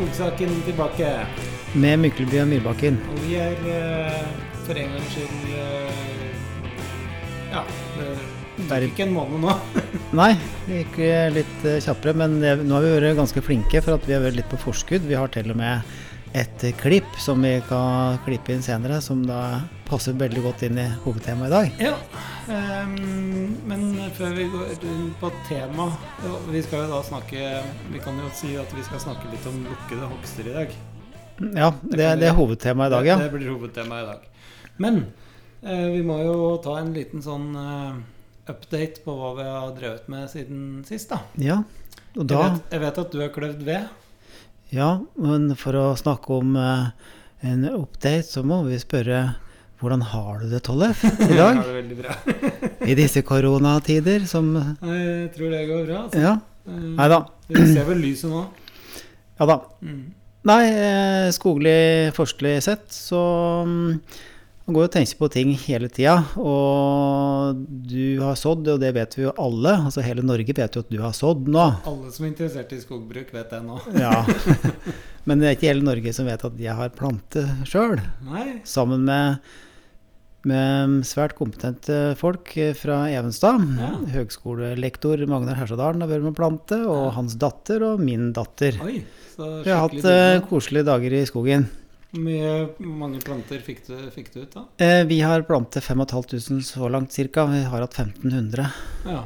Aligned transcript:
Skogsaken 0.00 0.62
tilbake. 0.64 1.08
Med 1.76 1.98
Mykleby 2.00 2.38
og 2.40 2.46
Myrbakken. 2.48 2.94
Og 3.12 3.18
vi 3.20 3.34
er 3.36 3.58
eh, 3.68 4.30
for 4.64 4.78
en 4.80 4.94
gangs 4.94 5.10
skyld 5.12 5.50
eh, 5.60 5.98
Ja, 7.50 7.64
det 7.98 8.78
er 8.78 8.86
ikke 8.86 9.04
en 9.04 9.12
måned 9.12 9.44
nå. 9.44 9.56
Nei, 10.22 10.30
det 10.64 10.78
gikk 10.78 10.96
eh, 11.04 11.26
litt 11.34 11.68
kjappere, 11.84 12.16
men 12.16 12.38
nå 12.40 12.78
har 12.78 12.86
vi 12.86 12.94
vært 12.94 13.20
ganske 13.20 13.44
flinke 13.44 13.84
for 13.84 13.98
at 13.98 14.08
vi 14.08 14.16
har 14.16 14.24
vært 14.24 14.40
litt 14.40 14.48
på 14.48 14.62
forskudd. 14.64 15.04
Vi 15.04 15.20
har 15.20 15.28
til 15.36 15.52
og 15.52 15.60
med 15.60 15.84
et 16.32 16.64
klipp 16.80 17.20
som 17.20 17.44
vi 17.44 17.58
kan 17.68 18.16
klippe 18.24 18.56
inn 18.56 18.64
senere, 18.64 19.02
som 19.04 19.20
da 19.28 19.66
passer 19.84 20.16
veldig 20.16 20.46
godt 20.48 20.64
inn 20.70 20.80
i 20.80 20.88
hovedtemaet 21.04 21.50
i 21.50 21.56
dag. 21.58 21.88
Ja, 21.90 21.94
men 22.50 23.82
før 24.16 24.32
vi 24.34 24.46
går 24.50 24.72
inn 24.86 25.10
på 25.20 25.28
tema 25.46 25.86
Vi 26.50 26.62
skal 26.66 26.84
jo 26.84 26.88
da 26.90 27.00
snakke 27.06 27.50
Vi 27.92 28.00
kan 28.02 28.18
jo 28.18 28.30
si 28.34 28.56
at 28.58 28.72
vi 28.74 28.82
skal 28.86 29.02
snakke 29.04 29.30
litt 29.30 29.46
om 29.46 29.60
lukkede 29.68 30.08
hogster 30.10 30.48
i 30.50 30.54
dag. 30.56 30.74
Ja, 31.40 31.70
det, 31.82 32.08
det 32.20 32.28
er 32.28 32.36
hovedtemaet 32.36 32.90
i 32.90 32.94
dag, 32.96 33.06
ja. 33.08 33.16
Det, 33.20 33.28
det 33.30 33.38
blir 33.38 33.52
hovedtema 33.54 34.00
i 34.02 34.08
dag. 34.08 34.26
Men 34.82 34.98
eh, 35.62 35.86
vi 35.94 36.02
må 36.04 36.18
jo 36.20 36.34
ta 36.64 36.74
en 36.80 36.90
liten 36.96 37.22
sånn 37.24 37.54
eh, 37.56 38.00
update 38.50 39.04
på 39.06 39.14
hva 39.16 39.30
vi 39.38 39.46
har 39.48 39.70
drevet 39.78 40.10
med 40.12 40.28
siden 40.32 40.82
sist, 40.88 41.14
da. 41.14 41.22
Ja, 41.40 41.62
og 42.16 42.26
Jeg 42.26 42.36
vet, 42.36 42.74
jeg 42.74 42.82
vet 42.84 43.00
at 43.04 43.14
du 43.14 43.22
har 43.22 43.32
kløvd 43.32 43.64
ved. 43.64 43.88
Ja, 44.74 44.90
men 45.18 45.54
for 45.58 45.78
å 45.78 45.86
snakke 45.98 46.42
om 46.42 46.52
eh, 46.60 46.90
en 47.46 47.64
update, 47.70 48.26
så 48.28 48.44
må 48.46 48.60
vi 48.68 48.78
spørre 48.82 49.22
hvordan 49.80 50.02
har 50.12 50.38
du 50.42 50.46
det, 50.52 50.60
Tollef, 50.66 51.02
i 51.08 51.10
Jeg 51.30 51.36
dag? 51.38 51.56
har 51.58 51.66
det 51.66 51.76
veldig 51.80 51.98
bra. 51.98 52.16
I 52.90 52.96
disse 52.98 53.22
koronatider 53.26 54.24
som 54.30 54.52
Jeg 54.56 55.28
tror 55.36 55.52
det 55.56 55.66
går 55.70 55.84
bra. 55.88 56.00
Altså. 56.06 56.22
Ja. 56.24 56.34
Eh, 56.68 56.88
Nei 57.00 57.08
da. 57.12 57.20
Vi 57.50 57.66
ser 57.74 57.86
vel 57.90 58.02
lyset 58.04 58.30
nå. 58.32 58.46
Ja 59.40 59.46
da. 59.48 59.54
Mm. 59.80 60.00
Nei, 60.50 60.62
eh, 60.68 61.28
skoglig, 61.32 62.12
forskelig 62.16 62.58
sett 62.64 62.90
så 62.92 63.20
mm, 63.64 63.86
man 64.68 64.76
går 64.76 64.86
og 64.86 64.92
tenker 64.92 65.16
på 65.20 65.28
ting 65.32 65.50
hele 65.64 65.88
tida. 65.92 66.18
Og 66.36 67.56
du 67.88 68.20
har 68.20 68.36
sådd, 68.40 68.68
og 68.68 68.82
det 68.84 68.92
vet 68.96 69.16
vi 69.16 69.24
jo 69.24 69.32
alle. 69.40 69.72
Altså 69.88 70.04
Hele 70.04 70.22
Norge 70.24 70.52
vet 70.56 70.76
jo 70.76 70.82
at 70.84 70.92
du 70.92 70.98
har 71.02 71.16
sådd 71.16 71.48
nå. 71.50 71.64
Alle 71.88 72.12
som 72.12 72.26
er 72.26 72.30
interessert 72.34 72.72
i 72.76 72.82
skogbruk, 72.84 73.32
vet 73.34 73.50
det 73.52 73.62
nå. 73.64 73.80
Ja. 73.96 74.12
Men 75.28 75.40
det 75.42 75.48
er 75.50 75.56
ikke 75.56 75.68
hele 75.72 75.84
Norge 75.88 76.12
som 76.16 76.28
vet 76.28 76.44
at 76.48 76.60
jeg 76.60 76.76
har 76.78 76.92
plante 76.96 77.42
sjøl. 77.68 77.96
Sammen 78.68 79.08
med, 79.08 79.40
med 80.48 81.00
svært 81.08 81.34
kompetente 81.38 82.14
folk 82.18 82.52
fra 82.78 83.02
Evenstad. 83.12 83.60
Ja. 83.80 83.90
Høgskolelektor 84.14 85.20
Magnar 85.28 85.58
Hersadalen 85.60 86.06
med 86.06 86.30
å 86.30 86.36
plante, 86.36 86.78
og 86.88 87.10
hans 87.16 87.36
datter 87.40 87.84
og 87.84 88.00
min 88.04 88.30
datter. 88.36 88.78
Oi, 88.84 89.02
så 89.34 89.50
Vi 89.66 89.72
har 89.72 89.84
hatt 89.84 90.08
eh, 90.08 90.40
koselige 90.48 90.88
dager 90.88 91.18
i 91.18 91.26
skogen. 91.28 91.68
Hvor 92.10 92.70
mange 92.82 93.20
planter 93.22 93.60
fikk 93.62 93.84
du, 93.86 93.94
fikk 94.10 94.32
du 94.34 94.40
ut, 94.42 94.54
da? 94.56 94.64
Eh, 94.82 95.02
vi 95.06 95.20
har 95.22 95.44
plantet 95.46 95.84
5500 95.86 96.64
så 96.66 96.88
langt 96.90 97.14
cirka. 97.14 97.44
Vi 97.46 97.60
har 97.62 97.84
hatt 97.84 97.98
1500. 98.00 98.66
Ja. 99.06 99.20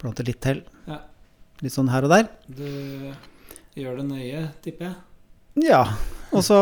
Planter 0.00 0.28
litt 0.28 0.42
til. 0.44 0.60
Ja. 0.90 1.00
Litt 1.64 1.76
sånn 1.76 1.88
her 1.92 2.04
og 2.04 2.12
der. 2.12 2.28
Du 2.48 2.66
gjør 3.78 4.02
det 4.02 4.08
nøye, 4.10 4.44
tipper 4.64 4.90
jeg. 4.90 4.98
Ja. 5.70 5.84
Og 6.30 6.44
så 6.46 6.58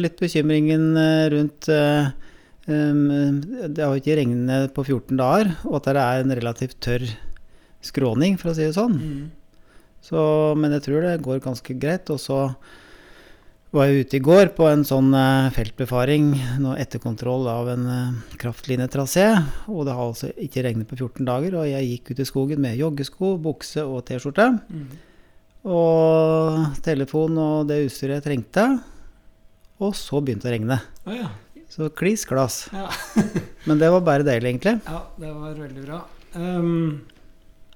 litt 0.00 0.20
bekymringen 0.20 0.92
eh, 0.96 1.26
rundt 1.34 1.68
eh, 1.72 2.14
Det 2.68 3.80
har 3.80 3.94
jo 3.94 4.02
ikke 4.02 4.18
regnet 4.18 4.74
på 4.76 4.84
14 4.84 5.16
dager, 5.16 5.54
og 5.64 5.78
at 5.80 5.88
det 5.88 6.02
er 6.04 6.22
en 6.22 6.34
relativt 6.36 6.78
tørr 6.84 7.06
skråning, 7.84 8.36
for 8.40 8.52
å 8.52 8.56
si 8.56 8.66
det 8.66 8.76
sånn. 8.76 8.98
Mm. 8.98 9.24
Så, 10.04 10.20
men 10.58 10.74
jeg 10.76 10.84
tror 10.86 11.04
det 11.04 11.16
går 11.24 11.40
ganske 11.44 11.74
greit. 11.80 12.10
Og 12.12 12.20
så 12.22 12.40
var 13.74 13.88
jeg 13.88 14.06
ute 14.06 14.18
i 14.18 14.24
går 14.24 14.52
på 14.56 14.68
en 14.70 14.84
sånn 14.86 15.10
eh, 15.16 15.50
feltbefaring, 15.52 16.30
nå 16.62 16.74
etterkontroll 16.80 17.48
av 17.52 17.72
en 17.74 17.84
kraftlinetrasé. 17.84 18.38
kraftlinjetrasé. 18.40 19.26
Og 19.74 19.84
det 19.88 19.96
har 19.96 20.06
altså 20.06 20.30
ikke 20.36 20.64
regnet 20.64 20.88
på 20.88 20.96
14 20.96 21.28
dager, 21.28 21.58
og 21.60 21.68
jeg 21.68 21.90
gikk 21.92 22.12
ut 22.12 22.22
i 22.22 22.28
skogen 22.28 22.64
med 22.64 22.78
joggesko, 22.80 23.36
bukse 23.44 23.84
og 23.84 24.06
T-skjorte. 24.08 24.50
Mm. 24.68 24.88
Og 25.68 26.78
telefon 26.84 27.36
og 27.42 27.68
det 27.68 27.82
utstyret 27.88 28.20
jeg 28.20 28.28
trengte. 28.28 28.68
Og 29.84 29.92
så 29.94 30.18
begynte 30.24 30.48
det 30.48 30.50
å 30.50 30.56
regne. 30.56 30.80
Oh, 31.04 31.14
ja. 31.14 31.28
Så 31.68 31.90
kliss 31.92 32.24
glass. 32.28 32.68
Ja. 32.72 32.88
Men 33.68 33.78
det 33.80 33.90
var 33.92 34.00
bare 34.06 34.24
deilig, 34.26 34.54
egentlig. 34.54 34.78
ja, 34.86 35.00
det 35.20 35.32
var 35.32 35.56
veldig 35.58 35.84
bra. 35.84 35.98
Um, 36.34 37.00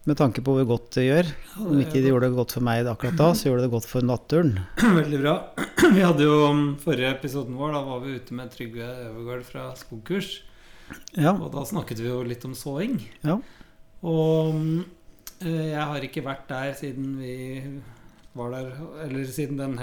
Med 0.08 0.18
tanke 0.18 0.42
på 0.42 0.54
hvor 0.56 0.64
godt 0.66 0.88
det 0.96 1.04
gjør. 1.06 1.28
Om 1.62 1.82
ikke 1.84 2.00
det 2.00 2.08
gjorde 2.10 2.30
det 2.30 2.38
godt 2.38 2.54
for 2.56 2.66
meg 2.66 2.88
akkurat 2.90 3.20
da, 3.20 3.28
så 3.38 3.50
gjorde 3.50 3.66
det 3.66 3.74
godt 3.74 3.86
for 3.90 4.06
naturen. 4.08 4.56
Veldig 5.00 5.20
bra. 5.20 5.34
Vi 5.96 6.02
hadde 6.02 6.24
jo 6.26 6.40
um, 6.48 6.64
forrige 6.82 7.12
episoden 7.12 7.58
vår, 7.58 7.76
da 7.76 7.84
var 7.86 8.00
vi 8.02 8.16
ute 8.16 8.34
med 8.38 8.50
Trygve 8.54 8.88
Øvergaard 9.10 9.44
fra 9.46 9.68
Skogkurs. 9.78 10.32
Ja. 11.16 11.34
Og 11.36 11.52
da 11.54 11.62
snakket 11.68 12.00
vi 12.02 12.08
jo 12.10 12.22
litt 12.26 12.44
om 12.48 12.56
såing. 12.58 12.96
Ja. 13.22 13.38
Og 14.02 14.56
um, 14.56 14.82
eh, 15.44 15.68
jeg 15.72 15.84
har 15.92 16.06
ikke 16.08 16.24
vært 16.26 16.48
der 16.50 16.72
siden 16.78 17.14
vi 17.20 17.36
var 18.32 18.50
der 18.54 18.70
Eller 19.04 19.28
siden 19.28 19.58
den 19.60 19.74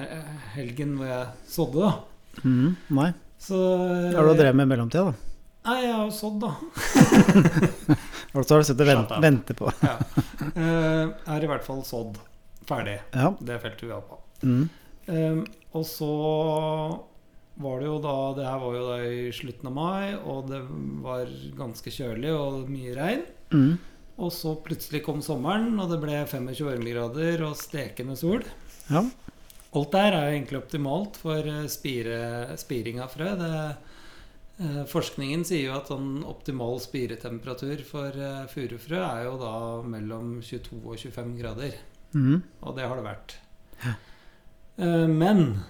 helgen 0.55 0.95
hvor 0.97 1.05
jeg 1.05 1.27
sådde, 1.47 1.85
da. 1.85 2.43
Mm, 2.43 2.75
nei. 2.97 3.11
Så 3.39 3.57
Hva 3.57 4.19
har 4.19 4.27
du 4.29 4.39
drevet 4.39 4.57
med 4.59 4.67
i 4.67 4.71
mellomtida, 4.73 5.09
da? 5.09 5.25
Nei, 5.69 5.77
jeg 5.83 5.91
har 5.93 6.05
jo 6.07 6.13
sådd, 6.15 6.39
da. 6.41 6.51
Og 8.35 8.43
så 8.45 8.53
har 8.55 8.61
du 8.61 8.67
sittet 8.67 8.83
og 8.85 8.89
ventet 8.89 9.11
vent, 9.15 9.23
vente 9.25 9.55
på. 9.59 9.71
Ja. 9.85 9.97
Eh, 10.49 11.03
Jeg 11.05 11.27
har 11.29 11.43
i 11.45 11.49
hvert 11.51 11.65
fall 11.65 11.81
sådd 11.85 12.15
ferdig. 12.67 12.95
Ja. 13.13 13.29
Det 13.43 13.57
feltet 13.61 13.83
vi 13.85 13.91
var 13.91 14.01
på. 14.07 14.17
Mm. 14.43 14.63
Um, 15.09 15.41
og 15.77 15.83
så 15.87 16.07
var 17.59 17.81
det 17.81 17.87
jo 17.89 17.97
da 18.03 18.13
Det 18.37 18.45
her 18.47 18.59
var 18.61 18.75
jo 18.77 18.83
da 18.87 18.97
i 19.03 19.29
slutten 19.35 19.67
av 19.69 19.75
mai, 19.75 20.15
og 20.17 20.47
det 20.49 20.61
var 21.03 21.31
ganske 21.59 21.91
kjølig 21.93 22.31
og 22.33 22.69
mye 22.71 22.95
regn. 22.97 23.23
Mm. 23.53 23.73
Og 24.19 24.31
så 24.35 24.55
plutselig 24.65 25.03
kom 25.05 25.21
sommeren, 25.23 25.73
og 25.79 25.91
det 25.93 25.99
ble 26.01 26.17
25 26.27 26.65
varmegrader 26.71 27.43
og 27.47 27.57
stekende 27.59 28.17
sol. 28.19 28.43
ja. 28.91 29.03
Alt 29.77 29.91
der 29.93 30.15
er 30.17 30.23
jo 30.25 30.35
egentlig 30.37 30.59
optimalt 30.63 31.19
for 31.21 31.45
eh, 31.45 31.67
spire, 31.69 32.19
spiring 32.57 33.01
av 33.03 33.11
frø. 33.13 33.29
Det, 33.37 33.51
eh, 34.65 34.79
forskningen 34.89 35.45
sier 35.45 35.67
jo 35.67 35.75
at 35.77 35.91
sånn 35.91 36.23
optimal 36.25 36.79
spiretemperatur 36.81 37.83
for 37.85 38.15
eh, 38.17 38.47
furufrø 38.49 39.01
er 39.03 39.27
jo 39.27 39.35
da 39.41 39.55
mellom 39.85 40.39
22 40.41 40.79
og 40.79 40.95
25 40.97 41.35
grader. 41.37 41.77
Mm. 42.15 42.39
Og 42.65 42.79
det 42.79 42.87
har 42.89 42.97
det 42.97 43.05
vært. 43.05 43.35
Eh, 43.85 45.05
Men 45.07 45.61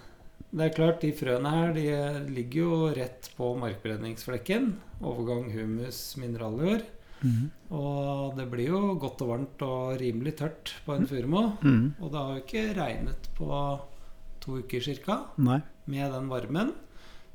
det 0.50 0.70
er 0.70 0.78
klart, 0.78 1.04
de 1.04 1.12
frøene 1.14 1.52
her 1.54 1.76
de 1.76 1.90
ligger 2.32 2.64
jo 2.64 2.80
rett 2.96 3.28
på 3.36 3.52
markbredningsflekken. 3.60 4.72
Overgang 5.04 5.52
humus, 5.54 6.00
mineraljord. 6.22 6.88
Mm. 7.20 7.50
Og 7.76 8.38
det 8.38 8.46
blir 8.50 8.72
jo 8.72 8.82
godt 9.00 9.22
og 9.26 9.32
varmt 9.34 9.64
og 9.66 9.98
rimelig 10.00 10.38
tørt 10.40 10.74
på 10.86 10.96
en 10.96 11.08
furumå. 11.10 11.44
Mm. 11.62 11.86
Og 12.00 12.12
det 12.12 12.22
har 12.22 12.32
jo 12.32 12.44
ikke 12.46 12.66
regnet 12.80 13.30
på 13.38 13.50
to 14.50 14.60
uker 14.64 14.82
cirka 14.84 15.22
med 15.86 16.12
den 16.14 16.30
varmen. 16.30 16.74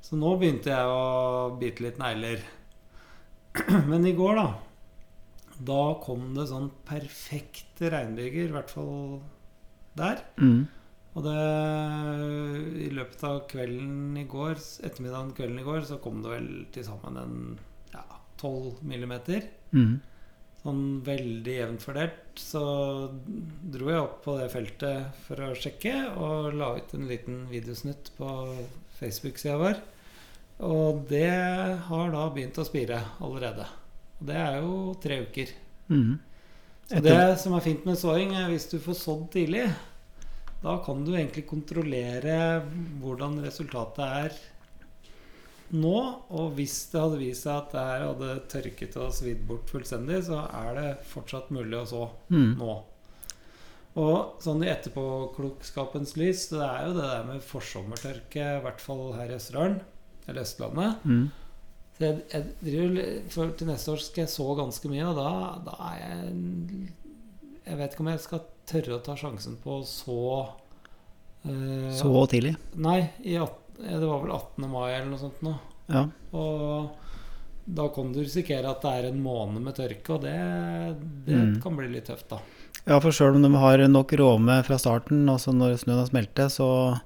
Så 0.04 0.18
nå 0.20 0.34
begynte 0.36 0.72
jeg 0.74 0.90
å 0.90 1.54
bite 1.60 1.86
litt 1.86 1.98
negler. 2.02 2.42
Men 3.90 4.04
i 4.06 4.14
går, 4.18 4.36
da 4.36 4.48
Da 5.64 5.82
kom 6.02 6.32
det 6.34 6.48
sånn 6.50 6.72
perfekte 6.84 7.92
regnbyger, 7.94 8.50
i 8.50 8.54
hvert 8.56 8.72
fall 8.74 9.20
der. 9.94 10.24
Mm. 10.42 10.66
Og 11.14 11.22
det 11.22 11.42
I 12.84 12.90
løpet 12.90 13.22
av 13.28 13.44
kvelden 13.50 14.16
i 14.18 14.26
går, 14.26 14.58
ettermiddagen 14.82 15.30
kvelden 15.36 15.62
i 15.62 15.66
går, 15.66 15.84
så 15.86 16.00
kom 16.02 16.24
det 16.24 16.32
vel 16.34 16.48
til 16.74 16.86
sammen 16.88 17.20
en 17.20 17.36
ja, 17.94 18.02
12 18.42 18.82
millimeter. 18.82 19.46
Mhm. 19.70 19.94
Sånn 20.64 20.84
veldig 21.04 21.54
jevnt 21.58 21.82
fordelt. 21.84 22.40
Så 22.40 22.60
dro 23.74 23.90
jeg 23.90 24.00
opp 24.00 24.22
på 24.24 24.38
det 24.38 24.48
feltet 24.52 25.24
for 25.26 25.42
å 25.44 25.52
sjekke, 25.58 25.92
og 26.16 26.54
la 26.56 26.70
ut 26.78 26.94
en 26.96 27.04
liten 27.10 27.42
videosnutt 27.50 28.14
på 28.16 28.30
Facebook-sida 28.96 29.58
vår. 29.60 29.82
Og 30.64 31.02
det 31.10 31.28
har 31.88 32.14
da 32.14 32.28
begynt 32.32 32.58
å 32.62 32.64
spire 32.64 33.02
allerede. 33.20 33.66
Og 34.20 34.30
det 34.30 34.38
er 34.40 34.56
jo 34.62 34.78
tre 35.02 35.20
uker. 35.26 35.52
Så 36.88 37.00
det 37.04 37.20
som 37.40 37.56
er 37.56 37.64
fint 37.64 37.84
med 37.84 38.00
såing, 38.00 38.32
er 38.38 38.48
hvis 38.48 38.68
du 38.72 38.78
får 38.80 38.96
sådd 39.02 39.28
tidlig, 39.36 39.66
da 40.64 40.78
kan 40.84 41.04
du 41.04 41.12
egentlig 41.12 41.44
kontrollere 41.48 42.62
hvordan 43.02 43.36
resultatet 43.44 44.04
er 44.04 44.36
nå. 45.72 45.98
Og 46.34 46.56
hvis 46.58 46.76
det 46.92 47.02
hadde 47.02 47.20
vist 47.20 47.46
seg 47.46 47.56
at 47.56 47.74
det 47.74 47.84
her 47.88 48.06
hadde 48.08 48.32
tørket 48.52 48.98
og 49.00 49.14
svidd 49.16 49.44
bort 49.48 49.70
fullstendig, 49.72 50.22
så 50.28 50.42
er 50.48 50.74
det 50.78 50.88
fortsatt 51.10 51.52
mulig 51.54 51.78
å 51.80 51.86
så 51.90 52.02
mm. 52.32 52.50
nå. 52.60 52.74
Og 54.02 54.42
sånn 54.42 54.64
i 54.66 54.72
etterpåklokskapens 54.72 56.16
lys, 56.18 56.48
det 56.50 56.64
er 56.66 56.88
jo 56.88 56.96
det 56.96 57.06
der 57.06 57.28
med 57.28 57.44
forsommertørke, 57.46 58.48
i 58.56 58.64
hvert 58.64 58.82
fall 58.82 59.04
her 59.14 59.30
i 59.30 59.36
Østerdalen, 59.38 59.78
eller 60.26 60.42
Østlandet. 60.42 61.06
Mm. 61.06 61.28
Så 61.94 62.02
jeg, 62.02 62.24
jeg 62.32 62.48
driver, 62.58 63.12
for 63.30 63.54
til 63.54 63.70
neste 63.70 63.94
år 63.94 64.02
skal 64.02 64.24
jeg 64.24 64.32
så 64.34 64.48
ganske 64.58 64.90
mye, 64.90 65.06
og 65.12 65.20
da, 65.20 65.30
da 65.68 65.78
er 65.92 66.02
jeg 66.02 66.92
Jeg 67.64 67.78
vet 67.78 67.94
ikke 67.94 68.02
om 68.02 68.10
jeg 68.10 68.20
skal 68.20 68.40
tørre 68.68 68.96
å 68.98 69.04
ta 69.06 69.14
sjansen 69.16 69.54
på 69.62 69.78
så 69.88 70.18
Eh, 71.44 71.92
Så 71.92 72.26
tidlig. 72.26 72.56
Nei, 72.80 73.10
i 73.22 73.36
at, 73.36 73.52
eh, 73.52 73.63
det 73.78 74.06
var 74.06 74.20
vel 74.22 74.32
18. 74.36 74.68
mai 74.70 74.90
eller 74.92 75.10
noe 75.10 75.18
sånt 75.18 75.40
nå. 75.42 75.54
Ja. 75.92 76.04
Og 76.32 76.90
da 77.66 77.88
kan 77.94 78.12
du 78.12 78.20
risikere 78.20 78.68
at 78.70 78.82
det 78.84 78.92
er 78.92 79.08
en 79.10 79.22
måned 79.24 79.62
med 79.64 79.74
tørke, 79.78 80.10
og 80.18 80.22
det, 80.22 80.34
det 81.26 81.34
Mm. 81.34 81.62
kan 81.62 81.76
bli 81.76 81.88
litt 81.88 82.06
tøft, 82.06 82.28
da. 82.28 82.38
ja, 82.86 82.98
for 83.00 83.10
sjøl 83.10 83.36
om 83.36 83.42
de 83.42 83.50
har 83.56 83.78
nok 83.88 84.12
råme 84.20 84.62
fra 84.64 84.76
starten, 84.78 85.24
altså 85.28 85.52
når 85.56 85.78
snøen 85.80 85.98
har 86.02 86.06
smeltet, 86.10 86.52
så 86.52 87.00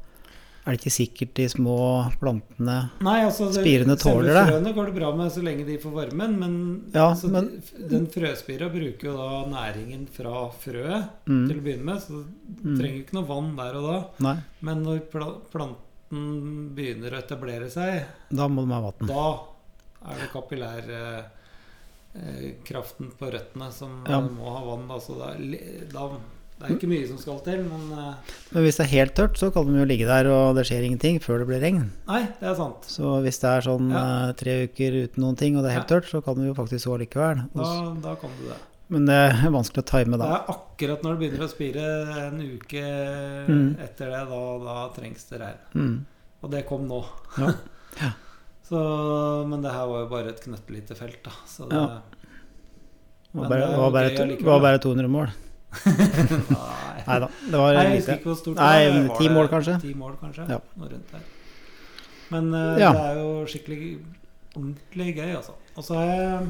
er 0.67 0.75
det 0.75 0.81
ikke 0.83 0.93
sikkert 0.93 1.35
de 1.39 1.47
små 1.49 1.77
plantene 2.21 2.91
Nei, 3.01 3.23
altså 3.25 3.47
det- 3.55 3.63
Spirene 3.63 3.97
tåler 3.97 4.35
det. 4.35 4.43
Frøene 4.51 4.75
går 4.75 4.87
det 4.87 4.95
bra 4.99 5.13
med 5.17 5.31
så 5.33 5.43
lenge 5.43 5.65
de 5.65 5.79
får 5.79 5.93
varmen, 5.95 6.39
men, 6.39 6.83
Ja, 6.93 7.07
altså, 7.15 7.31
men- 7.31 7.63
den 7.89 8.07
frøspira 8.07 8.69
bruker 8.69 9.05
jo 9.05 9.17
da 9.17 9.45
næringen 9.49 10.07
fra 10.11 10.51
frøet 10.51 11.09
mm, 11.27 11.47
til 11.49 11.57
å 11.57 11.63
begynne 11.63 11.85
med, 11.85 11.97
så 12.03 12.25
du 12.63 12.69
mm, 12.69 12.79
trenger 12.79 12.99
ikke 13.07 13.15
noe 13.15 13.27
vann 13.31 13.57
der 13.57 13.75
og 13.79 13.85
da. 13.93 14.05
Nei, 14.21 14.37
Men 14.61 14.83
når 14.85 15.01
pla 15.11 15.31
planten 16.09 16.75
begynner 16.75 17.13
å 17.15 17.19
etablere 17.23 17.69
seg, 17.71 18.05
da 18.31 18.49
må 18.49 18.65
de 18.67 18.73
ha 18.73 18.81
vann. 18.81 19.09
da 19.09 20.13
er 20.13 20.21
det 20.23 20.31
kapillærkraften 20.33 21.25
eh, 22.15 22.53
kraften 22.65 23.11
på 23.19 23.31
røttene 23.33 23.71
som 23.73 24.05
Ja. 24.09 24.19
eh, 24.19 24.29
må 24.31 24.51
ha 24.57 24.65
vann. 24.65 24.89
Altså 24.91 25.19
da, 25.19 25.35
da, 25.93 26.09
det 26.59 26.67
er 26.71 26.75
ikke 26.77 26.89
mye 26.89 27.07
som 27.07 27.19
skal 27.19 27.41
til, 27.41 27.63
men 27.65 27.93
eh, 27.99 28.15
Men 28.53 28.63
hvis 28.65 28.77
det 28.79 28.87
er 28.87 28.97
helt 28.97 29.15
tørt, 29.15 29.37
så 29.37 29.53
kan 29.53 29.67
de 29.67 29.79
jo 29.79 29.85
ligge 29.85 30.07
der 30.07 30.27
og 30.31 30.57
det 30.57 30.65
skjer 30.67 30.83
ingenting 30.87 31.21
før 31.21 31.39
det 31.41 31.47
blir 31.49 31.61
regn. 31.61 31.91
Nei, 32.07 32.23
det 32.41 32.49
er 32.49 32.55
sant. 32.55 32.83
Så 32.89 33.21
hvis 33.23 33.39
det 33.41 33.51
er 33.51 33.61
sånn 33.61 33.91
Ja. 33.91 34.29
eh, 34.29 34.33
tre 34.33 34.65
uker 34.67 34.93
uten 35.05 35.23
noen 35.23 35.37
ting, 35.37 35.57
og 35.57 35.63
det 35.65 35.71
er 35.73 35.81
helt 35.81 35.91
Ja. 35.91 36.01
tørt, 36.01 36.09
så 36.09 36.25
kan 36.25 36.35
de 36.37 36.47
jo 36.47 36.55
faktisk 36.55 36.87
så 36.87 36.97
likevel. 36.99 37.49
Da, 37.55 37.95
da 38.01 38.15
kan 38.17 38.31
du 38.41 38.49
det. 38.49 38.57
Men 38.89 39.05
det 39.09 39.17
er 39.19 39.51
vanskelig 39.53 39.83
å 39.85 39.89
time 39.91 40.17
Det 40.17 40.23
da. 40.23 40.29
er 40.39 40.53
akkurat 40.55 41.03
når 41.05 41.17
det 41.17 41.21
begynner 41.23 41.45
å 41.45 41.51
spire 41.53 41.89
en 42.27 42.39
uke 42.41 42.85
Mm. 43.49 43.67
etter 43.85 44.13
det, 44.15 44.23
da, 44.31 44.39
da 44.65 44.77
trengs 44.97 45.27
det 45.29 45.41
regn. 45.43 45.59
Mm. 45.75 45.97
Og 46.43 46.51
det 46.55 46.63
kom 46.69 46.87
nå. 46.89 47.03
Ja. 47.39 47.53
Ja. 47.99 48.11
Så, 48.69 48.79
men 49.49 49.63
det 49.65 49.73
her 49.73 49.87
var 49.89 50.03
jo 50.05 50.09
bare 50.13 50.29
et 50.29 50.41
knøttlite 50.45 50.95
felt, 50.95 51.23
da. 51.25 51.33
Så 51.49 51.67
det, 51.69 51.75
Ja. 51.75 52.01
Det 53.33 53.41
var 53.43 53.49
bare, 53.49 53.61
det 53.61 53.69
er 53.75 53.79
var 53.81 53.91
bare, 53.93 54.11
gøy 54.11 54.37
to, 54.39 54.45
var 54.47 54.61
bare 54.61 54.79
200 54.85 55.09
mål. 55.13 55.29
Nei. 55.89 57.03
Nei 57.09 57.17
da, 57.25 57.29
det 57.51 57.59
var 57.61 57.75
Nei, 57.77 57.83
jeg 57.89 57.97
husker 57.99 58.15
ikke 58.19 58.29
hvor 58.31 58.39
stort 58.41 58.57
Nei, 58.61 58.85
det 58.85 59.03
var. 59.09 59.19
ti 59.19 59.29
mål 59.35 59.49
kanskje? 59.53 59.75
10 59.83 59.95
mål, 60.01 60.15
kanskje. 60.21 60.47
Ja. 60.53 60.59
Noe 60.81 60.89
rundt 60.93 61.13
der. 61.13 61.27
Men 62.33 62.49
uh, 62.55 62.77
det 62.77 62.89
er 62.89 63.19
jo 63.21 63.29
skikkelig 63.49 63.81
ordentlig 64.55 65.09
gøy, 65.17 65.31
altså. 65.41 65.57
Og 65.77 65.85
så 65.89 65.99
har 65.99 66.09
jeg 66.13 66.49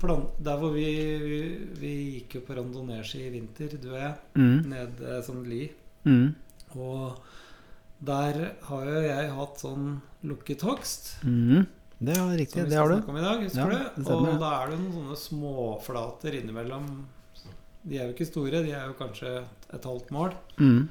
plan 0.00 0.26
Der 0.42 0.56
hvor 0.60 0.72
vi, 0.74 0.84
vi, 1.22 1.38
vi 1.80 1.92
gikk 2.20 2.34
jo 2.38 2.40
på 2.46 2.56
randonee-ski 2.58 3.22
i 3.26 3.30
vinter, 3.34 3.76
du 3.80 3.90
og 3.94 3.98
jeg, 4.00 4.14
Mm. 4.36 4.58
ned 4.72 5.00
eh, 5.02 5.20
sånn 5.26 5.44
li. 5.48 5.70
Mm. 6.04 6.34
Og 6.76 7.16
der 8.06 8.40
har 8.68 8.84
jo 8.92 9.00
jeg 9.06 9.30
hatt 9.38 9.58
sånn 9.62 10.00
lukket 10.24 10.60
hogst. 10.66 11.14
Mm. 11.24 11.66
Det 11.98 12.12
er 12.12 12.20
Som 12.20 12.32
riktig, 12.36 12.68
det 12.68 12.76
har 12.76 12.88
du. 12.92 12.96
om 13.08 13.16
i 13.16 13.20
dag, 13.24 13.40
husker 13.42 13.72
Ja, 13.72 13.88
du? 13.96 14.02
og 14.12 14.38
da 14.38 14.50
er 14.62 14.70
det 14.70 14.78
noen 14.82 14.92
sånne 14.92 15.16
småflater 15.16 16.34
innimellom. 16.42 17.06
De 17.86 17.96
er 17.98 18.08
jo 18.08 18.12
ikke 18.16 18.26
store, 18.28 18.62
de 18.66 18.72
er 18.76 18.86
jo 18.90 18.96
kanskje 18.98 19.44
et 19.72 19.82
halvt 19.88 20.10
mål. 20.12 20.34
Mm. 20.58 20.88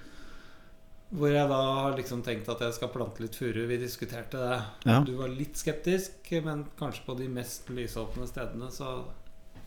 Hvor 1.15 1.31
jeg 1.31 1.47
da 1.49 1.59
har 1.79 1.93
liksom 1.97 2.21
tenkt 2.25 2.49
at 2.51 2.59
jeg 2.65 2.73
skal 2.75 2.89
plante 2.91 3.21
litt 3.23 3.35
furu. 3.39 3.61
Vi 3.69 3.77
diskuterte 3.79 4.37
det. 4.41 4.57
Ja. 4.89 4.97
Du 5.07 5.13
var 5.15 5.29
litt 5.31 5.55
skeptisk, 5.59 6.31
men 6.43 6.65
kanskje 6.79 7.05
på 7.05 7.15
de 7.19 7.27
mest 7.31 7.69
lysåpne 7.71 8.27
stedene 8.27 8.67
så 8.71 8.97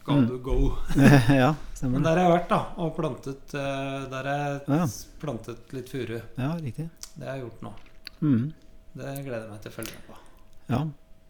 ga 0.05 0.15
Mm. 0.19 0.27
du 0.29 0.39
go. 0.41 0.75
ja, 1.29 1.55
Men 1.83 2.03
der 2.03 2.17
har 2.17 2.25
jeg 2.25 2.33
vært, 2.33 2.49
da, 2.49 2.59
og 2.81 2.95
plantet 2.97 3.55
eh, 3.55 4.07
Der 4.11 4.25
jeg 4.25 4.61
Ja. 4.69 4.87
plantet 5.21 5.73
litt 5.77 5.89
furu. 5.93 6.21
Ja, 6.39 6.55
riktig. 6.57 6.89
Det 7.15 7.27
har 7.29 7.37
jeg 7.37 7.45
gjort 7.45 7.63
nå. 7.63 7.73
Mm. 8.23 8.53
Det 8.95 9.13
gleder 9.25 9.43
jeg 9.45 9.51
meg 9.51 9.61
til 9.63 9.71
å 9.71 9.75
følge 9.75 9.93
med 9.99 10.07
på. 10.09 10.17
Ja. 10.73 10.81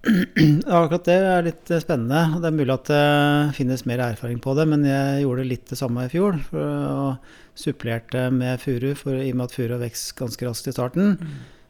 Ja, 0.07 0.79
akkurat 0.79 1.09
det 1.09 1.17
er 1.17 1.47
litt 1.49 1.71
eh, 1.73 1.83
spennende. 1.83 2.21
og 2.37 2.43
Det 2.43 2.51
er 2.51 2.57
mulig 2.59 2.75
at 2.75 2.91
det 2.91 3.57
finnes 3.59 3.85
mer 3.89 4.03
erfaring 4.05 4.39
på 4.43 4.55
det, 4.59 4.67
men 4.71 4.87
jeg 4.87 5.25
gjorde 5.25 5.47
litt 5.49 5.67
det 5.71 5.79
samme 5.81 6.07
i 6.07 6.13
fjor. 6.13 6.39
Å 6.55 7.17
supplerte 7.59 8.29
med 8.35 8.63
furu, 8.63 8.93
for 8.99 9.19
i 9.19 9.33
og 9.33 9.41
med 9.41 9.49
at 9.49 9.57
furu 9.57 9.75
har 9.75 9.83
vokst 9.83 10.15
ganske 10.19 10.47
raskt 10.47 10.71
i 10.71 10.77
starten. 10.77 11.17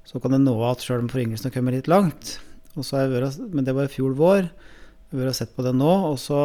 Så 0.09 0.21
kan 0.21 0.37
det 0.37 0.43
nå 0.45 0.57
at 0.69 0.85
sjøl 0.85 1.07
om 1.07 1.13
foryngelsen 1.13 1.49
har 1.49 1.57
kommet 1.57 1.79
litt 1.79 1.91
langt. 1.91 2.37
Og 2.77 2.85
så 2.85 2.99
har 2.99 3.07
jeg 3.07 3.17
vært, 3.17 3.41
men 3.53 3.65
det 3.67 3.75
var 3.77 3.89
i 3.89 3.93
fjor 3.93 4.13
vår. 4.19 4.51
Jeg 5.09 5.25
har 5.25 5.37
sett 5.37 5.57
på 5.57 5.65
det 5.65 5.73
nå, 5.77 5.89
og 6.11 6.21
så 6.21 6.43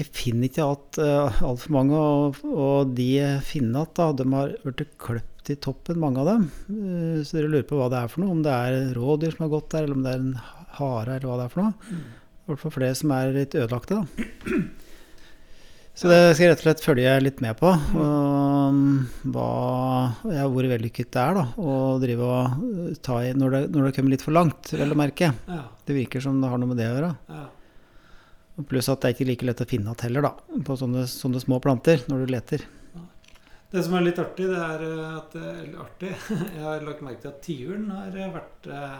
Jeg 0.00 0.08
finner 0.16 0.48
ikke 0.48 0.64
at 0.64 0.98
uh, 1.02 1.40
altfor 1.44 1.74
mange, 1.74 1.98
og, 2.00 2.38
og 2.48 2.94
de 2.96 3.10
at 3.20 3.98
da, 3.98 4.06
de 4.16 4.24
har 4.32 4.54
blitt 4.64 4.94
kløpt 5.02 5.50
i 5.52 5.58
toppen, 5.60 6.00
mange 6.00 6.22
av 6.22 6.30
dem. 6.30 6.46
Uh, 6.70 7.20
så 7.20 7.36
dere 7.36 7.50
lurer 7.52 7.66
på 7.68 7.76
hva 7.76 7.90
det 7.92 8.00
er 8.00 8.12
for 8.12 8.24
noe. 8.24 8.32
Om 8.38 8.44
det 8.46 8.54
er 8.54 8.94
rådyr 8.96 9.36
som 9.36 9.44
har 9.44 9.52
gått 9.58 9.74
der, 9.74 9.84
eller 9.84 9.98
om 9.98 10.06
det 10.06 10.14
er 10.14 10.22
en 10.22 10.38
hare, 10.78 11.18
eller 11.18 11.28
hva 11.28 11.36
det 11.42 11.48
er 11.48 11.52
for 11.52 11.66
noe. 11.66 11.98
I 12.00 12.52
hvert 12.52 12.64
fall 12.64 12.74
flere 12.78 12.96
som 12.96 13.12
er 13.18 13.34
litt 13.36 13.58
ødelagte, 13.58 14.00
da. 14.00 14.60
Så 16.00 16.08
det 16.08 16.18
skal 16.32 16.46
jeg 16.46 16.52
rett 16.54 16.60
og 16.62 16.64
slett 16.64 16.84
følge 16.86 17.14
litt 17.20 17.40
med 17.44 17.58
på. 17.60 17.68
Og 18.00 18.72
mm, 18.72 18.98
hva 19.34 19.48
ja, 20.32 20.46
hvor 20.48 20.64
vellykket 20.70 21.10
det 21.12 21.24
er 21.26 21.36
da, 21.42 21.46
å 21.60 21.78
drive 22.00 22.24
og 22.24 22.60
uh, 22.64 22.98
ta 23.04 23.20
i 23.26 23.34
når 23.36 23.56
det, 23.58 23.64
når 23.74 23.90
det 23.90 23.94
kommer 23.98 24.16
litt 24.16 24.24
for 24.24 24.38
langt, 24.38 24.72
vel 24.72 24.96
å 24.96 25.00
merke. 25.04 25.34
Det 25.84 25.98
virker 25.98 26.24
som 26.24 26.40
det 26.40 26.48
har 26.48 26.62
noe 26.62 26.72
med 26.72 26.80
det 26.80 26.88
å 26.88 26.94
gjøre. 26.94 27.16
ja. 27.36 27.48
Pluss 28.68 28.88
at 28.92 29.00
det 29.00 29.08
er 29.10 29.14
ikke 29.16 29.26
like 29.30 29.46
lett 29.46 29.60
å 29.62 29.66
finne 29.70 29.90
igjen 29.92 30.04
heller, 30.08 30.22
da, 30.28 30.60
på 30.66 30.76
sånne, 30.76 31.06
sånne 31.08 31.40
små 31.42 31.60
planter 31.62 32.02
når 32.10 32.24
du 32.26 32.32
leter. 32.34 32.64
Det 33.70 33.84
som 33.86 33.94
er 33.94 34.02
litt 34.08 34.18
artig, 34.18 34.48
det 34.50 34.58
er 34.58 34.80
eh, 34.82 35.16
at 35.20 35.34
Eller 35.38 35.76
artig 35.84 36.08
Jeg 36.56 36.62
har 36.64 36.80
lagt 36.82 37.02
merke 37.06 37.20
til 37.22 37.30
at 37.30 37.42
tiuren 37.44 37.84
har 37.94 38.16
eh, 38.18 38.32
vært 38.34 38.66
eh, 38.66 38.96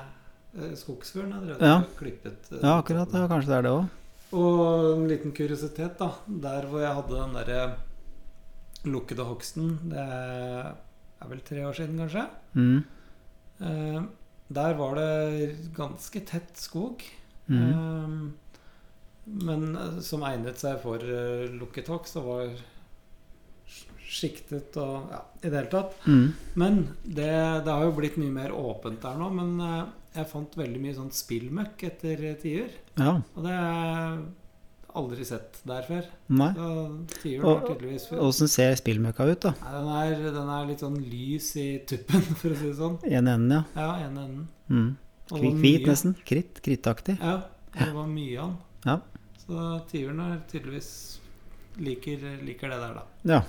eh, 0.60 0.74
Skogsfuglen 0.78 1.32
har 1.34 1.42
drevet 1.48 1.64
Ja. 1.66 1.72
og 1.80 1.96
klippet. 1.98 2.52
eh, 2.52 2.60
Ja, 2.62 2.76
akkurat. 2.78 3.10
Ja, 3.18 3.24
kanskje 3.32 3.50
det 3.50 3.56
er 3.58 3.66
det 3.66 3.72
òg. 3.74 3.88
Og 4.30 4.62
en 4.94 5.08
liten 5.10 5.32
kuriositet, 5.34 5.96
da. 5.98 6.12
Der 6.46 6.68
hvor 6.70 6.84
jeg 6.84 6.94
hadde 7.00 7.18
den 7.18 7.34
derre 7.34 7.64
lukkede 8.86 9.26
hogsten 9.26 9.72
Det 9.90 10.04
er 10.06 11.28
vel 11.28 11.42
tre 11.44 11.64
år 11.66 11.74
siden, 11.76 11.98
kanskje. 12.04 12.22
Mm. 12.54 12.84
Eh, 13.66 14.00
der 14.54 14.78
var 14.78 14.94
det 14.94 15.72
ganske 15.76 16.22
tett 16.30 16.54
skog. 16.62 17.02
Mm. 17.50 17.58
Eh, 17.66 18.14
men 19.30 19.70
eh, 19.76 20.00
som 20.04 20.24
egnet 20.26 20.60
seg 20.60 20.80
for 20.82 21.02
uh, 21.02 21.46
lukket 21.54 21.90
hogst 21.92 22.18
og 22.20 22.28
var 22.30 22.52
skiktet 24.10 24.74
og 24.80 25.12
Ja, 25.12 25.22
i 25.38 25.46
det 25.46 25.54
hele 25.54 25.70
tatt. 25.70 25.94
Mm. 26.06 26.26
Men 26.58 26.82
det, 27.04 27.30
det 27.64 27.70
har 27.70 27.86
jo 27.86 27.94
blitt 27.96 28.18
mye 28.20 28.34
mer 28.34 28.54
åpent 28.56 29.00
der 29.04 29.18
nå. 29.20 29.30
Men 29.36 29.54
uh, 29.62 29.84
jeg 30.16 30.26
fant 30.32 30.58
veldig 30.58 30.82
mye 30.82 30.96
sånn 30.96 31.12
spillmøkk 31.14 31.86
etter 31.86 32.24
eh, 32.32 32.38
tiur. 32.40 32.70
Ja. 32.98 33.16
Og 33.20 33.44
det 33.46 33.54
har 33.54 33.68
jeg 33.70 34.22
aldri 35.00 35.26
sett 35.28 35.60
der 35.70 35.84
før. 35.86 36.08
Nei. 36.34 36.48
Så 37.22 38.18
Åssen 38.18 38.50
ser 38.50 38.74
spillmøkka 38.80 39.28
ut, 39.30 39.46
da? 39.46 39.52
Nei, 39.62 39.76
den, 39.76 39.92
er, 40.00 40.32
den 40.34 40.50
er 40.56 40.66
litt 40.72 40.82
sånn 40.82 40.98
lys 40.98 41.52
i 41.62 41.68
tuppen, 41.86 42.26
for 42.40 42.50
å 42.50 42.58
si 42.58 42.66
det 42.66 42.74
sånn. 42.80 42.98
En 43.06 43.30
enden, 43.36 43.54
ja. 43.54 43.62
Ja, 43.78 43.92
en 44.08 44.18
enden. 44.24 44.48
Mm. 44.66 44.90
Hvit, 45.30 45.86
nesten. 45.86 46.16
Kritt. 46.26 46.58
Krittaktig. 46.64 47.14
Ja, 47.22 47.38
det 47.76 47.92
var 47.94 48.10
mye 48.10 48.34
av 48.42 48.50
den. 48.50 48.58
Ja. 48.80 48.98
Så 49.50 49.62
tiuren 49.90 50.20
er 50.22 50.34
tydeligvis 50.46 50.88
liker, 51.82 52.20
liker 52.46 52.70
det 52.70 52.76
der, 52.78 52.92
da. 53.00 53.02
Ja. 53.26 53.40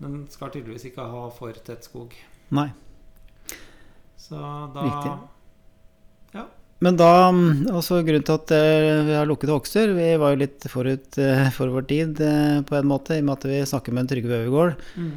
Den 0.00 0.22
skal 0.32 0.54
tydeligvis 0.54 0.86
ikke 0.88 1.04
ha 1.04 1.26
for 1.36 1.58
tett 1.66 1.84
skog. 1.84 2.14
Nei. 2.56 2.70
Så 4.16 4.38
da 4.72 4.86
Viktig. 4.86 5.10
Ja. 6.32 6.46
Men 6.80 6.96
da, 6.96 7.10
altså 7.74 7.98
grunnen 8.06 8.24
til 8.24 8.38
at 8.38 8.54
eh, 8.56 9.02
vi 9.04 9.16
har 9.18 9.26
lukket 9.26 9.50
hogster 9.50 9.90
Vi 9.96 10.06
var 10.20 10.32
jo 10.32 10.40
litt 10.44 10.66
forut 10.70 11.18
eh, 11.20 11.48
for 11.56 11.74
vår 11.74 11.86
tid 11.90 12.22
eh, 12.24 12.60
på 12.64 12.78
en 12.78 12.88
måte, 12.88 13.18
i 13.18 13.20
og 13.20 13.28
med 13.28 13.34
at 13.36 13.46
vi 13.50 13.60
snakker 13.68 13.92
med 13.92 14.06
en 14.06 14.10
Trygve 14.14 14.38
Øvergård 14.38 14.80
mm. 14.96 15.12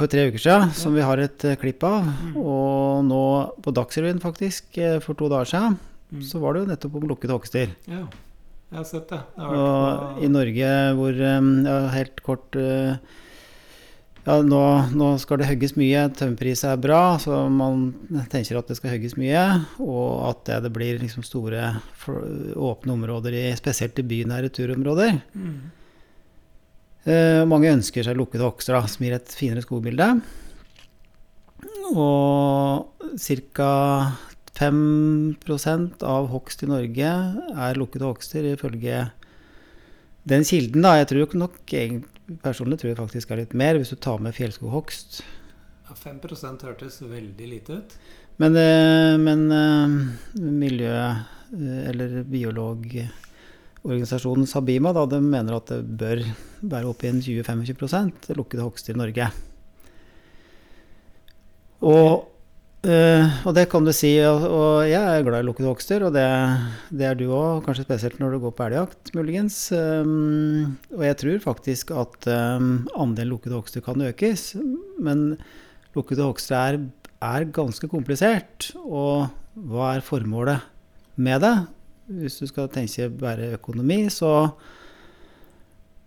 for 0.00 0.10
tre 0.10 0.26
uker 0.32 0.42
siden, 0.42 0.74
som 0.74 0.98
vi 0.98 1.06
har 1.06 1.22
et 1.22 1.46
klipp 1.62 1.86
av. 1.86 2.10
Mm. 2.10 2.34
Og 2.42 3.06
nå 3.06 3.24
på 3.62 3.76
Dagsrevyen, 3.78 4.22
faktisk, 4.24 4.82
for 5.06 5.14
to 5.14 5.30
dager 5.30 5.54
siden, 5.54 5.80
Mm. 6.12 6.22
så 6.28 6.38
var 6.42 6.52
det 6.52 6.60
jo 6.60 6.68
nettopp 6.68 6.96
om 6.98 7.08
lukkede 7.08 7.32
hogster. 7.32 7.70
Ja, 7.88 8.02
jeg 8.72 8.78
har 8.78 8.86
sett 8.88 9.10
det. 9.10 9.18
det 9.36 9.44
har 9.44 9.58
Og 9.62 10.22
i 10.24 10.30
Norge 10.32 10.70
hvor 10.96 11.18
Ja, 11.20 11.76
helt 11.92 12.22
kort 12.24 12.56
eh, 12.56 12.96
Ja, 14.22 14.38
nå, 14.46 14.62
nå 14.94 15.08
skal 15.18 15.40
det 15.42 15.48
hogges 15.50 15.74
mye. 15.74 16.06
Tømmerpris 16.14 16.62
er 16.64 16.78
bra, 16.78 17.18
så 17.18 17.42
man 17.50 17.88
tenker 18.30 18.60
at 18.60 18.70
det 18.70 18.76
skal 18.78 18.94
hogges 18.94 19.16
mye. 19.18 19.42
Og 19.82 20.28
at 20.28 20.44
det, 20.46 20.60
det 20.62 20.70
blir 20.76 21.00
liksom 21.02 21.26
store, 21.26 21.72
åpne 22.54 22.94
områder, 22.94 23.34
i, 23.34 23.44
spesielt 23.58 23.98
i 23.98 24.06
bynære 24.06 24.52
turområder. 24.54 25.18
mm. 25.34 25.54
Eh, 27.02 27.42
mange 27.50 27.72
ønsker 27.74 28.06
seg 28.06 28.14
lukkede 28.14 28.46
hogster, 28.46 28.76
som 28.86 29.02
gir 29.02 29.16
et 29.16 29.34
finere 29.34 29.64
skogbilde. 29.64 30.06
Og 31.90 33.10
ca. 33.18 33.72
5% 34.62 36.04
av 36.06 36.30
hogst 36.32 36.62
i 36.62 36.70
Norge 36.70 37.10
er 37.66 37.80
lukkede 37.80 38.06
hogster, 38.06 38.46
ifølge 38.54 39.08
den 40.28 40.44
kilden. 40.46 40.82
da, 40.82 40.96
Jeg 41.00 41.08
tror 41.10 41.34
nok 41.34 41.56
personlig 42.42 42.78
tror 42.80 42.88
jeg 42.92 43.00
faktisk 43.00 43.30
er 43.30 43.36
litt 43.42 43.54
mer, 43.58 43.74
hvis 43.78 43.90
du 43.90 43.96
tar 43.96 44.18
med 44.22 44.34
fjellskoghogst. 44.36 45.22
Ja, 45.88 45.94
5 45.98 46.20
hørtes 46.62 47.02
veldig 47.02 47.48
lite 47.48 47.72
ut. 47.82 47.90
Men, 48.38 48.56
eh, 48.56 49.16
men 49.18 49.52
eh, 49.52 49.88
miljø- 50.40 51.16
eh, 51.52 51.88
eller 51.90 52.22
biologorganisasjonen 52.24 54.46
Sabima 54.46 54.92
da, 54.92 55.06
de 55.06 55.20
mener 55.20 55.54
at 55.56 55.66
det 55.66 55.84
bør 55.98 56.24
være 56.62 56.86
oppe 56.88 57.04
i 57.06 57.08
en 57.10 57.20
20-25 57.20 58.36
lukkede 58.36 58.62
hogster 58.62 58.94
i 58.94 58.98
Norge. 58.98 59.30
Og, 61.82 62.24
eh, 62.88 63.34
og 63.46 63.54
det 63.56 63.66
kan 63.72 63.84
du 63.86 63.92
si, 63.94 64.10
og, 64.26 64.44
og 64.48 64.88
jeg 64.88 65.00
er 65.00 65.24
glad 65.26 65.44
i 65.44 65.46
lukkede 65.46 65.70
hogster, 65.70 66.04
og 66.06 66.14
det, 66.16 66.24
det 66.90 67.06
er 67.08 67.18
du 67.18 67.26
òg, 67.28 67.62
kanskje 67.66 67.86
spesielt 67.86 68.18
når 68.22 68.34
du 68.34 68.40
går 68.42 68.54
på 68.58 68.66
elgjakt, 68.66 69.12
muligens. 69.16 69.58
Um, 69.74 70.78
og 70.94 71.04
jeg 71.06 71.18
tror 71.22 71.44
faktisk 71.46 71.94
at 71.94 72.28
um, 72.32 72.72
andelen 72.94 73.34
lukkede 73.34 73.58
hogster 73.58 73.84
kan 73.84 74.02
økes, 74.08 74.52
men 75.02 75.36
lukkede 75.96 76.26
hogster 76.26 76.58
er, 76.58 76.80
er 77.22 77.48
ganske 77.54 77.90
komplisert. 77.92 78.72
Og 78.82 79.30
hva 79.54 79.94
er 79.96 80.06
formålet 80.06 80.68
med 81.20 81.42
det? 81.44 81.56
Hvis 82.22 82.40
du 82.42 82.46
skal 82.50 82.70
tenke 82.72 83.08
bare 83.20 83.54
økonomi, 83.56 84.04
så 84.10 84.52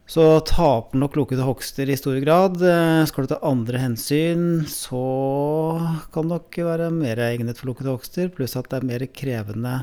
så 0.06 0.24
taper 0.46 1.00
nok 1.02 1.16
lukkede 1.18 1.46
hogster 1.48 1.90
i 1.90 1.98
stor 1.98 2.20
grad. 2.22 2.60
Eh, 2.62 3.06
Skal 3.10 3.26
du 3.26 3.32
ta 3.32 3.40
andre 3.42 3.82
hensyn, 3.82 4.66
så 4.70 5.02
kan 6.14 6.28
det 6.28 6.36
nok 6.36 6.60
være 6.68 6.92
mer 6.94 7.22
egnet 7.26 7.58
for 7.58 7.72
lukkede 7.72 7.90
hogster. 7.90 8.30
Pluss 8.30 8.54
at 8.60 8.70
det 8.70 8.84
er 8.84 8.86
mer 8.92 9.08
krevende, 9.10 9.80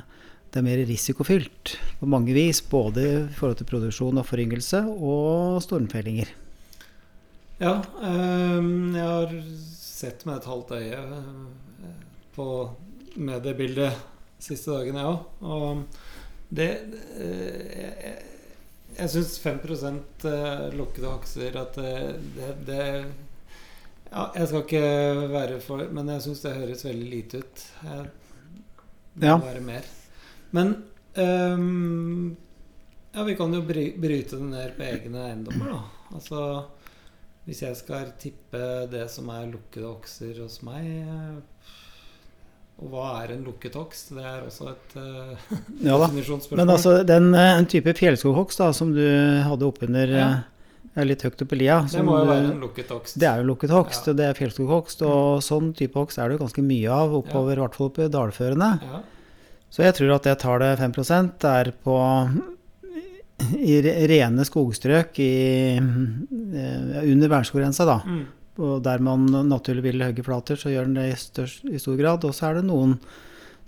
det 0.55 0.61
er 0.61 0.69
mer 0.69 0.85
risikofylt 0.87 1.75
på 1.99 2.07
mange 2.07 2.37
vis. 2.37 2.63
Både 2.63 3.03
i 3.03 3.35
forhold 3.35 3.59
til 3.59 3.71
produksjon 3.73 4.23
og 4.23 4.29
foryngelse 4.29 4.85
og 4.95 5.59
stormfellinger. 5.67 6.31
Ja, 7.63 7.77
ehm, 8.03 8.95
jeg 8.95 9.07
har 9.07 9.35
sett 9.75 10.25
med 10.27 10.39
et 10.39 10.51
halvt 10.51 10.73
øye 10.79 11.03
eh, 11.03 11.93
på 12.35 12.47
mediebildet 13.19 13.99
siste 14.43 14.71
dagen, 14.71 14.99
jeg 14.99 15.07
òg. 15.07 15.27
Og 15.43 15.83
det 16.55 16.71
eh, 17.19 17.73
Jeg, 17.83 18.32
jeg 18.99 19.11
syns 19.13 19.39
5 19.43 19.61
eh, 20.29 20.67
lukkede 20.77 21.11
hakser 21.11 21.57
at 21.61 21.77
det, 21.79 21.95
det, 22.37 22.51
det 22.67 22.87
Ja, 24.13 24.27
jeg 24.37 24.49
skal 24.49 24.63
ikke 24.67 25.29
være 25.33 25.61
for 25.65 25.87
Men 25.93 26.09
jeg 26.13 26.23
syns 26.27 26.43
det 26.45 26.53
høres 26.59 26.85
veldig 26.85 27.09
lite 27.11 27.39
ut. 27.41 27.63
Jeg, 27.85 28.11
det 29.15 29.29
Ja. 29.29 29.37
må 29.37 29.47
være 29.47 29.61
mer. 29.61 29.89
Men 30.53 30.75
um, 31.17 32.37
Ja, 33.15 33.23
vi 33.25 33.35
kan 33.37 33.53
jo 33.55 33.61
bry, 33.63 33.91
bryte 34.01 34.37
det 34.41 34.49
ned 34.49 34.77
på 34.77 34.85
egne 34.89 35.27
eiendommer, 35.29 35.73
da. 35.73 35.83
Altså 36.17 36.45
hvis 37.45 37.63
jeg 37.63 37.77
skal 37.77 38.13
tippe 38.23 38.61
det 38.93 39.09
som 39.11 39.29
er 39.35 39.49
lukkede 39.51 39.89
okser 39.89 40.39
hos 40.45 40.61
meg 40.63 40.87
eh, 40.87 41.41
Og 42.83 42.89
hva 42.91 43.09
er 43.23 43.37
en 43.37 43.45
lukket 43.47 43.77
okst? 43.79 44.09
Det 44.17 44.23
er 44.27 44.41
også 44.43 44.73
et 44.73 44.97
uh, 44.99 45.53
Ja 45.89 45.99
definisjonsspørsmål. 46.03 46.59
Men 46.63 46.73
altså, 46.75 46.95
den 47.07 47.29
uh, 47.37 47.61
type 47.71 47.95
fjellskoghogst 47.99 48.65
som 48.79 48.91
du 48.97 49.05
hadde 49.47 49.69
oppunder 49.69 50.11
Ja. 50.11 50.27
ja. 50.97 51.07
litt 51.07 51.23
høyt 51.23 51.45
oppe 51.47 51.57
i 51.57 51.63
lia 51.63 51.79
det 51.89 52.03
må 52.05 52.19
jo 52.19 52.27
være 52.29 52.51
en 52.51 52.61
lukket 52.65 52.91
hogst. 52.93 53.19
Det 53.23 53.29
er 53.31 53.41
jo 53.43 53.49
lukket 53.53 53.73
hogst, 53.73 54.07
Ja. 54.07 54.11
og 54.11 54.19
det 54.19 54.27
er 54.29 54.39
fjellskoghogst. 54.41 55.07
Og 55.07 55.45
sånn 55.47 55.71
type 55.79 55.99
hogst 56.01 56.19
er 56.19 56.29
det 56.29 56.39
jo 56.41 56.43
ganske 56.45 56.67
mye 56.67 56.91
av 56.99 57.15
oppover, 57.23 57.57
i 57.57 57.63
hvert 57.65 57.79
fall 57.79 57.93
oppe 57.93 58.09
i 58.09 58.13
dalførene. 58.13 58.73
Ja. 58.83 59.03
Så 59.73 59.87
jeg 59.87 59.95
tror 59.97 60.17
at 60.19 60.27
det 60.29 60.35
tallet 60.43 60.83
5% 60.83 61.47
er 61.49 61.71
på 61.87 61.97
i 63.57 63.79
rene 64.11 64.45
skogstrøk 64.47 65.17
i, 65.25 65.33
under 65.81 67.31
verneskogrensa, 67.33 67.87
da. 67.89 67.97
Mm. 68.07 68.27
Og 68.61 68.83
der 68.85 69.01
man 69.01 69.25
naturlig 69.49 69.87
vil 69.87 70.05
hogge 70.05 70.25
flater, 70.27 70.59
så 70.61 70.73
gjør 70.73 70.89
den 70.89 70.99
det 70.99 71.09
i, 71.09 71.17
størst, 71.17 71.65
i 71.73 71.81
stor 71.81 71.97
grad. 72.01 72.27
Og 72.29 72.37
så 72.37 72.51
er 72.51 72.61
det 72.61 72.67
noen 72.69 72.99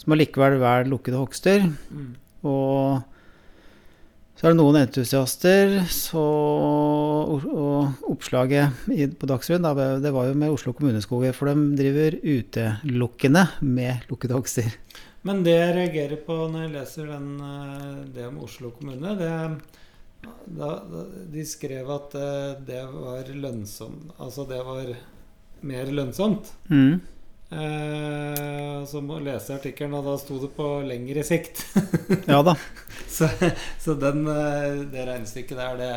som 0.00 0.14
allikevel 0.14 0.58
velger 0.60 0.90
lukkede 0.90 1.20
hogster. 1.20 1.64
Mm. 1.88 2.12
Og 2.44 3.02
så 4.34 4.48
er 4.48 4.52
det 4.52 4.58
noen 4.58 4.76
entusiaster, 4.80 5.76
så, 5.94 6.20
og, 6.20 7.44
oppslaget 8.10 8.90
i, 8.90 9.06
på 9.06 9.28
Dagsrevyen, 9.30 9.64
da, 9.64 9.86
det 10.02 10.10
var 10.12 10.26
jo 10.28 10.34
med 10.36 10.52
Oslo 10.52 10.74
kommuneskoger, 10.74 11.32
for 11.36 11.48
de 11.48 11.78
driver 11.78 12.18
utelukkende 12.18 13.46
med 13.62 14.08
lukkede 14.10 14.34
hogster. 14.36 14.74
Men 15.24 15.40
det 15.46 15.54
jeg 15.54 15.76
reagerer 15.78 16.20
på 16.26 16.36
når 16.50 16.66
jeg 16.66 16.74
leser 16.74 17.08
den, 17.14 17.30
eh, 17.40 18.02
det 18.12 18.26
om 18.26 18.42
Oslo 18.44 18.74
kommune 18.74 19.14
det, 19.16 19.32
da, 20.46 20.68
da, 20.90 21.04
De 21.32 21.44
skrev 21.46 21.90
at 21.90 22.14
uh, 22.18 22.60
det 22.66 22.82
var 22.92 23.30
lønnsomt 23.34 24.14
Altså 24.18 24.46
det 24.48 24.60
var 24.64 24.94
mer 25.64 25.88
lønnsomt. 25.88 26.50
Mm. 26.68 27.00
Uh, 27.54 28.84
så 28.88 29.00
må 29.00 29.16
lese 29.22 29.54
artikkelen, 29.54 29.94
og 29.96 30.04
da 30.04 30.18
sto 30.20 30.36
det 30.42 30.50
på 30.56 30.66
lengre 30.84 31.24
sikt. 31.24 31.62
Ja 32.28 32.42
da. 32.44 32.52
så 33.08 33.30
så 33.80 33.94
den, 33.96 34.26
uh, 34.28 34.84
det 34.92 35.06
regnestykket 35.08 35.56
der, 35.56 35.80
det 35.80 35.88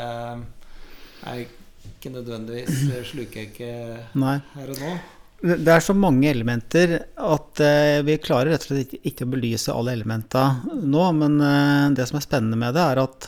er, 1.34 1.46
ikke 1.88 2.12
nødvendigvis 2.14 2.82
det 2.88 3.04
Sluker 3.10 3.42
jeg 3.42 3.52
ikke 3.52 3.72
Nei. 4.20 4.38
her 4.56 4.72
og 4.72 4.82
nå. 4.84 4.96
Det 5.48 5.74
er 5.74 5.84
så 5.84 5.94
mange 5.94 6.30
elementer 6.32 6.96
at 7.22 7.62
vi 8.06 8.16
klarer 8.22 8.56
rett 8.56 8.64
og 8.66 8.72
slett 8.72 8.96
ikke, 8.98 9.28
å 9.28 9.32
belyse 9.36 9.74
alle 9.74 9.94
elementa 9.94 10.46
nå. 10.66 11.04
Men 11.14 11.38
det 11.94 12.08
som 12.10 12.18
er 12.18 12.26
spennende 12.26 12.58
med 12.58 12.74
det, 12.74 12.82
er 12.82 13.02
at 13.04 13.28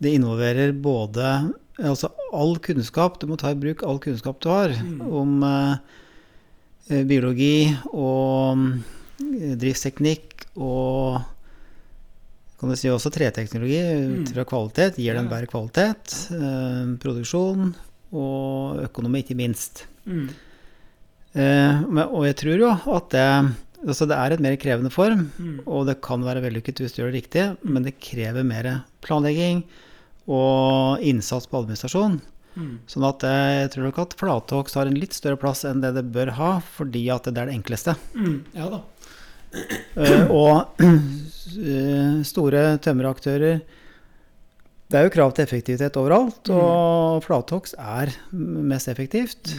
det 0.00 0.12
involverer 0.14 0.72
både 0.72 1.52
altså 1.78 2.10
all 2.34 2.56
kunnskap. 2.62 3.18
Du 3.20 3.26
må 3.30 3.36
ta 3.38 3.50
i 3.54 3.58
bruk 3.58 3.82
all 3.86 3.98
kunnskap 4.02 4.40
du 4.42 4.48
har 4.50 4.68
Mm. 4.74 5.00
om 5.02 5.42
eh, 6.90 7.02
biologi 7.04 7.76
og 7.92 8.58
eh, 9.20 9.54
driftsteknikk 9.58 10.46
og 10.56 11.20
kan 12.58 12.72
du 12.72 12.74
si 12.76 12.88
også 12.90 13.12
treteknologi 13.14 13.78
ut 13.78 14.28
Mm. 14.28 14.34
fra 14.34 14.44
kvalitet. 14.44 14.96
Gir 14.98 15.14
den 15.14 15.26
en 15.26 15.30
bedre 15.30 15.46
kvalitet? 15.46 16.16
Eh, 16.34 16.96
produksjon 16.98 17.74
og 18.12 18.80
økonomi, 18.88 19.22
ikke 19.22 19.36
minst. 19.36 19.84
Mm. 20.06 20.28
Eh, 21.36 21.82
og 22.08 22.24
jeg 22.26 22.36
tror 22.40 22.58
jo 22.58 22.70
at 22.96 23.10
det, 23.10 23.54
altså 23.86 24.08
det 24.08 24.16
er 24.16 24.32
et 24.34 24.40
mer 24.40 24.56
krevende 24.56 24.90
form, 24.90 25.30
Mm. 25.38 25.60
og 25.66 25.86
det 25.86 26.00
kan 26.02 26.22
være 26.24 26.42
vellykket 26.42 26.80
hvis 26.82 26.94
du 26.96 27.02
gjør 27.02 27.12
det 27.12 27.22
riktig, 27.22 27.44
men 27.64 27.82
det 27.84 28.00
krever 28.00 28.42
mer 28.44 28.84
planlegging 29.02 29.62
og 30.28 31.04
innsats 31.04 31.48
på 31.48 31.62
administrasjon. 31.62 32.18
Mm. 32.58 32.74
Sånn 32.90 33.06
at 33.06 33.24
jeg 33.24 33.72
tror 33.72 33.88
nok 33.88 34.00
at 34.02 34.14
flathogst 34.18 34.76
har 34.78 34.90
en 34.90 34.98
litt 34.98 35.14
større 35.16 35.38
plass 35.40 35.64
enn 35.68 35.82
det 35.82 35.94
det 35.96 36.04
bør 36.12 36.34
ha, 36.38 36.52
fordi 36.76 37.06
at 37.14 37.28
det 37.28 37.36
er 37.38 37.50
det 37.50 37.58
enkleste. 37.58 37.94
Mm. 38.18 38.38
Ja 38.56 38.70
da. 38.72 38.82
Uh, 39.96 40.26
og 40.42 40.82
uh, 40.84 42.18
store 42.32 42.64
tømmeraktører 42.84 43.62
Det 44.92 44.98
er 44.98 45.06
jo 45.06 45.12
krav 45.14 45.32
til 45.32 45.46
effektivitet 45.46 45.96
overalt, 46.00 46.50
og 46.52 47.24
flathogst 47.24 47.78
er 47.78 48.12
mest 48.32 48.88
effektivt. 48.92 49.54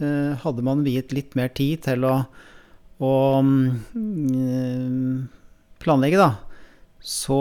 Uh, 0.00 0.32
hadde 0.40 0.64
man 0.64 0.84
viet 0.86 1.12
litt 1.16 1.36
mer 1.38 1.52
tid 1.56 1.84
til 1.86 2.04
å, 2.08 2.16
å 3.00 3.14
mm, 3.44 5.24
planlegge, 5.84 6.20
da, 6.20 6.53
så 7.04 7.40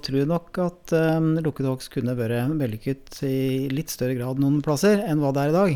tror 0.00 0.16
jeg 0.22 0.30
nok 0.30 0.58
at 0.64 0.94
um, 0.96 1.34
lukkede 1.44 1.68
hogst 1.68 1.90
kunne 1.92 2.14
vært 2.16 2.54
vellykket 2.56 3.18
i 3.28 3.68
litt 3.68 3.92
større 3.92 4.16
grad 4.16 4.40
noen 4.40 4.62
plasser 4.64 5.02
enn 5.04 5.20
hva 5.20 5.32
det 5.36 5.42
er 5.42 5.52
i 5.52 5.56
dag. 5.58 5.74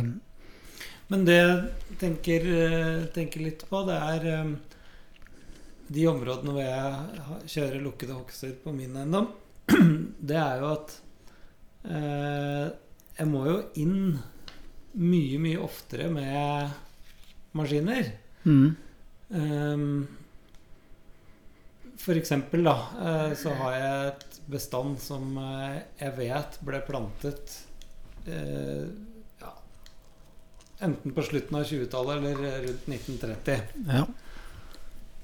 Men 1.12 1.26
det 1.28 1.36
jeg 1.36 1.98
tenker, 2.00 2.46
eh, 2.48 3.04
tenker 3.12 3.44
litt 3.44 3.66
på, 3.68 3.82
det 3.84 3.96
er 3.96 4.24
eh, 4.32 4.54
de 5.92 6.06
områdene 6.08 6.54
hvor 6.56 6.64
jeg 6.64 7.52
kjører 7.52 7.84
lukkede 7.84 8.16
hogster 8.16 8.56
på 8.64 8.72
min 8.76 8.96
eiendom. 8.96 9.30
Det 10.28 10.36
er 10.40 10.62
jo 10.62 10.68
at 10.72 10.92
eh, 11.84 12.66
jeg 13.18 13.28
må 13.28 13.44
jo 13.48 13.58
inn 13.80 13.98
mye, 14.98 15.40
mye 15.40 15.60
oftere 15.64 16.08
med 16.12 16.72
maskiner. 17.56 18.08
Mm. 18.48 18.68
Um, 19.28 19.84
for 21.98 22.18
eksempel 22.18 22.64
da, 22.66 22.76
eh, 23.02 23.32
så 23.38 23.52
har 23.58 23.74
jeg 23.76 24.08
et 24.12 24.40
bestand 24.48 24.98
som 25.02 25.36
eh, 25.42 25.82
jeg 26.00 26.14
vet 26.18 26.58
ble 26.64 26.80
plantet 26.86 27.58
eh, 28.30 28.86
ja, 29.42 29.52
enten 30.86 31.14
på 31.16 31.26
slutten 31.26 31.58
av 31.58 31.68
20-tallet 31.68 32.18
eller 32.22 32.66
rundt 32.68 32.88
1930. 32.88 33.84
Ja. 33.90 34.06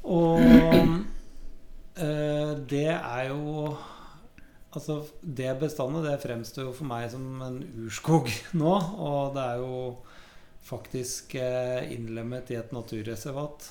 Og 0.04 0.44
eh, 1.96 2.54
det 2.68 2.88
er 2.92 3.28
jo 3.32 3.74
Altså, 4.74 5.04
det 5.22 5.52
bestandet 5.60 6.02
det 6.02 6.16
fremstår 6.24 6.64
jo 6.66 6.72
for 6.74 6.90
meg 6.90 7.04
som 7.12 7.42
en 7.46 7.60
urskog 7.84 8.26
nå. 8.60 8.72
Og 8.74 9.36
det 9.36 9.44
er 9.52 9.60
jo 9.62 9.76
faktisk 10.66 11.36
eh, 11.38 11.92
innlemmet 11.94 12.50
i 12.50 12.58
et 12.58 12.72
naturreservat 12.74 13.68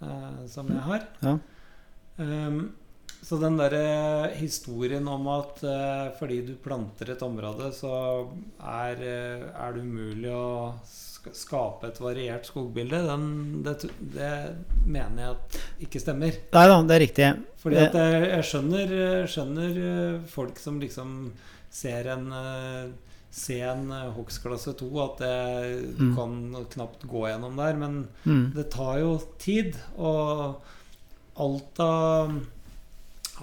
eh, 0.00 0.38
som 0.48 0.70
jeg 0.72 0.84
har. 0.86 1.04
Ja. 1.20 1.34
Ehm, 2.18 2.70
Så 3.22 3.36
den 3.36 3.58
derre 3.58 4.30
historien 4.38 5.04
om 5.12 5.26
at 5.28 5.58
uh, 5.62 6.08
fordi 6.18 6.38
du 6.46 6.54
planter 6.64 7.10
et 7.12 7.20
område, 7.22 7.66
så 7.76 7.90
er, 8.64 8.96
eh, 9.04 9.42
er 9.60 9.74
det 9.76 9.82
umulig 9.84 10.30
å 10.32 10.72
skape 11.36 11.90
et 11.90 12.00
variert 12.00 12.48
skogbilde, 12.48 13.02
den, 13.04 13.26
det, 13.62 13.74
det 14.14 14.30
mener 14.86 15.20
jeg 15.20 15.34
at 15.36 15.58
ikke 15.84 16.00
stemmer. 16.00 16.32
Nei 16.56 16.64
da, 16.72 16.80
det 16.88 16.96
er 16.96 17.04
riktig. 17.04 17.28
Fordi 17.60 17.76
at 17.84 17.92
jeg, 18.00 18.24
jeg 18.32 18.48
skjønner, 18.54 18.96
skjønner 19.28 19.78
eh, 19.84 20.18
folk 20.32 20.58
som 20.64 20.80
liksom 20.80 21.14
ser 21.70 22.08
en 22.16 22.26
eh, 22.32 22.90
Se 23.30 23.60
en 23.62 23.84
eh, 23.94 24.08
hogstklasse 24.16 24.72
2, 24.80 24.88
at 25.04 25.20
det, 25.22 25.94
du 26.00 26.08
Mm. 26.08 26.14
kan 26.16 26.64
knapt 26.72 27.04
gå 27.06 27.28
gjennom 27.28 27.54
der. 27.60 27.76
Men 27.78 28.08
Mm. 28.24 28.54
det 28.56 28.70
tar 28.72 28.96
jo 29.04 29.20
tid. 29.38 29.76
Og 29.96 30.56
alt 31.40 31.80
av, 31.84 32.34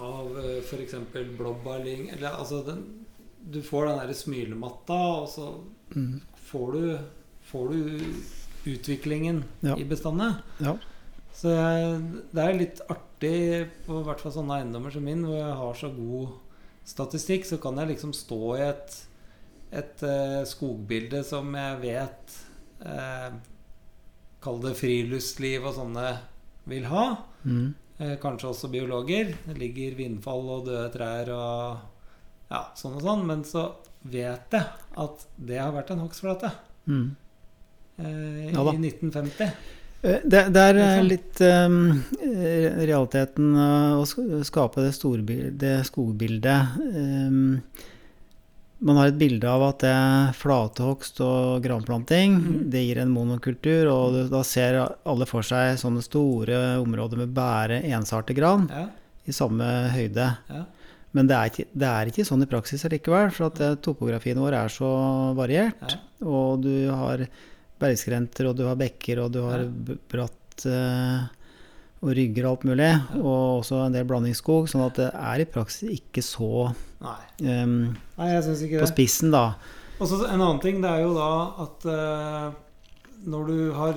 av 0.00 0.38
f.eks. 0.62 0.94
blåbærling 1.38 2.08
Eller 2.14 2.30
altså 2.38 2.62
den, 2.66 2.82
Du 3.50 3.60
får 3.64 3.86
den 3.88 3.98
derre 4.02 4.14
smylematta, 4.14 4.98
og 5.22 5.28
så 5.32 5.48
Mm. 5.96 6.20
får 6.50 6.72
du, 6.72 6.98
får 7.48 7.68
du 7.72 8.00
utviklingen 8.68 9.38
Ja. 9.64 9.76
i 9.80 9.84
bestandet. 9.88 10.34
Ja. 10.60 10.74
Så 11.32 11.48
det 12.34 12.42
er 12.44 12.58
litt 12.58 12.80
artig 12.90 13.70
på 13.86 14.02
hvert 14.04 14.20
fall 14.20 14.32
sånne 14.34 14.58
eiendommer 14.58 14.92
som 14.92 15.04
min, 15.06 15.22
hvor 15.24 15.38
jeg 15.38 15.56
har 15.62 15.74
så 15.80 15.88
god 15.96 16.34
statistikk, 16.84 17.46
så 17.48 17.56
kan 17.62 17.76
jeg 17.80 17.88
liksom 17.94 18.12
stå 18.12 18.40
i 18.58 18.60
et, 18.68 18.98
et 19.72 20.02
uh, 20.04 20.44
skogbilde 20.44 21.24
som 21.24 21.54
jeg 21.56 21.80
vet 21.80 22.36
uh, 22.84 23.30
Kall 24.44 24.60
det 24.62 24.76
friluftsliv 24.76 25.64
og 25.66 25.74
sånne 25.74 26.18
vil 26.68 26.84
ha. 26.92 27.06
Mm. 27.44 27.72
Eh, 27.98 28.14
kanskje 28.22 28.48
også 28.52 28.68
biologer. 28.70 29.32
Det 29.46 29.56
ligger 29.58 29.96
vindfall 29.98 30.48
og 30.54 30.66
døde 30.68 30.90
trær 30.94 31.30
og 31.34 31.78
ja, 32.52 32.60
sånn 32.78 32.94
og 33.00 33.02
sånn. 33.02 33.24
Men 33.26 33.42
så 33.44 33.64
vet 34.08 34.54
jeg 34.54 34.64
at 35.02 35.26
det 35.36 35.58
har 35.58 35.72
vært 35.74 35.90
en 35.96 36.04
hogstflate 36.06 36.52
Mm. 36.88 37.08
eh, 37.98 38.52
Ja 38.54 38.62
i 38.72 38.78
1950. 38.78 39.50
Eh, 40.02 40.20
Det, 40.24 40.44
det 40.54 40.62
er 40.62 40.78
eh, 40.78 41.02
litt 41.02 41.40
um, 41.42 42.04
realiteten 42.86 43.50
å 43.58 44.04
skape 44.46 44.84
det, 44.86 44.92
storbil- 44.94 45.50
det 45.58 45.74
skogbildet. 45.90 46.78
Eh, 46.94 47.88
man 48.78 48.96
har 49.00 49.10
et 49.10 49.18
bilde 49.18 49.48
av 49.50 49.62
at 49.66 49.82
det 49.82 49.94
flatehogst 50.38 51.20
og 51.24 51.62
granplanting. 51.64 52.36
mm. 52.38 52.58
Det 52.70 52.82
gir 52.84 53.00
en 53.02 53.10
monokultur, 53.14 53.90
og 53.90 54.18
da 54.30 54.42
ser 54.46 54.78
alle 54.84 55.26
for 55.26 55.42
seg 55.46 55.78
sånne 55.80 56.02
store 56.04 56.78
områder 56.82 57.24
med 57.24 57.34
bare 57.34 57.82
ensartet 57.90 58.36
gran 58.38 58.68
Ja, 58.70 58.86
i 59.26 59.32
samme 59.34 59.64
høyde. 59.94 60.30
ja. 60.48 60.64
Men 61.16 61.26
det 61.26 61.34
er 61.34 61.50
ikke, 61.50 61.64
det 61.72 61.88
er 61.88 62.08
ikke 62.10 62.24
sånn 62.28 62.42
i 62.44 62.46
praksis 62.50 62.84
allikevel, 62.84 63.30
for 63.32 63.48
at 63.48 63.60
eh, 63.64 63.76
topografien 63.80 64.38
vår 64.38 64.52
er 64.58 64.68
så 64.68 64.88
variert. 65.34 65.80
Ja. 65.88 66.26
Og 66.28 66.60
du 66.62 66.90
har 66.92 67.22
bergskrenter, 67.80 68.50
og 68.50 68.58
du 68.58 68.66
har 68.68 68.76
bekker, 68.76 69.22
og 69.24 69.32
du 69.32 69.40
har 69.46 69.64
bratt 70.12 70.66
eh, 70.68 71.24
og 72.02 72.12
rygger 72.14 72.46
og 72.46 72.50
alt 72.58 72.64
mulig. 72.70 72.90
Og 73.18 73.60
også 73.62 73.80
en 73.86 73.92
del 73.96 74.04
blandingsskog, 74.08 74.68
sånn 74.70 74.86
at 74.86 75.00
det 75.00 75.10
er 75.14 75.40
i 75.42 75.48
praksis 75.50 75.90
ikke 75.98 76.22
så 76.22 76.74
Nei. 77.02 77.18
em, 77.42 77.74
Nei, 78.18 78.30
jeg 78.34 78.44
syns 78.48 78.62
ikke 78.66 78.80
på 78.80 78.86
det. 78.86 78.92
spissen, 78.94 79.30
da. 79.34 79.44
Og 79.98 80.06
så 80.06 80.20
en 80.28 80.40
annen 80.40 80.60
ting, 80.62 80.80
det 80.82 80.90
er 80.90 81.02
jo 81.02 81.14
da 81.16 81.30
at 81.64 81.86
uh, 81.90 82.50
når 83.26 83.46
du 83.50 83.72
har 83.74 83.96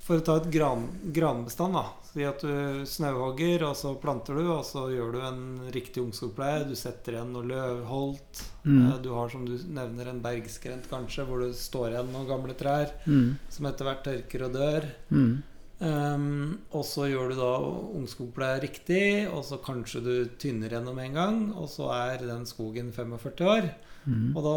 For 0.00 0.16
å 0.16 0.24
ta 0.24 0.36
et 0.40 0.46
gran, 0.50 0.86
granbestand, 1.12 1.74
da. 1.76 1.90
Si 2.12 2.24
at 2.28 2.40
du 2.44 2.82
snauhogger, 2.88 3.62
og 3.68 3.76
så 3.76 3.94
planter 4.00 4.36
du, 4.36 4.42
og 4.52 4.64
så 4.68 4.86
gjør 4.92 5.12
du 5.14 5.20
en 5.24 5.42
riktig 5.72 6.02
ungskogpleie. 6.02 6.66
Du 6.68 6.74
setter 6.76 7.14
igjen 7.16 7.30
noe 7.32 7.44
løvholt. 7.48 8.42
Mm. 8.64 8.80
Eh, 8.92 8.98
Du 9.04 9.10
har, 9.16 9.28
som 9.32 9.44
du 9.48 9.54
nevner, 9.72 10.08
en 10.10 10.20
bergskrent 10.24 10.88
kanskje, 10.90 11.24
hvor 11.28 11.40
det 11.44 11.54
står 11.56 11.94
igjen 11.94 12.10
noen 12.12 12.28
gamle 12.28 12.56
trær 12.58 12.92
Mm. 13.06 13.38
som 13.48 13.66
etter 13.70 13.84
hvert 13.88 14.04
tørker 14.04 14.44
og 14.48 14.52
dør. 14.58 14.88
Mm. 15.10 15.42
Um, 15.82 16.60
og 16.70 16.84
så 16.86 17.08
gjør 17.10 17.32
du 17.32 17.38
da 17.40 17.50
ungskogpleie 17.98 18.60
riktig, 18.62 19.06
og 19.26 19.42
så 19.48 19.58
kanskje 19.58 20.02
du 20.04 20.12
tynner 20.38 20.70
gjennom 20.76 21.00
en 21.02 21.16
gang, 21.16 21.40
og 21.58 21.66
så 21.72 21.88
er 21.96 22.22
den 22.22 22.44
skogen 22.46 22.92
45 22.94 23.48
år. 23.50 23.66
Mm. 24.04 24.28
Og 24.36 24.44
da, 24.46 24.52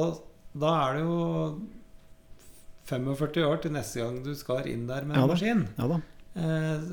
da 0.62 0.74
er 0.84 1.00
det 1.00 1.06
jo 1.08 1.18
45 2.92 3.48
år 3.48 3.64
til 3.64 3.74
neste 3.74 4.04
gang 4.04 4.20
du 4.22 4.36
skal 4.38 4.70
inn 4.70 4.86
der 4.90 5.08
med 5.08 5.18
Ja 5.18 5.24
en 5.26 5.34
maskin. 5.34 5.64
Ja 5.80 5.90
da. 5.96 6.02
Uh, 6.36 6.84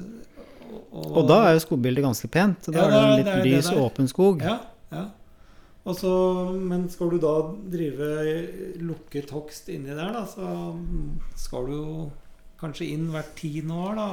Og 1.12 1.26
da 1.28 1.42
er 1.50 1.58
jo 1.58 1.64
skogbildet 1.66 2.04
ganske 2.06 2.30
pent. 2.32 2.70
Da 2.72 2.78
Ja, 2.78 2.86
er 2.86 2.92
det 2.94 3.02
en 3.02 3.18
litt 3.18 3.32
det 3.34 3.52
lys 3.52 3.68
og 3.74 3.90
åpen 3.90 4.08
skog. 4.08 4.40
Ja, 4.40 4.62
ja. 4.94 5.10
Og 5.82 5.96
så, 5.98 6.14
men 6.56 6.86
skal 6.88 7.10
du 7.10 7.18
da 7.20 7.34
drive 7.68 8.08
lukket 8.80 9.32
hogst 9.34 9.68
inni 9.68 9.92
der, 9.92 10.12
da, 10.14 10.22
så 10.30 10.72
skal 11.36 11.66
du 11.68 11.72
jo 11.74 11.94
kanskje 12.62 12.90
inn 12.94 13.10
hvert 13.12 13.32
tiende 13.38 13.78
år, 13.84 13.98
da. 13.98 14.08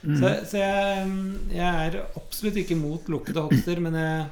Mm. 0.00 0.14
Så, 0.16 0.30
så 0.48 0.60
jeg, 0.62 1.08
jeg 1.52 1.88
er 1.88 1.98
absolutt 2.16 2.60
ikke 2.62 2.78
mot 2.80 3.08
lukkede 3.12 3.44
hogster, 3.44 3.82
men 3.84 3.98
jeg, 4.00 4.22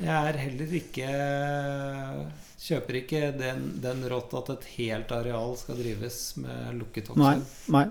jeg 0.00 0.30
er 0.32 0.40
heller 0.40 0.78
ikke 0.80 1.10
Kjøper 2.62 3.00
ikke 3.00 3.20
den, 3.34 3.64
den 3.82 4.04
rått 4.06 4.30
at 4.38 4.52
et 4.54 4.66
helt 4.76 5.10
areal 5.10 5.56
skal 5.58 5.80
drives 5.80 6.18
med 6.38 6.76
lukket 6.78 7.08
Nei. 7.18 7.32
nei. 7.74 7.88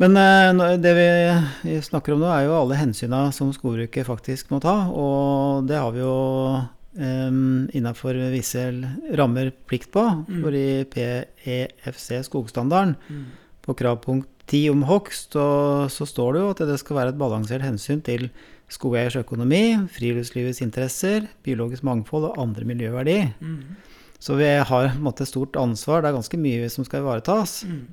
Men 0.00 0.16
eh, 0.16 0.76
det 0.78 0.92
vi 0.94 1.74
snakker 1.82 2.14
om 2.14 2.22
nå, 2.22 2.28
er 2.30 2.46
jo 2.46 2.54
alle 2.60 2.78
hensyna 2.78 3.24
som 3.34 3.50
skogbruket 3.52 4.06
faktisk 4.06 4.52
må 4.54 4.60
ta. 4.62 4.76
Og 4.94 5.66
det 5.68 5.80
har 5.82 5.90
vi 5.92 6.00
jo 6.04 6.14
um, 6.94 7.66
innafor 7.76 8.16
visse 8.32 8.62
rammer 9.18 9.50
plikt 9.68 9.90
på. 9.92 10.06
Mm. 10.24 10.40
For 10.44 10.56
i 10.56 10.68
PEFC 10.94 12.22
skogstandarden, 12.30 12.96
Mm. 13.10 13.28
På 13.70 13.78
kravpunkt 13.78 14.28
10 14.50 14.64
om 14.72 14.82
hogst, 14.88 15.36
og 15.38 15.90
så 15.94 16.06
står 16.08 16.34
det 16.34 16.42
jo 16.42 16.48
at 16.54 16.64
det 16.72 16.80
skal 16.82 16.98
være 16.98 17.14
et 17.14 17.20
balansert 17.20 17.62
hensyn 17.62 18.02
til 18.02 18.26
skogeiers 18.70 19.16
økonomi, 19.18 19.78
friluftslivets 19.94 20.62
interesser, 20.64 21.28
biologisk 21.46 21.86
mangfold 21.86 22.30
og 22.30 22.40
andre 22.42 22.66
miljøverdier. 22.66 23.30
Mm. 23.38 23.78
Så 24.20 24.36
vi 24.38 24.48
har 24.50 24.66
på 24.66 24.80
en 24.90 25.06
måte 25.06 25.26
stort 25.26 25.56
ansvar. 25.58 26.02
Det 26.02 26.10
er 26.10 26.18
ganske 26.18 26.40
mye 26.40 26.68
som 26.70 26.86
skal 26.86 27.04
ivaretas. 27.04 27.62
Mm. 27.64 27.86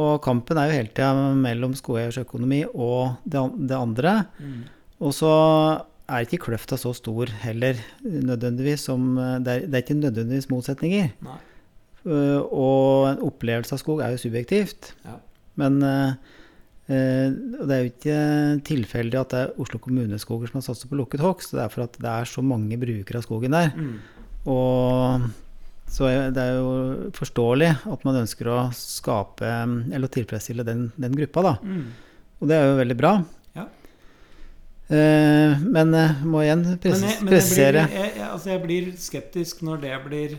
Og 0.00 0.16
kampen 0.24 0.58
er 0.58 0.70
jo 0.70 0.78
hele 0.78 0.92
tida 0.94 1.34
mellom 1.36 1.76
skogeiers 1.78 2.18
økonomi 2.20 2.64
og 2.72 3.20
det, 3.24 3.44
det 3.70 3.78
andre. 3.78 4.16
Mm. 4.40 4.64
Og 5.00 5.14
så 5.16 5.34
er 6.10 6.26
ikke 6.26 6.42
kløfta 6.48 6.78
så 6.80 6.92
stor 6.96 7.30
heller, 7.44 7.78
nødvendigvis, 8.02 8.88
som 8.88 9.14
Det 9.14 9.52
er, 9.52 9.66
det 9.68 9.74
er 9.78 9.84
ikke 9.84 10.00
nødvendigvis 10.00 10.50
motsetninger. 10.50 11.14
Nei. 11.22 11.38
Uh, 12.06 12.40
og 12.48 13.08
en 13.10 13.24
opplevelse 13.28 13.76
av 13.76 13.82
skog 13.82 14.00
er 14.04 14.14
jo 14.14 14.22
subjektivt. 14.22 14.92
Ja. 15.04 15.18
Men 15.60 15.80
uh, 15.84 16.14
uh, 16.88 17.26
det 17.28 17.74
er 17.74 17.82
jo 17.82 17.90
ikke 17.90 18.22
tilfeldig 18.70 19.20
at 19.20 19.34
det 19.34 19.42
er 19.44 19.60
Oslo 19.60 19.82
kommuneskoger 19.82 20.50
som 20.50 20.60
har 20.60 20.66
satset 20.70 20.90
på 20.90 20.98
lukket 21.00 21.24
hogst. 21.24 21.52
Det 21.56 21.64
er 21.64 21.72
for 21.72 21.84
at 21.84 22.00
det 22.00 22.10
er 22.10 22.30
så 22.30 22.44
mange 22.44 22.80
brukere 22.80 23.20
av 23.20 23.26
skogen 23.28 23.56
der. 23.56 23.72
Mm. 23.76 23.94
Og 24.50 25.30
så 25.90 26.06
det 26.30 26.38
er 26.38 26.60
jo 26.60 27.10
forståelig 27.16 27.72
at 27.90 28.04
man 28.06 28.20
ønsker 28.22 28.46
å 28.46 28.60
skape 28.76 29.48
Eller 29.90 30.06
å 30.06 30.12
tilfredsstille 30.14 30.62
den, 30.66 30.86
den 30.94 31.16
gruppa, 31.18 31.42
da. 31.48 31.54
Mm. 31.66 31.88
Og 32.40 32.48
det 32.48 32.56
er 32.56 32.68
jo 32.70 32.78
veldig 32.78 32.96
bra. 32.96 33.12
Ja. 33.58 33.66
Eh, 34.90 35.64
men 35.66 35.92
eh, 35.94 36.22
må 36.26 36.44
igjen 36.44 36.64
pres 36.82 36.96
Men, 36.96 37.10
jeg, 37.10 37.18
men 37.24 37.34
jeg, 37.34 37.34
presisere 37.34 37.82
jeg, 37.84 38.12
jeg, 38.16 38.28
altså 38.30 38.52
jeg 38.54 38.62
blir 38.64 38.88
skeptisk 38.98 39.60
når 39.66 39.82
det 39.84 39.98
blir 40.06 40.38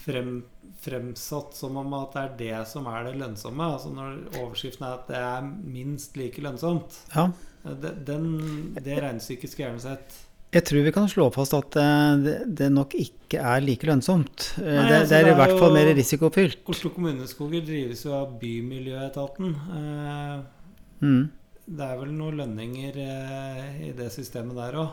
frem, 0.00 0.32
fremsatt 0.80 1.54
som 1.54 1.76
om 1.76 1.92
at 1.98 2.14
det 2.16 2.22
er 2.22 2.34
det 2.40 2.66
som 2.70 2.86
er 2.88 3.04
det 3.10 3.16
lønnsomme. 3.20 3.66
Altså 3.76 3.92
når 3.92 4.18
overskriften 4.40 4.86
er 4.86 4.96
at 4.98 5.06
det 5.10 5.20
er 5.20 5.50
minst 5.76 6.16
like 6.16 6.40
lønnsomt. 6.42 6.98
Ja. 7.14 7.28
Den, 7.64 8.74
det 8.80 8.96
regnestykket 9.02 9.50
skulle 9.52 9.66
jeg 9.68 9.74
gjerne 9.74 9.84
sett. 9.84 10.18
Jeg 10.50 10.64
tror 10.66 10.82
vi 10.82 10.90
kan 10.96 11.04
slå 11.06 11.28
fast 11.30 11.52
at 11.54 11.76
eh, 11.78 12.14
det, 12.24 12.32
det 12.58 12.70
nok 12.74 12.94
ikke 12.98 13.38
er 13.38 13.60
like 13.62 13.86
lønnsomt. 13.86 14.48
Eh, 14.58 14.64
Nei, 14.66 14.86
det, 14.88 14.96
altså, 15.02 15.10
det 15.12 15.18
er 15.20 15.28
i 15.28 15.34
er 15.34 15.38
hvert 15.38 15.58
fall 15.60 15.76
mer 15.76 15.90
risikofylt. 15.94 16.64
Oslo 16.72 16.90
kommuneskoger 16.96 17.62
drives 17.68 18.02
jo 18.08 18.16
av 18.22 18.32
Bymiljøetaten. 18.40 19.52
Eh, 19.76 20.40
Mm. 21.00 21.30
Det 21.64 21.80
er 21.86 21.94
vel 21.96 22.10
noen 22.12 22.34
lønninger 22.42 22.96
eh, 23.00 23.68
i 23.86 23.92
det 23.96 24.10
systemet 24.12 24.52
der 24.58 24.74
òg. 24.82 24.90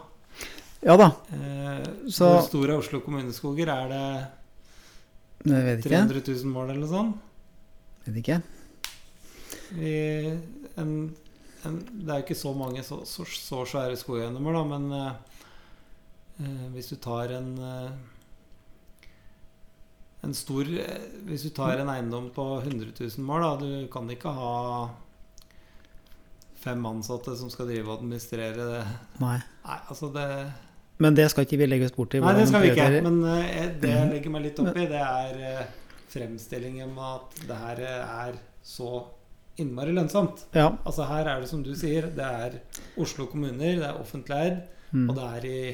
Ja 0.87 0.95
da. 0.95 1.07
Eh, 1.35 1.81
Så- 2.07 2.29
Hvor 2.29 2.45
store 2.45 2.71
er 2.77 2.77
Oslo 2.79 3.01
kommuneskoger? 3.03 3.67
Er 3.67 3.89
det 3.91 4.27
Jeg 5.45 5.63
vet 5.67 5.85
ikke. 5.85 6.01
300 6.01 6.23
000 6.25 6.51
mål 6.53 6.71
eller 6.71 6.83
noe 6.83 6.91
sånt? 6.91 7.23
Vet 8.07 8.19
ikke. 8.23 8.41
I 9.77 9.93
en, 10.79 10.91
en, 11.67 11.79
det 11.91 12.11
er 12.11 12.21
jo 12.21 12.25
ikke 12.25 12.39
så 12.39 12.53
mange 12.55 12.83
så, 12.87 13.01
så, 13.07 13.25
så 13.27 13.63
svære 13.67 13.97
skogeiendommer, 13.99 14.55
da, 14.55 14.63
men 14.71 14.85
eh, 14.97 15.41
eh, 16.43 16.67
hvis 16.75 16.93
du 16.93 16.99
tar 17.03 17.33
en 17.37 17.51
eh, 17.59 17.89
en 20.27 20.33
stor 20.35 20.67
eh, 20.79 21.09
Hvis 21.27 21.47
du 21.47 21.51
tar 21.55 21.81
en 21.81 21.91
eiendom 21.91 22.29
på 22.35 22.45
100 22.61 22.93
000 22.99 23.25
mål, 23.25 23.43
da, 23.43 23.51
du 23.61 23.91
kan 23.91 24.09
ikke 24.11 24.33
ha 24.33 24.53
fem 26.57 26.85
ansatte 26.89 27.35
som 27.37 27.51
skal 27.53 27.69
drive 27.69 27.87
og 27.87 28.01
administrere 28.01 28.65
det. 28.71 28.79
Nei. 29.21 29.37
Nei, 29.63 29.77
altså 29.87 30.09
det 30.11 30.27
Men 30.99 31.13
det 31.17 31.27
skal 31.29 31.45
ikke 31.45 31.59
vi 31.61 31.67
legge 31.69 31.85
oss 31.85 31.93
bort 31.95 32.15
i. 32.17 32.19
Nei, 32.23 32.33
det 32.39 32.47
skal 32.49 32.63
vi 32.63 32.71
ikke. 32.73 33.01
Men 33.05 33.19
eh, 33.29 33.67
det 33.81 33.91
jeg 33.93 34.09
legger 34.15 34.33
meg 34.33 34.47
litt 34.47 34.59
opp 34.63 34.77
i, 34.81 34.85
det 34.89 35.01
er 35.03 35.43
eh, 35.51 35.65
fremstillingen 36.09 36.89
med 36.95 37.03
at 37.11 37.41
det 37.51 37.57
her 37.65 37.81
eh, 37.85 38.15
er 38.27 38.39
så 38.65 39.03
innmari 39.61 39.93
lønnsomt. 39.93 40.45
Ja. 40.57 40.71
Altså 40.85 41.05
her 41.09 41.27
er 41.35 41.41
det 41.43 41.49
som 41.49 41.61
du 41.65 41.71
sier, 41.77 42.09
det 42.13 42.25
er 42.25 42.57
Oslo 43.01 43.25
kommuner, 43.29 43.77
det 43.81 43.85
er 43.91 44.01
offentlig 44.01 44.41
eid, 44.45 44.57
Mm. 44.87 45.09
og 45.11 45.17
det 45.17 45.23
er 45.35 45.45
i 45.45 45.61
Ja 45.67 45.73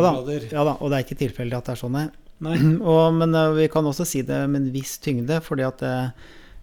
da. 0.00 0.12
turområder. 0.12 0.44
ja 0.52 0.62
da, 0.62 0.72
og 0.78 0.90
det 0.92 0.96
er 1.00 1.02
ikke 1.02 1.16
tilfeldig 1.18 1.56
at 1.58 1.64
det 1.66 1.72
er 1.72 1.78
sånn, 1.80 1.96
nei. 1.96 2.04
Nei. 2.46 2.52
Og, 2.92 3.14
men 3.18 3.32
vi 3.56 3.64
kan 3.72 3.82
også 3.90 4.04
si 4.06 4.20
det 4.22 4.36
med 4.48 4.60
en 4.62 4.68
viss 4.70 4.92
tyngde, 5.02 5.40
fordi 5.42 5.64
at 5.66 5.82
eh, 5.82 6.12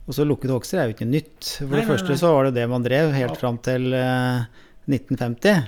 også 0.08 0.24
lukkede 0.24 0.56
hogster 0.56 0.80
er 0.80 0.88
jo 0.88 0.96
ikke 0.96 1.10
nytt. 1.10 1.50
For 1.60 1.68
Nei, 1.74 1.82
det 1.82 1.90
første 1.90 2.14
nei. 2.14 2.18
så 2.22 2.32
var 2.32 2.48
det 2.48 2.54
det 2.62 2.70
man 2.72 2.86
drev 2.88 3.12
helt 3.12 3.36
Ja. 3.36 3.40
fram 3.42 3.58
til 3.68 3.90
uh, 3.92 4.46
1950. 4.88 5.68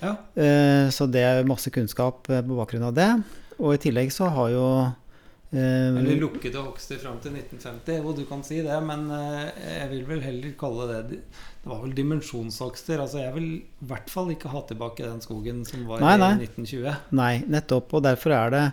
Ja. 0.00 0.14
Eh, 0.34 0.88
så 0.94 1.08
det 1.10 1.24
er 1.26 1.48
masse 1.48 1.72
kunnskap 1.74 2.28
eh, 2.30 2.42
på 2.44 2.56
bakgrunn 2.58 2.88
av 2.88 2.96
det. 2.96 3.10
Og 3.58 3.74
i 3.74 3.82
tillegg 3.82 4.12
så 4.14 4.28
har 4.30 4.52
jo 4.52 4.66
eh, 4.84 5.88
Eller 5.90 6.20
lukkede 6.20 6.62
hogster 6.62 7.00
fram 7.02 7.18
til 7.24 7.34
1950, 7.34 8.02
hvor 8.04 8.14
du 8.16 8.22
kan 8.28 8.44
si 8.46 8.60
det, 8.64 8.76
men 8.86 9.08
jeg 9.10 9.88
vil 9.94 10.04
vel 10.08 10.22
heller 10.22 10.54
kalle 10.60 10.86
det 10.92 11.00
Det 11.08 11.72
var 11.72 11.82
vel 11.82 11.96
dimensjonshogster. 11.98 13.02
Altså 13.02 13.24
jeg 13.24 13.34
vil 13.38 13.50
i 13.58 13.90
hvert 13.90 14.12
fall 14.12 14.30
ikke 14.34 14.52
ha 14.54 14.62
tilbake 14.68 15.06
den 15.06 15.24
skogen 15.24 15.64
som 15.68 15.88
var 15.90 16.04
Nei, 16.04 16.14
nei. 16.20 16.32
i 16.38 16.46
1920. 16.46 17.02
Nei, 17.18 17.34
nettopp. 17.50 17.98
Og 17.98 18.06
derfor 18.06 18.36
er 18.38 18.54
det 18.54 18.64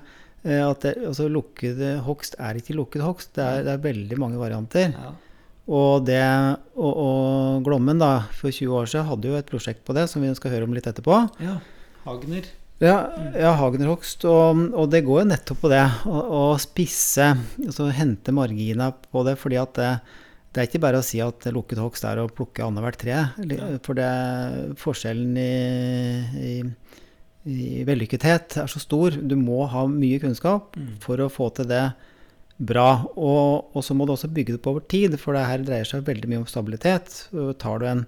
at 0.45 0.83
det, 0.85 0.91
altså, 1.01 1.25
lukkede 1.25 1.95
hogst 2.05 2.35
er 2.37 2.59
ikke 2.59 2.75
lukket 2.77 3.01
hogst. 3.01 3.31
Det 3.33 3.41
er, 3.41 3.63
det 3.65 3.71
er 3.73 3.85
veldig 3.87 4.19
mange 4.21 4.37
varianter. 4.37 4.93
Ja. 4.93 5.13
Og, 5.65 6.03
det, 6.05 6.21
og, 6.77 6.91
og 7.01 7.63
Glommen 7.65 7.97
da, 8.01 8.11
for 8.37 8.53
20 8.53 8.75
år 8.83 8.85
siden 8.91 9.07
hadde 9.09 9.31
jo 9.31 9.37
et 9.39 9.47
prosjekt 9.49 9.81
på 9.87 9.95
det, 9.97 10.03
som 10.11 10.21
vi 10.21 10.29
skal 10.37 10.51
høre 10.53 10.67
om 10.67 10.75
litt 10.77 10.85
etterpå. 10.91 11.23
ja. 11.41 11.55
Hagner. 12.05 12.45
Ja, 12.83 12.97
ja 13.33 13.53
Hagenerhogst. 13.57 14.27
Og, 14.29 14.59
og 14.77 14.91
det 14.93 14.99
går 15.07 15.23
jo 15.23 15.29
nettopp 15.31 15.61
på 15.63 15.69
det. 15.71 15.79
Å, 16.05 16.41
spisse, 16.61 17.31
altså 17.63 17.87
hente 17.95 18.33
margina 18.35 18.91
på 18.93 19.23
det. 19.25 19.33
fordi 19.41 19.57
at 19.57 19.73
det, 19.79 19.87
det 20.53 20.61
er 20.61 20.67
ikke 20.69 20.81
bare 20.83 20.99
å 21.01 21.05
si 21.07 21.17
at 21.23 21.47
lukket 21.55 21.81
hogst 21.81 22.05
er 22.05 22.21
å 22.21 22.27
plukke 22.29 22.61
annethvert 22.67 22.99
tre. 23.01 23.15
For 23.87 23.97
det, 23.97 24.11
forskjellen 24.83 25.39
i, 25.39 25.49
i, 26.45 26.53
i 27.49 27.83
vellykkethet 27.89 28.59
er 28.61 28.69
så 28.69 28.83
stor. 28.83 29.17
Du 29.17 29.33
må 29.39 29.63
ha 29.71 29.87
mye 29.89 30.21
kunnskap 30.21 30.75
Mm. 30.77 30.93
for 31.01 31.23
å 31.25 31.31
få 31.31 31.49
til 31.57 31.71
det 31.71 31.87
bra. 32.59 33.03
Og, 33.17 33.71
og 33.75 33.83
så 33.83 33.93
må 33.97 34.05
du 34.07 34.13
også 34.13 34.29
bygge 34.31 34.55
det 34.55 34.61
på 34.63 34.71
over 34.75 34.85
tid, 34.87 35.17
for 35.19 35.33
det 35.35 35.45
her 35.45 35.63
dreier 35.67 35.85
seg 35.89 36.05
veldig 36.07 36.29
mye 36.31 36.43
om 36.43 36.47
stabilitet. 36.47 37.27
Og 37.33 37.57
Tar 37.59 37.79
du 37.79 37.85
en 37.89 38.05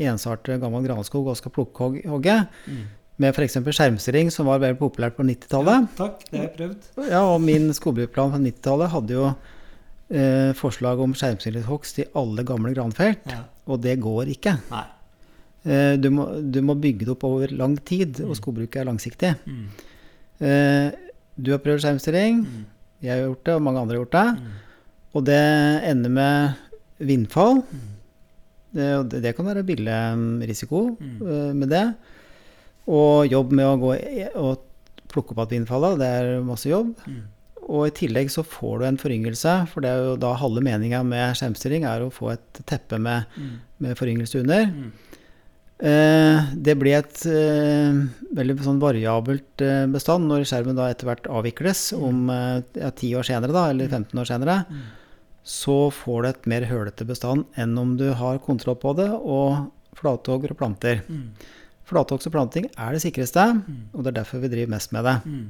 ensartet 0.00 0.60
gammel 0.62 0.86
granskog 0.86 1.26
og 1.28 1.36
skal 1.36 1.52
plukkehogge, 1.52 2.46
Mm. 2.66 2.86
med 3.20 3.34
f.eks. 3.36 3.58
skjermstilling, 3.76 4.30
som 4.32 4.46
var 4.48 4.58
veldig 4.62 4.78
populært 4.80 5.16
på 5.18 5.26
90-tallet. 5.28 5.82
Ja, 5.84 5.96
takk, 5.98 6.22
det 6.30 6.38
har 6.38 6.46
jeg 6.46 6.54
prøvd. 6.56 6.86
Ja, 7.10 7.20
og 7.34 7.40
min 7.44 7.68
skogbruksplan 7.76 8.32
på 8.32 8.40
90-tallet 8.46 8.88
hadde 8.94 9.12
jo 9.18 9.26
eh, 10.10 10.52
forslag 10.56 10.98
om 11.04 11.12
skjermstilingshogst 11.14 12.00
i 12.00 12.06
alle 12.16 12.42
gamle 12.48 12.72
granfelt, 12.74 13.28
Ja. 13.28 13.42
og 13.68 13.82
det 13.84 13.98
går 14.00 14.32
ikke. 14.32 14.56
Eh, 15.68 15.96
du, 16.00 16.08
må, 16.10 16.24
du 16.50 16.62
må 16.64 16.74
bygge 16.80 17.04
det 17.04 17.12
opp 17.12 17.24
over 17.28 17.52
lang 17.52 17.76
tid, 17.84 18.22
og 18.24 18.32
Mm. 18.32 18.38
skogbruket 18.40 18.80
er 18.80 18.88
langsiktig. 18.88 19.34
Mm. 19.44 19.68
Eh, 20.40 20.90
du 21.36 21.50
har 21.52 21.58
prøvd 21.60 21.84
skjermstilling, 21.84 22.40
Mm. 22.46 22.64
Jeg 23.02 23.10
har 23.14 23.22
gjort 23.28 23.44
det, 23.48 23.54
og 23.56 23.62
mange 23.66 23.80
andre 23.80 23.96
har 23.96 24.04
gjort 24.04 24.16
det. 24.18 24.50
Og 25.14 25.24
det 25.26 25.40
ender 25.90 26.10
med 26.10 26.54
vindfall. 27.00 27.62
Det, 28.70 28.88
det, 29.24 29.32
kan 29.34 29.46
være 29.48 29.64
billig 29.66 29.94
risiko 30.46 30.96
Mm. 31.00 31.16
eh, 31.26 31.52
med 31.54 31.68
det. 31.72 31.94
Og 32.86 33.26
jobb 33.26 33.52
med 33.52 33.66
å 33.66 33.78
gå 33.80 33.90
og 34.38 34.60
plukke 35.10 35.34
opp 35.34 35.50
igjen 35.50 35.64
vindfallet, 35.66 35.98
det 35.98 36.06
er 36.06 36.40
masse 36.46 36.68
jobb. 36.70 36.92
Mm. 37.06 37.22
Og 37.70 37.86
i 37.88 37.90
tillegg 37.94 38.30
så 38.30 38.42
får 38.46 38.78
du 38.80 38.84
en 38.86 38.96
foryngelse, 38.98 39.66
for 39.70 39.80
det 39.82 39.90
er 39.90 40.04
jo 40.04 40.16
da 40.22 40.32
halve 40.38 40.62
meninga 40.62 41.02
med 41.06 41.34
skjermstilling 41.38 41.84
er 41.86 42.00
å 42.06 42.10
få 42.14 42.32
et 42.32 42.62
teppe 42.66 42.98
med, 42.98 43.26
Mm. 43.36 43.58
med 43.78 43.96
foryngelse 43.98 44.40
under. 44.40 44.66
Mm. 44.66 44.92
Eh, 45.80 46.48
det 46.60 46.74
blir 46.76 46.98
et 46.98 47.22
eh, 47.24 48.00
veldig 48.36 48.56
sånn 48.66 48.80
variabelt 48.82 49.62
eh, 49.64 49.86
bestand 49.88 50.28
når 50.28 50.44
skjermen 50.50 50.76
da 50.76 50.90
etter 50.92 51.08
hvert 51.08 51.28
avvikles 51.32 51.86
om 51.96 52.26
eh, 52.28 52.58
ja, 52.76 52.90
10 52.92 53.14
år 53.16 53.24
senere, 53.30 53.54
da, 53.56 53.62
eller 53.72 53.88
15 53.88 54.20
år 54.20 54.28
senere. 54.28 54.56
Mm. 54.68 54.82
Så 55.50 55.78
får 56.02 56.20
du 56.22 56.28
et 56.28 56.50
mer 56.52 56.66
hølete 56.68 57.06
bestand 57.08 57.46
enn 57.56 57.72
om 57.80 57.94
du 57.96 58.10
har 58.12 58.42
kontroll 58.44 58.76
på 58.76 58.92
det 58.98 59.08
og 59.08 59.70
flathogger 59.96 60.52
og 60.52 60.60
planter. 60.60 61.00
Mm. 61.08 61.30
Flathogst 61.88 62.28
og 62.28 62.36
planting 62.36 62.68
er 62.76 62.92
det 62.94 63.00
sikreste, 63.02 63.48
Mm. 63.64 63.80
og 63.94 64.04
det 64.04 64.12
er 64.12 64.18
derfor 64.20 64.38
vi 64.44 64.52
driver 64.52 64.76
mest 64.76 64.92
med 64.92 65.08
det. 65.08 65.16
Mm. 65.24 65.48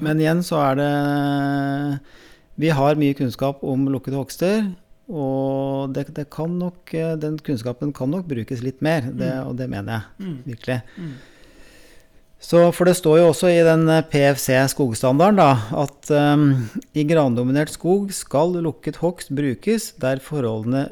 Men 0.00 0.20
igjen 0.20 0.42
så 0.44 0.58
er 0.60 0.74
det 0.80 2.00
Vi 2.56 2.68
har 2.72 2.96
mye 2.96 3.14
kunnskap 3.16 3.62
om 3.64 3.84
lukkede 3.92 4.16
hogster. 4.16 4.72
Og 5.08 5.92
det, 5.94 6.08
det 6.16 6.24
kan 6.34 6.56
nok, 6.58 6.90
eh, 6.98 7.14
den 7.22 7.36
kunnskapen 7.38 7.92
kan 7.94 8.10
nok 8.10 8.26
brukes 8.26 8.62
litt 8.64 8.80
mer, 8.82 9.02
det, 9.06 9.28
Mm. 9.36 9.46
og 9.48 9.56
det 9.56 9.68
mener 9.70 9.92
jeg 9.92 10.26
Mm. 10.26 10.36
virkelig. 10.46 10.82
Mm. 10.98 11.12
Så, 12.46 12.60
for 12.74 12.84
det 12.84 12.96
står 12.98 13.18
jo 13.20 13.28
også 13.30 13.48
i 13.48 13.62
den 13.64 13.88
eh, 13.88 14.02
PFC 14.02 14.50
skogstandarden 14.74 15.36
da, 15.40 15.52
at 15.72 16.10
um, 16.10 16.68
i 16.94 17.04
grandominert 17.08 17.70
skog 17.72 18.10
skal 18.12 18.52
lukket 18.62 18.96
hogst 19.00 19.30
brukes 19.34 19.92
der 19.98 20.18
forholdene 20.22 20.88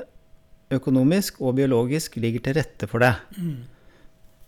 økonomisk 0.75 1.41
og 1.45 1.57
biologisk 1.59 2.17
ligger 2.17 2.41
til 2.47 2.55
rette 2.59 2.89
for 2.91 2.99
det. 3.05 3.13
Mm. 3.37 3.57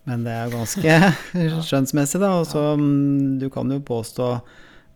Men 0.07 0.25
det 0.25 0.33
er 0.33 0.51
ganske 0.55 0.97
skjønnsmessig, 1.69 2.21
da. 2.23 2.31
Og 2.41 2.47
så 2.47 2.63
um, 2.79 3.37
du 3.39 3.49
kan 3.51 3.71
jo 3.71 3.79
påstå 3.83 4.31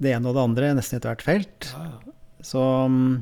det 0.00 0.14
ene 0.16 0.30
og 0.30 0.38
det 0.38 0.46
andre 0.46 0.72
nesten 0.78 0.96
i 0.96 1.00
ethvert 1.02 1.22
felt. 1.26 1.68
Så 2.40 2.62
mm, 2.88 3.18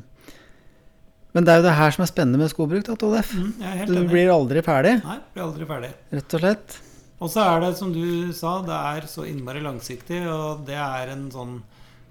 Men 1.37 1.45
det 1.45 1.53
er 1.53 1.59
jo 1.61 1.67
det 1.69 1.77
her 1.77 1.91
som 1.95 2.03
er 2.05 2.11
spennende 2.11 2.41
med 2.41 2.51
skogbruk, 2.51 2.85
da, 2.87 2.95
Tollef. 2.99 3.33
Mm, 3.37 3.87
Du 3.87 3.99
blir 4.09 4.31
aldri 4.33 4.63
ferdig, 4.65 4.95
Nei, 5.05 5.19
blir 5.35 5.45
aldri 5.45 5.67
ferdig. 5.69 5.91
rett 6.17 6.35
og 6.39 6.41
slett. 6.45 6.79
Og 7.21 7.31
så 7.35 7.43
er 7.45 7.61
det, 7.65 7.73
som 7.77 7.91
du 7.93 8.33
sa, 8.33 8.61
det 8.63 8.79
er 8.95 9.07
så 9.11 9.25
innmari 9.29 9.61
langsiktig, 9.65 10.23
og 10.31 10.65
det 10.69 10.79
er 10.79 11.13
en 11.13 11.27
sånn 11.35 11.59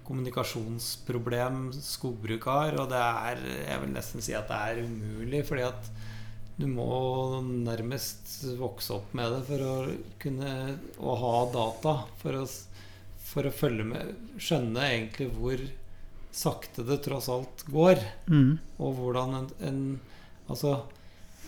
kommunikasjonsproblem 0.07 1.71
skogbruk 1.73 2.45
har, 2.47 2.75
og 2.79 2.89
det 2.91 2.99
er 3.01 3.41
Jeg 3.67 3.79
vil 3.83 3.93
nesten 3.95 4.23
si 4.23 4.33
at 4.37 4.47
det 4.51 4.57
er 4.57 4.83
umulig, 4.85 5.43
fordi 5.47 5.65
at 5.67 5.89
du 6.57 6.65
må 6.67 7.41
nærmest 7.45 8.39
vokse 8.57 8.95
opp 8.95 9.11
med 9.17 9.29
det 9.31 9.41
for 9.49 9.61
å 9.61 9.73
kunne 10.21 10.53
å 10.97 11.15
ha 11.21 11.33
data 11.53 11.93
for 12.21 12.39
å, 12.39 12.45
for 13.29 13.45
å 13.45 13.51
følge 13.53 13.85
med 13.85 14.15
Skjønne 14.41 14.87
egentlig 14.87 15.27
hvor 15.35 15.61
sakte 16.37 16.85
det 16.85 16.99
tross 17.05 17.29
alt 17.33 17.65
går. 17.71 18.01
Mm. 18.29 18.57
Og 18.77 18.93
hvordan 18.99 19.41
en, 19.41 19.49
en 19.69 19.81
Altså 20.47 20.69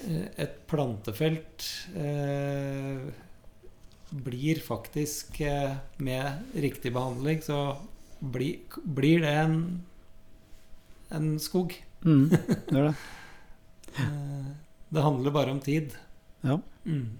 eh, 0.03 0.25
et 0.43 0.55
plantefelt 0.67 1.63
eh, 1.95 3.05
blir 4.09 4.59
faktisk 4.59 5.39
eh, 5.47 5.77
Med 6.03 6.51
riktig 6.51 6.91
behandling 6.91 7.39
så 7.45 7.77
bli, 8.19 8.49
blir 8.83 9.23
det 9.23 9.31
en, 9.45 9.55
en 11.15 11.29
skog. 11.39 11.77
Mm. 12.03 12.27
Det, 12.67 12.81
det. 12.81 12.93
Eh, 14.03 14.49
det 14.89 15.01
handler 15.05 15.31
bare 15.31 15.51
om 15.55 15.61
tid. 15.63 15.95
Ja. 16.41 16.57
Mm. 16.83 17.19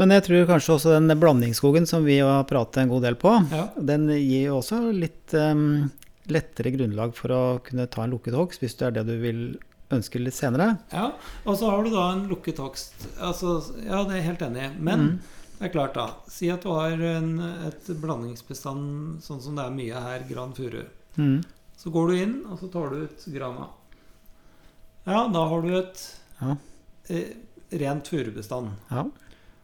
Men 0.00 0.14
jeg 0.16 0.24
tror 0.26 0.46
kanskje 0.48 0.74
også 0.78 0.94
den 0.96 1.12
blandingsskogen 1.20 1.86
som 1.88 2.06
vi 2.08 2.18
har 2.24 2.44
pratet 2.48 2.80
en 2.82 2.88
god 2.92 3.02
del 3.04 3.16
på, 3.20 3.34
Ja. 3.52 3.66
den 3.76 4.06
gir 4.08 4.46
jo 4.48 4.58
også 4.62 4.78
litt 4.96 5.34
um, 5.36 5.90
lettere 6.32 6.72
grunnlag 6.72 7.12
for 7.18 7.34
å 7.36 7.40
kunne 7.66 7.84
ta 7.92 8.04
en 8.06 8.14
lukket 8.14 8.32
hogst, 8.38 8.62
hvis 8.64 8.78
det 8.80 8.86
er 8.88 8.96
det 8.96 9.04
du 9.10 9.18
vil 9.20 9.42
ønske 9.90 10.20
litt 10.22 10.34
senere. 10.38 10.78
ja. 10.94 11.10
Og 11.44 11.56
så 11.58 11.68
har 11.68 11.82
du 11.84 11.90
da 11.90 12.12
en 12.14 12.28
lukket 12.30 12.56
hogst. 12.62 12.94
Altså, 13.20 13.58
ja, 13.84 14.04
det 14.06 14.14
er 14.14 14.20
jeg 14.22 14.28
helt 14.30 14.44
enig 14.46 14.62
i. 14.64 14.70
Men 14.78 15.00
Mm. 15.00 15.18
det 15.58 15.66
er 15.68 15.72
klart, 15.74 15.94
da. 15.94 16.06
Si 16.30 16.48
at 16.48 16.62
du 16.62 16.68
har 16.70 16.92
en, 16.92 17.40
et 17.66 17.86
blandingsbestand 18.00 19.20
sånn 19.20 19.42
som 19.42 19.56
det 19.56 19.64
er 19.66 19.70
mye 19.74 20.00
her, 20.00 20.24
gran 20.30 20.52
furu. 20.54 20.84
Mm. 21.18 21.42
Så 21.76 21.90
går 21.92 22.08
du 22.08 22.14
inn, 22.22 22.36
og 22.48 22.58
så 22.60 22.70
tar 22.72 22.88
du 22.90 23.02
ut 23.04 23.24
grana. 23.34 23.66
Ja, 25.06 25.26
da 25.28 25.44
har 25.48 25.62
du 25.62 25.74
et 25.78 26.06
Ja. 26.40 26.56
eh, 27.10 27.34
rent 27.72 28.06
furubestand. 28.08 28.70
Ja. 28.90 29.04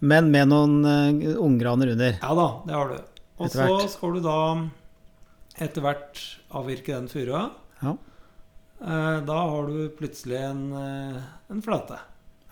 Men 0.06 0.30
med 0.30 0.50
noen 0.52 0.74
uh, 0.86 1.36
unggraner 1.42 1.92
under. 1.96 2.16
Ja 2.22 2.32
da, 2.38 2.46
det 2.68 2.74
har 2.76 2.92
du. 2.92 2.98
Og 3.42 3.50
så 3.52 3.66
skal 3.92 4.14
du 4.16 4.20
da 4.24 4.36
etter 5.64 5.82
hvert 5.84 6.20
avvirke 6.56 6.94
den 6.94 7.08
furua. 7.10 7.46
Ja. 7.82 7.94
Eh, 8.80 9.18
da 9.24 9.36
har 9.50 9.68
du 9.70 9.86
plutselig 9.96 10.36
en, 10.44 10.62
eh, 10.76 11.18
en 11.52 11.62
flate. 11.64 11.96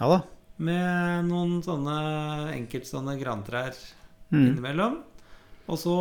Ja 0.00 0.08
da. 0.08 0.18
Med 0.64 1.26
noen 1.28 1.58
sånne 1.64 1.96
enkeltstående 2.54 3.16
grantrær 3.20 3.74
Mm. 4.32 4.46
innimellom. 4.48 4.94
Og 5.68 5.76
så 5.78 5.94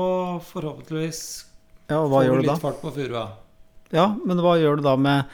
forhåpentligvis 0.47 1.19
Ja, 1.89 1.99
og 1.99 2.09
får 2.11 2.23
du 2.31 2.37
litt 2.41 2.47
da? 2.47 2.55
fart 2.55 2.79
på 2.81 2.91
furua. 2.95 3.25
Ja, 3.91 4.07
men 4.25 4.37
hva 4.39 4.55
gjør 4.57 4.77
du 4.79 4.83
da 4.87 4.95
med 4.95 5.25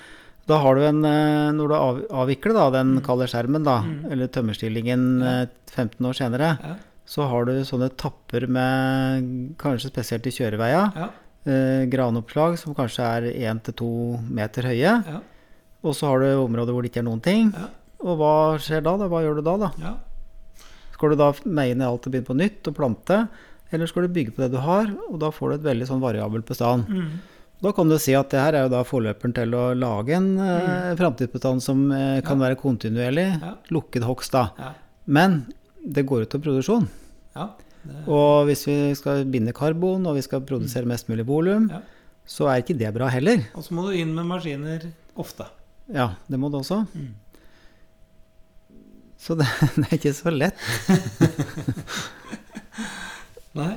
Da 0.49 0.57
har 0.63 0.75
du 0.79 0.81
en 0.87 1.03
eh, 1.05 1.51
Når 1.53 1.69
du 1.69 1.75
avvikler 2.09 2.55
da, 2.57 2.67
den 2.79 2.95
Mm. 2.97 3.01
kalde 3.05 3.27
skjermen, 3.29 3.63
da, 3.63 3.79
Mm. 3.85 4.11
eller 4.11 4.27
tømmerstillingen 4.27 5.03
Ja. 5.21 5.41
eh, 5.43 5.47
15 5.69 6.05
år 6.09 6.15
senere, 6.17 6.57
Ja. 6.63 6.75
så 7.05 7.27
har 7.29 7.45
du 7.45 7.51
sånne 7.63 7.89
tapper 7.95 8.47
med 8.49 9.55
kanskje 9.57 9.91
spesielt 9.91 10.25
i 10.25 10.31
kjøreveia. 10.33 10.93
Ja. 10.95 11.09
Eh, 11.45 11.85
granoppslag 11.89 12.57
som 12.57 12.73
kanskje 12.75 12.99
er 13.05 13.21
1-2 13.53 14.19
meter 14.29 14.63
høye. 14.63 15.05
Ja. 15.05 15.19
Og 15.83 15.93
så 15.95 16.07
har 16.07 16.19
du 16.19 16.25
områder 16.45 16.73
hvor 16.73 16.81
det 16.83 16.91
ikke 16.91 16.99
er 16.99 17.09
noen 17.09 17.21
ting. 17.21 17.53
Ja. 17.53 17.67
Og 18.01 18.17
hva 18.17 18.57
skjer 18.59 18.81
da? 18.83 18.97
da? 18.97 19.07
Hva 19.07 19.21
gjør 19.23 19.35
du 19.35 19.41
da? 19.41 19.57
da? 19.57 19.71
ja. 19.79 19.93
Skal 20.93 21.09
du 21.11 21.15
da 21.15 21.31
meie 21.45 21.75
ned 21.75 21.87
alt 21.87 22.05
og 22.07 22.11
begynne 22.11 22.25
på 22.27 22.35
nytt 22.35 22.67
og 22.67 22.75
plante? 22.75 23.29
Eller 23.71 23.87
skal 23.87 24.03
du 24.07 24.09
bygge 24.13 24.33
på 24.35 24.41
det 24.43 24.51
du 24.51 24.57
har? 24.57 24.87
Og 25.09 25.19
da 25.19 25.29
får 25.31 25.49
du 25.49 25.55
et 25.55 25.75
veldig 25.75 25.87
sånn 25.87 26.01
variabel 26.01 26.41
bestand. 26.43 26.87
Mm. 26.89 27.19
Da 27.61 27.71
kan 27.75 27.89
du 27.91 27.97
si 27.99 28.13
at 28.15 28.29
det 28.31 28.39
her 28.39 28.55
er 28.55 28.65
jo 28.67 28.71
da 28.71 28.83
forløperen 28.87 29.33
til 29.35 29.55
å 29.57 29.63
lage 29.75 30.13
en 30.15 30.29
eh, 30.39 30.93
framtidsbestand 30.99 31.59
som 31.63 31.81
eh, 31.91 32.21
kan 32.23 32.39
være 32.39 32.55
kontinuerlig. 32.59 33.25
Ja. 33.41 33.53
Lukket 33.75 34.05
hogst, 34.07 34.31
da. 34.35 34.45
Ja. 34.59 34.69
Men 35.11 35.41
det 35.83 36.05
går 36.07 36.23
ut 36.27 36.35
av 36.39 36.45
produksjon. 36.45 36.87
ja. 37.35 37.49
Det, 37.79 38.01
Og 38.11 38.43
hvis 38.49 38.65
vi 38.67 38.73
skal 38.99 39.21
binde 39.31 39.53
karbon, 39.55 40.03
og 40.07 40.17
vi 40.17 40.21
skal 40.25 40.41
produsere 40.43 40.85
mest 40.87 41.07
mulig 41.07 41.23
volum, 41.27 41.69
Ja. 41.71 41.79
så 42.27 42.49
er 42.51 42.59
ikke 42.61 42.75
det 42.77 42.89
bra 42.93 43.07
heller. 43.07 43.45
og 43.55 43.63
så 43.63 43.73
må 43.73 43.85
du 43.87 43.93
inn 43.95 44.11
med 44.13 44.25
maskiner 44.27 44.83
ofte. 45.15 45.47
Ja, 45.87 46.09
det 46.27 46.37
må 46.39 46.49
du 46.51 46.57
også. 46.59 46.81
Mm. 46.93 47.13
Så 49.19 49.35
det, 49.39 49.47
det 49.79 49.85
er 49.87 49.95
ikke 49.97 50.13
så 50.13 50.31
lett. 50.31 50.59
Nei. 53.59 53.73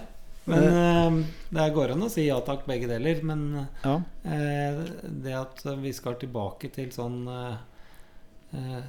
Men 0.51 0.65
eh, 0.67 1.23
det 1.53 1.67
går 1.77 1.93
an 1.93 2.03
å 2.07 2.09
si 2.11 2.25
ja 2.27 2.39
takk, 2.45 2.65
begge 2.67 2.89
deler. 2.89 3.23
Men 3.29 3.43
Ja. 3.85 3.97
eh, 4.25 4.81
det 5.25 5.35
at 5.37 5.63
vi 5.83 5.93
skal 5.93 6.15
tilbake 6.21 6.71
til 6.73 6.89
sånn 6.95 7.27
eh, 7.29 7.57
eh, 8.57 8.83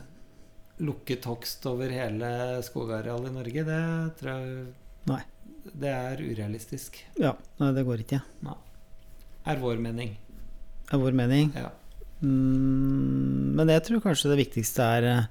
lukket 0.83 1.25
hogst 1.29 1.65
over 1.69 1.91
hele 1.93 2.61
skogarealet 2.65 3.29
i 3.29 3.35
Norge, 3.35 3.63
det 3.67 3.81
tror 4.19 4.31
jeg 4.39 4.65
Nei. 5.05 5.21
Det 5.75 5.89
er 5.91 6.17
urealistisk. 6.23 6.97
ja. 7.19 7.33
Nei, 7.59 7.71
det 7.75 7.83
går 7.87 8.01
ikke. 8.03 8.21
Er 9.45 9.57
vår 9.59 9.77
mening. 9.83 10.15
Er 10.91 10.97
vår 10.99 11.11
mening. 11.15 11.51
Ja. 11.55 11.69
Mm, 12.23 13.55
men 13.59 13.67
jeg 13.67 13.83
tror 13.83 14.01
kanskje 14.03 14.31
det 14.31 14.39
viktigste 14.45 14.85
er 14.97 15.03
eh, 15.09 15.25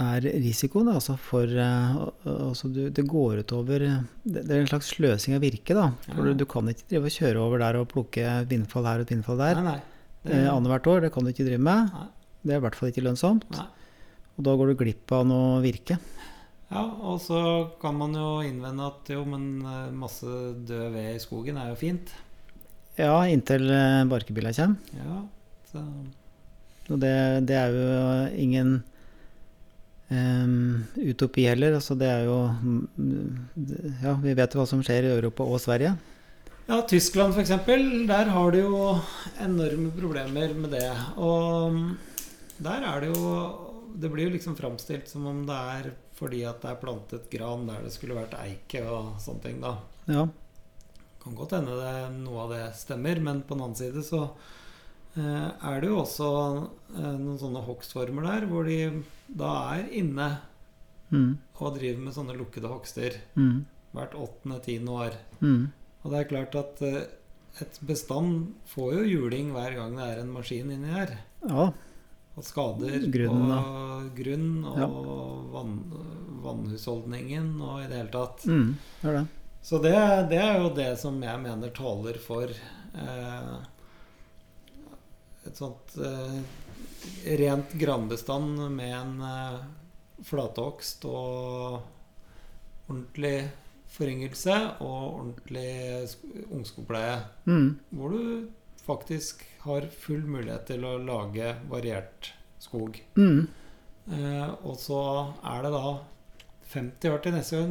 er 0.00 0.24
risikoen. 0.42 0.88
Altså 0.90 1.14
for 1.20 1.44
eh, 1.46 1.96
altså 2.26 2.68
du, 2.74 2.88
Det 2.90 3.04
går 3.06 3.42
utover 3.44 3.78
det, 3.84 4.42
det 4.44 4.50
er 4.50 4.60
en 4.64 4.70
slags 4.70 4.88
sløsing 4.96 5.36
av 5.36 5.44
virke. 5.44 5.74
da, 5.76 5.90
for 6.14 6.26
Ja. 6.26 6.34
du, 6.34 6.44
kan 6.50 6.66
ikke 6.68 6.88
drive 6.90 7.04
og 7.10 7.14
kjøre 7.18 7.36
over 7.44 7.58
der 7.62 7.76
og 7.80 7.88
plukke 7.92 8.46
vindfall 8.50 8.84
her 8.88 8.98
og 9.02 9.06
et 9.06 9.14
vindfall 9.14 9.38
der 9.38 9.60
Nei, 9.62 9.76
nei. 9.76 9.80
eh, 10.32 10.48
annethvert 10.50 10.86
år. 10.90 11.00
Det 11.06 11.12
kan 11.14 11.24
du 11.24 11.30
ikke 11.30 11.46
drive 11.46 11.62
med. 11.62 11.92
Nei. 11.94 12.08
Det 12.44 12.52
er 12.52 12.58
i 12.58 12.64
hvert 12.66 12.74
fall 12.76 12.90
ikke 12.90 13.04
lønnsomt. 13.06 13.46
Nei. 13.54 13.66
Og 14.36 14.44
da 14.44 14.56
går 14.58 14.72
du 14.72 14.74
glipp 14.82 15.12
av 15.14 15.26
noe 15.30 15.60
virke. 15.62 15.98
Ja, 16.74 16.82
og 16.82 17.20
så 17.22 17.70
kan 17.80 17.94
man 17.96 18.14
jo 18.18 18.40
innvende 18.42 18.88
at 18.88 19.08
jo, 19.14 19.22
men 19.24 19.62
eh, 19.62 19.90
masse 19.94 20.26
død 20.26 20.90
ved 20.96 21.14
i 21.14 21.20
skogen 21.22 21.56
er 21.60 21.68
jo 21.70 21.76
fint. 21.78 22.10
Ja, 22.98 23.14
inntil 23.30 23.68
eh, 23.70 24.02
barkebilla 24.10 24.50
kommer. 24.52 24.76
Ja, 24.98 25.20
så 25.70 25.84
Og 26.90 26.98
det, 27.00 27.46
det 27.46 27.56
er 27.56 27.70
jo 27.70 28.36
ingen 28.42 28.82
em, 30.08 30.84
utopi 30.96 31.46
heller. 31.48 31.76
Altså 31.78 31.96
det 31.98 32.10
er 32.10 32.26
jo 32.28 32.38
mm, 32.48 33.98
Ja, 34.02 34.16
vi 34.22 34.34
vet 34.34 34.54
jo 34.54 34.62
hva 34.62 34.68
som 34.68 34.82
skjer 34.84 35.08
i 35.08 35.14
Europa 35.14 35.46
og 35.46 35.62
Sverige. 35.62 35.94
Ja, 36.66 36.80
Tyskland 36.88 37.36
f.eks. 37.36 37.52
Der 38.08 38.32
har 38.32 38.54
de 38.54 38.62
jo 38.64 38.94
enorme 39.40 39.90
problemer 39.92 40.54
med 40.56 40.72
det. 40.76 40.88
Og 41.16 41.74
mm, 41.74 41.90
der 42.64 42.88
er 42.88 43.04
det 43.04 43.12
jo 43.12 43.34
Det 43.94 44.10
blir 44.10 44.26
jo 44.26 44.34
liksom 44.34 44.56
framstilt 44.58 45.06
som 45.06 45.26
om 45.30 45.44
det 45.46 45.54
er 45.54 45.92
fordi 46.18 46.44
at 46.46 46.62
det 46.62 46.70
er 46.70 46.80
plantet 46.80 47.30
gran 47.30 47.66
der 47.68 47.84
det 47.84 47.92
skulle 47.94 48.16
vært 48.16 48.36
eike 48.38 48.82
og 48.86 49.20
sånne 49.22 49.42
ting, 49.42 49.60
da. 49.62 49.76
Ja. 50.10 50.24
Kan 51.22 51.38
godt 51.38 51.56
hende 51.56 51.78
det, 51.78 51.94
noe 52.20 52.44
av 52.44 52.52
det 52.54 52.64
stemmer, 52.78 53.18
men 53.22 53.42
på 53.42 53.56
den 53.56 53.64
annen 53.64 53.78
side 53.78 54.02
så 54.06 54.20
eh, 55.18 55.48
er 55.48 55.82
det 55.82 55.90
jo 55.90 56.00
også 56.02 56.28
eh, 56.94 57.16
noen 57.16 57.40
sånne 57.40 57.64
hogstformer 57.66 58.28
der 58.28 58.46
hvor 58.50 58.68
de 58.68 58.78
da 59.34 59.52
er 59.76 59.88
inne 59.92 60.32
Mm, 61.14 61.36
og 61.60 61.76
driver 61.76 62.00
med 62.00 62.14
sånne 62.16 62.34
lukkede 62.34 62.66
hogster 62.66 63.14
mm, 63.36 63.58
hvert 63.94 64.14
åttende-tiende 64.18 64.90
år. 64.90 65.12
mm. 65.40 65.60
Og 66.02 66.10
det 66.10 66.18
er 66.18 66.28
klart 66.30 66.56
at 66.58 66.80
eh, 66.82 67.04
et 67.62 67.76
bestand 67.86 68.48
får 68.72 68.94
jo 68.96 69.04
juling 69.12 69.52
hver 69.54 69.76
gang 69.76 69.94
det 69.96 70.08
er 70.08 70.22
en 70.24 70.32
maskin 70.34 70.72
inni 70.74 70.90
her. 70.90 71.12
Ja. 71.46 71.68
Og 72.34 72.42
skader 72.48 73.04
Grunnen, 73.14 73.52
på 73.52 74.16
grunn 74.16 74.64
og 74.66 74.80
Ja. 74.80 74.88
vann, 75.54 75.76
vannhusholdningen 76.42 77.52
og 77.62 77.84
i 77.84 77.86
det 77.92 78.00
hele 78.00 78.10
tatt. 78.16 78.46
Mm, 78.50 78.74
det. 79.04 79.26
Så 79.62 79.78
det, 79.84 79.94
det 80.32 80.40
er 80.42 80.58
jo 80.64 80.72
det 80.74 80.90
som 80.98 81.22
jeg 81.22 81.44
mener 81.46 81.70
taler 81.76 82.18
for 82.18 82.50
eh, 82.50 83.54
et 85.46 85.56
sånt 85.60 85.94
eh, 86.00 86.40
rent 87.40 87.72
granbestand 87.80 88.58
med 88.76 88.92
en 88.96 89.14
eh, 89.22 89.58
flatehogst 90.24 91.04
og 91.08 91.82
ordentlig 92.88 93.48
foryngelse 93.94 94.54
og 94.82 95.00
ordentlig 95.20 95.68
sk- 96.10 96.44
ungskogpleie. 96.50 97.18
Mm, 97.46 97.78
Hvor 97.90 98.08
du 98.14 98.48
faktisk 98.84 99.44
har 99.64 99.86
full 100.00 100.24
mulighet 100.28 100.66
til 100.68 100.84
å 100.84 100.96
lage 101.00 101.54
variert 101.70 102.32
skog. 102.60 103.00
mm. 103.16 103.46
Eh, 104.04 104.50
og 104.68 104.74
så 104.76 104.98
er 105.48 105.62
det 105.64 105.70
da 105.72 105.98
50 106.74 107.08
år 107.14 107.22
til 107.24 107.32
neste 107.32 107.56
gang 107.56 107.70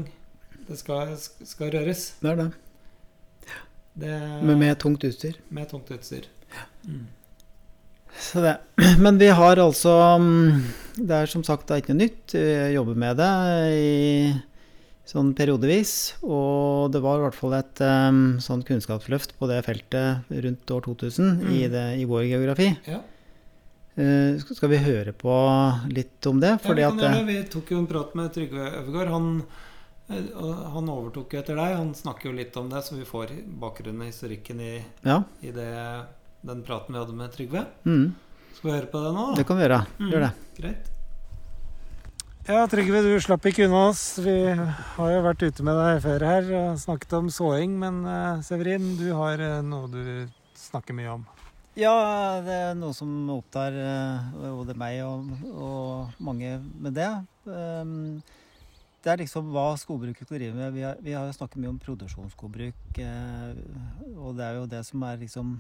det 0.68 0.78
skal, 0.80 1.12
skal 1.20 1.70
røres. 1.76 2.08
Det 2.24 2.32
er 2.32 2.40
det. 2.40 2.48
Det, 3.94 4.14
Men 4.42 4.58
med 4.58 4.80
tungt 4.82 5.04
utstyr. 5.06 5.36
med 5.54 5.70
tungt 5.70 5.92
utstyr. 5.94 6.26
Mm. 6.88 7.04
Det. 8.42 8.58
Men 9.04 9.18
vi 9.22 9.28
har 9.30 9.60
altså 9.62 9.94
mm, 10.20 10.64
Det 10.98 11.12
er 11.22 11.30
som 11.30 11.44
sagt 11.46 11.70
ikke 11.76 11.94
noe 11.94 12.06
nytt. 12.08 12.34
Vi 12.34 12.74
jobber 12.74 12.96
med 12.98 13.18
det 13.22 13.30
i 13.78 14.34
sånn 15.10 15.34
periodevis. 15.36 16.16
Og 16.24 16.92
det 16.94 17.02
var 17.04 17.20
i 17.20 17.24
hvert 17.26 17.36
fall 17.38 17.54
et 17.58 17.82
um, 17.84 18.22
sånn 18.42 18.64
kunnskapsløft 18.66 19.36
på 19.40 19.50
det 19.52 19.60
feltet 19.66 20.30
rundt 20.32 20.72
år 20.72 20.86
2000 20.86 21.44
i, 21.52 21.66
Mm. 21.66 21.72
det, 21.74 21.84
i 22.00 22.06
vår 22.08 22.24
geografi. 22.30 22.70
Ja. 22.88 23.02
Uh, 23.94 24.40
skal 24.42 24.72
vi 24.72 24.80
høre 24.82 25.12
på 25.14 25.34
litt 25.94 26.26
om 26.26 26.40
det? 26.42 26.56
Ja, 26.64 26.74
vi, 26.74 26.82
at 26.88 26.98
gjøre 27.04 27.20
eh, 27.20 27.28
vi 27.30 27.36
tok 27.52 27.70
jo 27.76 27.78
en 27.84 27.90
prat 27.92 28.16
med 28.18 28.32
Trygve 28.34 28.64
Øvergaard. 28.80 29.12
Han, 29.14 29.28
eh, 30.10 30.32
han 30.74 30.90
overtok 30.90 31.36
jo 31.36 31.42
etter 31.44 31.60
deg. 31.60 31.76
Han 31.78 31.92
snakker 31.94 32.32
jo 32.32 32.38
litt 32.40 32.58
om 32.58 32.72
det, 32.72 32.82
så 32.88 32.96
vi 32.98 33.06
får 33.06 33.36
bakgrunnen 33.62 34.02
og 34.02 34.10
historikken 34.10 34.64
i, 34.66 34.74
Ja. 35.06 35.20
i 35.46 35.52
det, 35.54 35.70
den 36.42 36.64
praten 36.66 36.96
vi 36.96 37.04
hadde 37.04 37.14
med 37.20 37.36
Trygve. 37.36 37.66
Mm, 37.86 38.16
Skal 38.54 38.70
vi 38.70 38.76
høre 38.78 38.90
på 38.90 39.04
det 39.04 39.14
nå? 39.16 39.30
det 39.38 39.46
kan 39.50 39.60
vi 39.60 39.66
gjøre. 39.66 39.86
Mm. 40.00 40.10
Gjør 40.14 40.28
det. 40.28 40.34
Greit. 40.58 40.90
Ja, 42.44 42.66
Trygve, 42.68 43.00
du 43.00 43.14
slapp 43.24 43.46
ikke 43.48 43.70
unna 43.70 43.86
oss. 43.88 44.18
Vi 44.20 44.34
har 44.52 45.12
jo 45.14 45.20
vært 45.24 45.46
ute 45.48 45.64
med 45.64 45.78
deg 45.80 46.02
før 46.04 46.26
her 46.28 46.50
og 46.60 46.82
snakket 46.82 47.14
om 47.16 47.30
såing. 47.32 47.78
Men 47.80 48.02
eh, 48.04 48.42
Severin, 48.44 48.90
du 49.00 49.06
har 49.16 49.40
eh, 49.40 49.62
noe 49.64 49.88
du 49.88 50.02
snakker 50.60 50.98
mye 50.98 51.14
om. 51.14 51.24
Ja, 51.80 51.94
det 52.44 52.58
er 52.66 52.76
noe 52.76 52.92
som 52.98 53.14
opptar 53.32 53.78
eh, 53.80 54.28
både 54.44 54.76
meg 54.76 55.00
og, 55.08 55.32
og 55.56 56.20
mange 56.20 56.58
med 56.84 57.00
det. 57.00 57.08
Um, 57.48 58.20
det 59.04 59.14
er 59.14 59.24
liksom 59.24 59.48
hva 59.56 59.70
skogbruket 59.80 60.28
skal 60.28 60.42
drive 60.42 60.60
med. 60.60 60.76
Vi 60.76 60.84
har, 60.84 61.00
vi 61.00 61.16
har 61.16 61.32
jo 61.32 61.38
snakket 61.40 61.64
mye 61.64 61.72
om 61.72 61.80
produksjonsskogbruk. 61.80 63.00
og 64.20 64.36
det 64.36 64.46
er 64.50 64.60
jo 64.60 64.68
det 64.76 64.84
som 64.92 65.08
er 65.08 65.24
liksom 65.24 65.56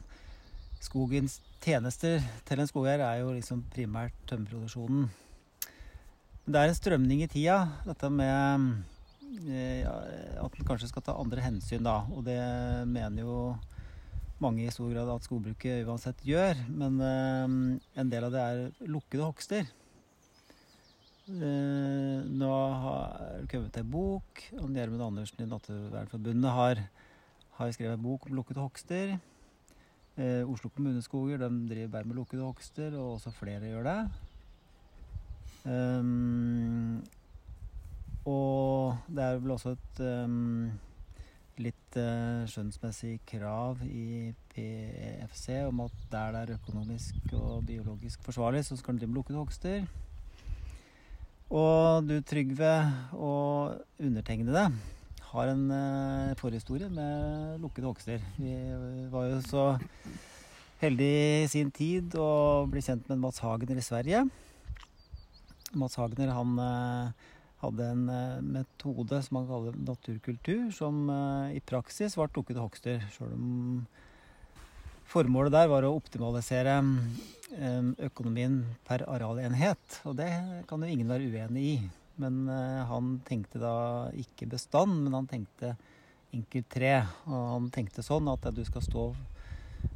Skogens 0.83 1.37
tjenester 1.63 2.23
til 2.47 2.59
en 2.59 2.67
skogeier 2.67 3.01
er 3.05 3.21
jo 3.21 3.31
liksom 3.31 3.61
primært 3.71 4.15
tømmerproduksjonen. 4.27 5.05
Men 6.43 6.55
det 6.55 6.59
er 6.59 6.71
en 6.71 6.75
strømning 6.75 7.21
i 7.23 7.29
tida, 7.31 7.59
dette 7.87 8.09
med 8.11 8.65
eh, 9.47 9.87
at 9.87 10.57
en 10.59 10.67
kanskje 10.67 10.89
skal 10.91 11.05
ta 11.05 11.15
andre 11.15 11.45
hensyn, 11.45 11.85
da. 11.87 12.01
Og 12.11 12.25
det 12.27 12.39
mener 12.91 13.23
jo 13.23 13.37
mange 14.43 14.65
i 14.65 14.73
stor 14.75 14.91
grad 14.91 15.07
at 15.13 15.23
skogbruket 15.23 15.87
uansett 15.87 16.19
gjør. 16.27 16.59
Men 16.67 16.99
eh, 16.99 17.55
en 18.03 18.11
del 18.11 18.27
av 18.27 18.35
det 18.35 18.43
er 18.43 18.91
lukkede 18.91 19.23
hogster. 19.23 19.71
Eh, 21.31 22.17
nå 22.27 22.53
har 22.83 23.37
det 23.39 23.51
kommet 23.53 23.79
en 23.79 23.93
bok. 23.93 24.47
og 24.59 24.67
Gjermund 24.67 25.07
Andersen 25.07 25.45
i 25.45 25.47
Naturvernforbundet 25.47 26.57
har, 26.59 26.87
har 27.59 27.71
skrevet 27.71 27.95
en 27.95 28.09
bok 28.09 28.27
om 28.27 28.35
lukkede 28.35 28.65
hogster. 28.65 29.15
Eh, 30.13 30.45
Oslo 30.45 30.69
kommuneskoger 30.69 31.41
de 31.41 31.49
driver 31.65 31.89
bare 31.89 32.05
med 32.05 32.19
lukkede 32.19 32.45
hogster, 32.45 32.93
og 32.93 33.15
også 33.15 33.31
flere 33.33 33.65
gjør 33.65 33.87
det. 33.87 33.99
Um, 35.65 37.01
og 38.25 38.97
det 39.07 39.23
er 39.23 39.39
vel 39.39 39.55
også 39.55 39.73
et 39.73 40.01
um, 40.03 40.67
litt 41.63 41.97
uh, 41.97 42.43
skjønnsmessig 42.51 43.15
krav 43.25 43.81
i 43.87 44.33
PEFC 44.53 45.63
om 45.65 45.85
at 45.87 46.05
der 46.11 46.35
det 46.35 46.41
er 46.43 46.55
økonomisk 46.59 47.33
og 47.39 47.65
biologisk 47.65 48.21
forsvarlig, 48.27 48.65
så 48.67 48.77
skal 48.77 48.93
en 48.93 49.01
drive 49.01 49.09
med 49.09 49.21
lukkede 49.21 49.39
hogster. 49.39 49.87
Og 51.49 52.05
du, 52.05 52.19
Trygve, 52.21 52.75
og 53.17 53.81
undertegnede 53.99 54.69
har 55.33 55.49
en 55.49 55.65
eh, 55.73 56.35
forhistorie 56.37 56.89
med 56.93 57.61
lukkede 57.63 57.89
hogster. 57.89 58.23
Vi 58.37 58.53
var 59.13 59.27
jo 59.31 59.41
så 59.47 59.65
heldige 60.83 61.43
i 61.43 61.51
sin 61.51 61.71
tid 61.73 62.15
å 62.19 62.65
bli 62.69 62.83
kjent 62.85 63.07
med 63.09 63.21
Mats 63.23 63.41
Hagener 63.41 63.79
i 63.79 63.85
Sverige. 63.85 64.25
Mats 65.73 65.97
Hagener 65.97 66.33
han 66.35 66.53
eh, 66.61 67.29
hadde 67.63 67.89
en 67.95 68.05
eh, 68.11 68.41
metode 68.59 69.21
som 69.25 69.39
han 69.39 69.49
kaller 69.49 69.77
naturkultur, 69.87 70.67
som 70.75 71.07
eh, 71.09 71.57
i 71.57 71.63
praksis 71.63 72.17
var 72.19 72.31
lukkede 72.35 72.61
hogster. 72.61 73.01
Sjøl 73.15 73.33
om 73.33 73.85
formålet 75.09 75.53
der 75.53 75.69
var 75.71 75.85
å 75.87 75.95
optimalisere 75.97 76.77
eh, 77.57 77.91
økonomien 78.09 78.61
per 78.87 79.05
arealenhet. 79.09 80.01
Og 80.09 80.17
det 80.19 80.29
kan 80.69 80.83
jo 80.83 80.93
ingen 80.93 81.09
være 81.09 81.29
uenig 81.31 81.67
i. 81.73 81.77
Men 82.21 82.45
han 82.89 83.15
tenkte 83.25 83.57
da 83.61 83.75
ikke 84.13 84.45
bestand, 84.51 85.05
men 85.05 85.15
han 85.17 85.29
tenkte 85.29 85.71
enkelt 86.33 86.69
tre. 86.69 86.95
Og 87.29 87.45
han 87.55 87.69
tenkte 87.73 88.05
sånn 88.05 88.29
at 88.31 88.45
du 88.53 88.61
skal 88.67 88.85
stå 88.85 89.07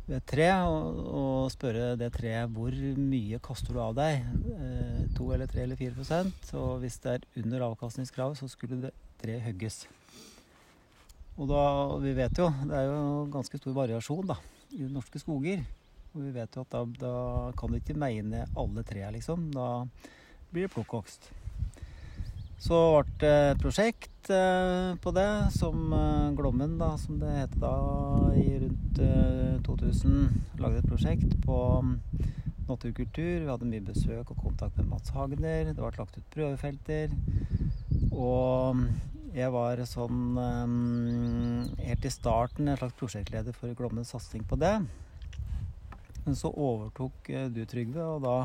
ved 0.08 0.18
et 0.18 0.28
tre 0.28 0.48
og, 0.68 1.00
og 1.20 1.52
spørre 1.52 1.96
det 2.00 2.10
treet 2.16 2.52
hvor 2.56 2.76
mye 3.00 3.40
kaster 3.44 3.76
du 3.76 3.82
av 3.84 3.96
deg. 3.98 4.24
Eh, 4.56 5.02
to 5.18 5.30
eller 5.36 5.50
tre 5.52 5.66
eller 5.66 5.80
fire 5.80 5.96
prosent. 5.96 6.52
Og 6.60 6.84
hvis 6.84 7.00
det 7.04 7.16
er 7.18 7.28
under 7.44 7.68
avkastningskravet, 7.70 8.40
så 8.40 8.50
skulle 8.52 8.80
det 8.88 8.94
treet 9.22 9.44
hogges. 9.48 9.82
Og 11.38 11.50
da, 11.52 11.64
vi 12.02 12.14
vet 12.18 12.40
jo, 12.40 12.48
det 12.66 12.78
er 12.78 12.88
jo 12.90 13.26
ganske 13.34 13.60
stor 13.60 13.76
variasjon 13.76 14.32
da, 14.32 14.40
i 14.74 14.88
norske 14.90 15.22
skoger. 15.22 15.62
Og 16.16 16.24
vi 16.24 16.32
vet 16.34 16.56
jo 16.56 16.64
at 16.64 16.72
da, 16.74 16.86
da 16.98 17.18
kan 17.60 17.72
du 17.72 17.78
ikke 17.78 17.98
meie 18.00 18.24
ned 18.26 18.58
alle 18.58 18.86
trærne, 18.88 19.18
liksom. 19.20 19.52
Da 19.54 19.84
blir 20.50 20.66
det 20.66 20.74
plukkhogst. 20.74 21.30
Så 22.58 22.78
ble 22.90 23.18
det 23.22 23.34
et 23.52 23.60
prosjekt 23.62 24.30
eh, 24.34 24.96
på 25.04 25.12
det, 25.14 25.30
som 25.54 25.92
eh, 25.94 26.32
Glommen, 26.38 26.78
da, 26.80 26.96
som 26.98 27.20
det 27.22 27.30
heter 27.36 27.62
da, 27.62 27.74
i 28.34 28.48
rundt 28.64 29.02
2000. 29.68 30.16
Eh, 30.18 30.58
Lagde 30.64 30.82
et 30.82 30.90
prosjekt 30.90 31.36
på 31.46 31.60
mm, 31.86 31.94
naturkultur. 32.68 33.46
Vi 33.46 33.52
hadde 33.52 33.70
mye 33.70 33.86
besøk 33.86 34.34
og 34.34 34.42
kontakt 34.42 34.80
med 34.82 34.90
Mats 34.90 35.14
Hagner. 35.14 35.70
Det 35.70 35.78
ble 35.78 35.94
lagt 36.00 36.18
ut 36.18 36.34
prøvefelter. 36.34 37.14
Og 38.10 38.82
mm, 38.82 38.86
jeg 39.38 39.54
var 39.54 39.84
sånn 39.86 40.38
helt 41.78 42.06
i 42.08 42.10
starten 42.10 42.72
en 42.72 42.80
slags 42.80 42.98
prosjektleder 42.98 43.54
for 43.54 43.78
Glommens 43.78 44.16
satsing 44.16 44.48
på 44.50 44.58
det. 44.58 44.80
Men 46.26 46.36
så 46.36 46.50
overtok 46.50 47.30
du, 47.54 47.62
Trygve, 47.70 48.16
og 48.18 48.26
da 48.26 48.40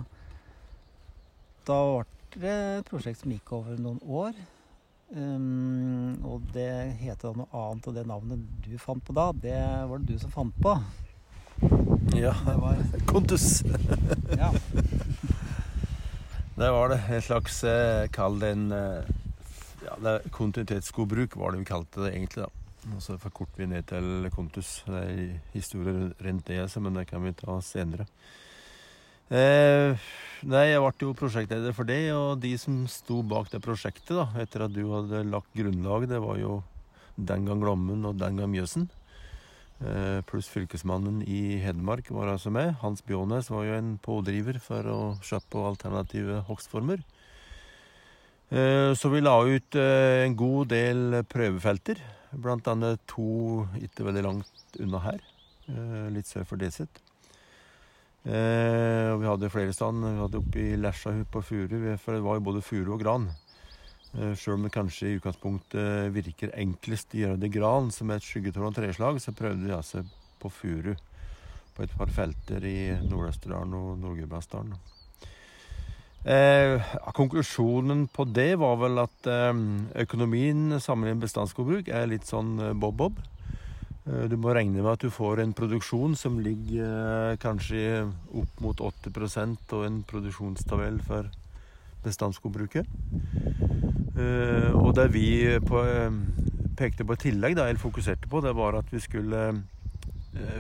da 1.62 1.78
ble 1.86 2.21
et 2.40 2.88
prosjekt 2.88 3.20
som 3.20 3.32
gikk 3.34 3.52
over 3.58 3.78
noen 3.80 4.00
år. 4.02 4.36
Um, 5.12 6.16
og 6.24 6.46
det 6.54 6.94
heter 7.02 7.28
da 7.28 7.42
noe 7.42 7.52
annet, 7.52 7.88
og 7.88 7.96
det 7.98 8.06
navnet 8.08 8.44
du 8.64 8.78
fant 8.80 9.02
på 9.04 9.12
da, 9.12 9.26
det 9.36 9.58
var 9.90 10.00
det 10.00 10.14
du 10.14 10.22
som 10.22 10.32
fant 10.32 10.56
på. 10.64 10.72
Ja. 12.16 12.32
Det 12.46 12.54
var 12.62 12.80
Kontus. 13.10 13.62
ja. 14.32 14.48
Det 16.56 16.70
var 16.70 16.88
det. 16.88 17.00
En 17.08 17.22
slags 17.22 17.64
eh, 17.64 18.08
Kall 18.12 18.40
det 18.40 18.50
en 18.56 18.72
eh, 18.72 19.12
ja, 19.86 19.94
det 20.00 20.30
Kontinuitetsskogbruk 20.30 21.36
var 21.36 21.52
det 21.52 21.62
vi 21.62 21.68
kalte 21.68 22.04
det 22.04 22.12
egentlig. 22.12 22.44
da. 22.44 22.50
Og 22.96 23.02
så 23.02 23.16
forkorter 23.18 23.62
vi 23.62 23.66
ned 23.70 23.86
til 23.88 24.30
Kontus. 24.34 24.82
Det 24.86 25.02
er 25.02 25.40
historier 25.52 26.12
rundt 26.20 26.46
det, 26.48 26.80
men 26.80 26.96
det 26.98 27.06
kan 27.10 27.24
vi 27.24 27.32
ta 27.32 27.60
senere. 27.60 28.06
Eh, 29.30 30.08
nei, 30.42 30.64
jeg 30.72 30.82
ble 30.82 31.06
jo 31.06 31.12
prosjektleder 31.16 31.76
for 31.76 31.88
det, 31.88 32.00
og 32.16 32.40
de 32.42 32.56
som 32.60 32.82
sto 32.90 33.22
bak 33.22 33.52
det 33.52 33.62
prosjektet 33.64 34.16
da, 34.16 34.26
etter 34.42 34.66
at 34.66 34.74
du 34.74 34.82
hadde 34.90 35.22
lagt 35.28 35.52
grunnlaget, 35.56 36.10
det 36.14 36.20
var 36.24 36.40
jo 36.40 36.58
den 37.16 37.46
gang 37.46 37.62
Glommen 37.62 38.04
og 38.08 38.18
den 38.20 38.40
gang 38.40 38.50
Mjøsen. 38.52 38.88
Eh, 39.82 40.20
pluss 40.28 40.46
fylkesmannen 40.52 41.22
i 41.26 41.58
Hedmark 41.62 42.10
var 42.14 42.30
altså 42.30 42.52
med. 42.54 42.76
Hans 42.82 43.02
Bjånes 43.02 43.50
var 43.50 43.66
jo 43.66 43.78
en 43.78 43.96
pådriver 44.02 44.60
for 44.62 44.86
å 44.86 44.98
se 45.26 45.40
på 45.50 45.64
alternative 45.66 46.42
hogstformer. 46.46 47.02
Eh, 48.52 48.92
så 48.94 49.08
vi 49.08 49.22
la 49.24 49.38
ut 49.48 49.78
eh, 49.80 50.22
en 50.26 50.36
god 50.36 50.70
del 50.74 51.22
prøvefelter, 51.24 52.02
blant 52.32 52.68
annet 52.68 53.00
to 53.10 53.64
ikke 53.80 54.06
veldig 54.06 54.26
langt 54.28 54.78
unna 54.82 55.00
her. 55.08 55.24
Eh, 55.72 56.10
litt 56.14 56.30
sør 56.30 56.46
for 56.46 56.60
Deset. 56.60 57.02
Eh, 58.22 59.08
og 59.10 59.18
vi 59.22 59.26
hadde 59.26 59.50
flere 59.50 59.74
stand. 59.74 60.04
Vi 60.04 60.20
hadde 60.20 60.42
oppe 60.42 60.60
i 60.62 60.76
Lesja 60.78 61.14
på 61.32 61.42
furu, 61.42 61.78
for 61.98 62.14
det 62.14 62.22
var 62.22 62.38
jo 62.38 62.46
både 62.50 62.62
furu 62.62 62.92
og 62.94 63.02
gran. 63.02 63.30
Eh, 64.14 64.34
Sjøl 64.38 64.58
om 64.58 64.66
det 64.68 64.74
kanskje 64.74 65.08
i 65.08 65.16
utgangspunktet 65.18 66.12
virker 66.14 66.54
enklest 66.54 67.16
å 67.16 67.22
gjøre 67.22 67.40
det 67.42 67.52
gran, 67.54 67.90
som 67.90 68.10
er 68.10 68.20
et 68.20 68.28
skyggetårn 68.28 68.70
og 68.70 68.76
treslag, 68.76 69.18
så 69.22 69.34
prøvde 69.34 69.66
vi 69.66 69.74
altså 69.74 70.04
på 70.42 70.52
furu 70.52 70.94
på 71.72 71.84
et 71.86 71.94
par 71.96 72.10
felter 72.12 72.64
i 72.68 72.92
Nord-Østerdalen 73.08 73.72
og 73.78 73.94
Nord-Gudbrandsdalen. 74.02 74.74
Eh, 76.22 76.92
konklusjonen 77.16 78.04
på 78.12 78.28
det 78.30 78.52
var 78.60 78.76
vel 78.78 79.00
at 79.02 79.26
eh, 79.26 79.62
økonomien 80.04 80.78
sammenlignet 80.78 81.18
med 81.18 81.24
bestandsskogbruk 81.24 81.88
er 81.90 82.10
litt 82.12 82.28
sånn 82.28 82.52
eh, 82.60 82.76
bob-bob. 82.78 83.18
Eh, 84.06 84.24
du 84.28 84.36
må 84.40 84.54
regne 84.54 84.80
med 84.80 84.90
at 84.92 85.04
du 85.04 85.12
får 85.14 85.42
en 85.42 85.54
produksjon 85.54 86.16
som 86.18 86.40
ligger 86.42 86.82
eh, 87.32 87.38
kanskje 87.42 88.02
opp 88.38 88.62
mot 88.64 88.82
80% 88.82 89.76
og 89.76 89.86
en 89.86 90.02
produksjonstabell 90.08 90.98
for 91.06 91.30
bestandsskogbruket. 92.02 92.88
Eh, 94.18 94.70
og 94.74 94.94
det 94.98 95.08
vi 95.14 95.26
på, 95.62 95.84
pekte 96.78 97.06
på 97.06 97.18
i 97.18 97.22
tillegg, 97.28 97.56
da, 97.58 97.68
eller 97.68 97.82
fokuserte 97.82 98.30
på, 98.30 98.42
det 98.42 98.56
var 98.58 98.80
at 98.80 98.90
vi 98.92 99.00
skulle 99.02 99.52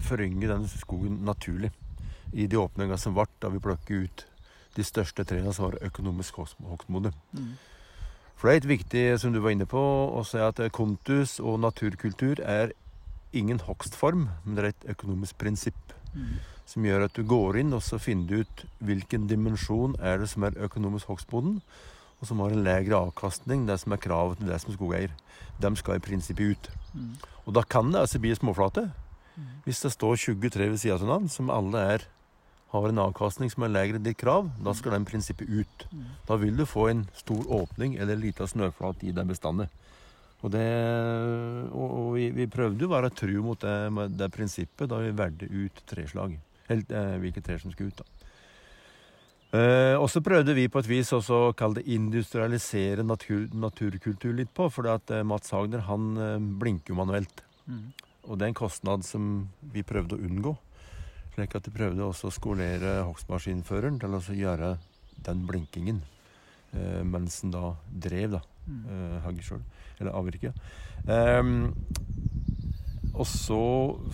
forynge 0.04 0.44
den 0.50 0.66
skogen 0.68 1.22
naturlig. 1.24 1.70
I 2.36 2.44
de 2.48 2.58
åpningene 2.60 2.98
som 3.00 3.14
ble 3.16 3.24
da 3.40 3.48
vi 3.52 3.60
plukket 3.60 4.04
ut 4.04 4.24
de 4.76 4.84
største 4.84 5.24
trærne 5.28 5.52
som 5.52 5.66
var 5.66 5.78
økonomisk 5.88 6.38
hogstmodne. 6.44 7.12
Mm. 7.32 7.54
For 8.36 8.48
det 8.48 8.52
er 8.52 8.60
et 8.60 8.68
viktig, 8.68 9.02
som 9.20 9.32
du 9.32 9.40
var 9.40 9.54
inne 9.54 9.68
på, 9.68 9.80
å 9.80 10.22
si 10.28 10.40
at 10.40 10.60
kontus 10.76 11.38
og 11.40 11.60
naturkultur 11.64 12.40
er 12.44 12.72
ingen 13.32 13.60
hogstform, 13.66 14.28
men 14.44 14.56
det 14.56 14.64
er 14.64 14.70
et 14.72 14.88
økonomisk 14.96 15.38
prinsipp. 15.40 15.94
Mm. 16.12 16.38
Som 16.68 16.86
gjør 16.86 17.06
at 17.06 17.16
du 17.16 17.24
går 17.26 17.58
inn 17.62 17.74
og 17.76 17.82
så 17.84 17.98
finner 18.00 18.28
du 18.28 18.44
ut 18.44 18.64
hvilken 18.84 19.26
dimensjon 19.30 19.96
er 20.00 20.22
det 20.22 20.30
som 20.32 20.46
er 20.46 20.58
økonomisk 20.62 21.10
hogstboden, 21.10 21.60
og 22.22 22.28
som 22.28 22.40
har 22.44 22.54
en 22.54 22.62
legre 22.62 23.00
avkastning, 23.08 23.66
det 23.66 23.80
som 23.82 23.94
er 23.94 24.02
kravet 24.02 24.38
til 24.38 24.50
det 24.52 24.60
som 24.62 24.70
er 24.70 24.78
skogeier. 24.78 25.14
De 25.62 25.72
skal 25.78 25.98
i 25.98 26.04
prinsippet 26.04 26.54
ut. 26.54 26.68
Mm. 26.94 27.14
Og 27.46 27.54
da 27.58 27.64
kan 27.66 27.90
det 27.90 28.04
altså 28.04 28.20
bli 28.22 28.34
småflate. 28.38 28.86
Mm. 29.34 29.48
Hvis 29.64 29.82
det 29.82 29.90
står 29.96 30.20
20 30.28 30.52
tre 30.54 30.68
ved 30.70 30.78
sida 30.78 30.94
av 30.94 31.02
hverandre, 31.02 31.32
som 31.34 31.50
alle 31.50 31.82
er, 31.96 32.06
har 32.72 32.88
en 32.88 33.02
avkastning 33.02 33.50
som 33.52 33.66
er 33.66 33.72
legere 33.72 33.98
enn 33.98 34.06
ditt 34.06 34.20
krav, 34.20 34.48
da 34.64 34.72
skal 34.76 34.94
den 34.94 35.08
prinsippet 35.08 35.50
ut. 35.50 35.86
Mm. 35.90 36.04
Da 36.28 36.38
vil 36.40 36.56
du 36.56 36.64
få 36.68 36.86
en 36.88 37.02
stor 37.16 37.42
åpning 37.52 37.98
eller 37.98 38.16
en 38.16 38.22
liten 38.22 38.48
snøflate 38.48 39.08
i 39.08 39.16
den 39.16 39.28
bestandet. 39.28 39.72
Og, 40.42 40.50
det, 40.50 40.66
og, 41.70 41.86
og 41.86 42.08
vi, 42.16 42.26
vi, 42.34 42.48
prøvde 42.50 42.88
å 42.88 42.90
være 42.90 43.12
tru 43.14 43.36
mot 43.44 43.60
det, 43.62 44.08
det, 44.18 44.30
prinsippet 44.34 44.90
da 44.90 44.98
vi 44.98 45.14
valgte 45.14 45.46
ut 45.46 45.84
treslag. 45.86 46.34
Helt, 46.66 46.90
eh, 46.90 47.14
hvilke 47.22 47.44
tre 47.44 47.60
som 47.62 47.70
skulle 47.74 47.94
ut. 47.94 48.02
da. 48.02 48.22
Eh, 49.52 49.94
og 50.00 50.08
så 50.08 50.22
prøvde 50.24 50.54
vi 50.56 50.64
på 50.72 50.80
et 50.80 50.88
vis 50.88 51.12
også 51.12 51.38
å 51.50 51.54
kalle 51.56 51.82
det 51.82 51.92
industrialisere 51.92 53.04
natur, 53.04 53.50
naturkultur 53.52 54.32
litt 54.34 54.50
på. 54.56 54.66
For 54.72 54.88
at 54.90 55.12
eh, 55.12 55.26
Mats 55.28 55.52
Hagner 55.54 55.84
han 55.86 56.12
eh, 56.16 56.38
blinker 56.62 56.94
jo 56.94 56.98
manuelt. 57.02 57.44
Mm. 57.68 57.90
Og 58.26 58.38
det 58.38 58.46
er 58.46 58.52
en 58.52 58.62
kostnad 58.62 59.04
som 59.06 59.28
vi 59.74 59.84
prøvde 59.86 60.16
å 60.16 60.24
unngå. 60.24 60.56
Slik 61.36 61.54
at 61.58 61.68
vi 61.68 61.74
prøvde 61.76 62.06
også 62.06 62.30
å 62.30 62.34
skolere 62.34 63.02
hogstmaskinføreren 63.06 64.00
til 64.02 64.16
å 64.18 64.22
gjøre 64.36 64.74
den 65.22 65.46
blinkingen 65.48 66.02
eh, 66.72 67.02
mens 67.04 67.40
han 67.42 67.54
da 67.54 67.74
drev. 68.08 68.38
da 68.38 68.42
mm. 68.66 69.22
uh, 69.26 69.42
sjøl. 69.42 69.62
Eller 70.00 70.16
avvirket. 70.16 70.56
Um, 71.06 71.72
og 73.12 73.26
så 73.28 73.62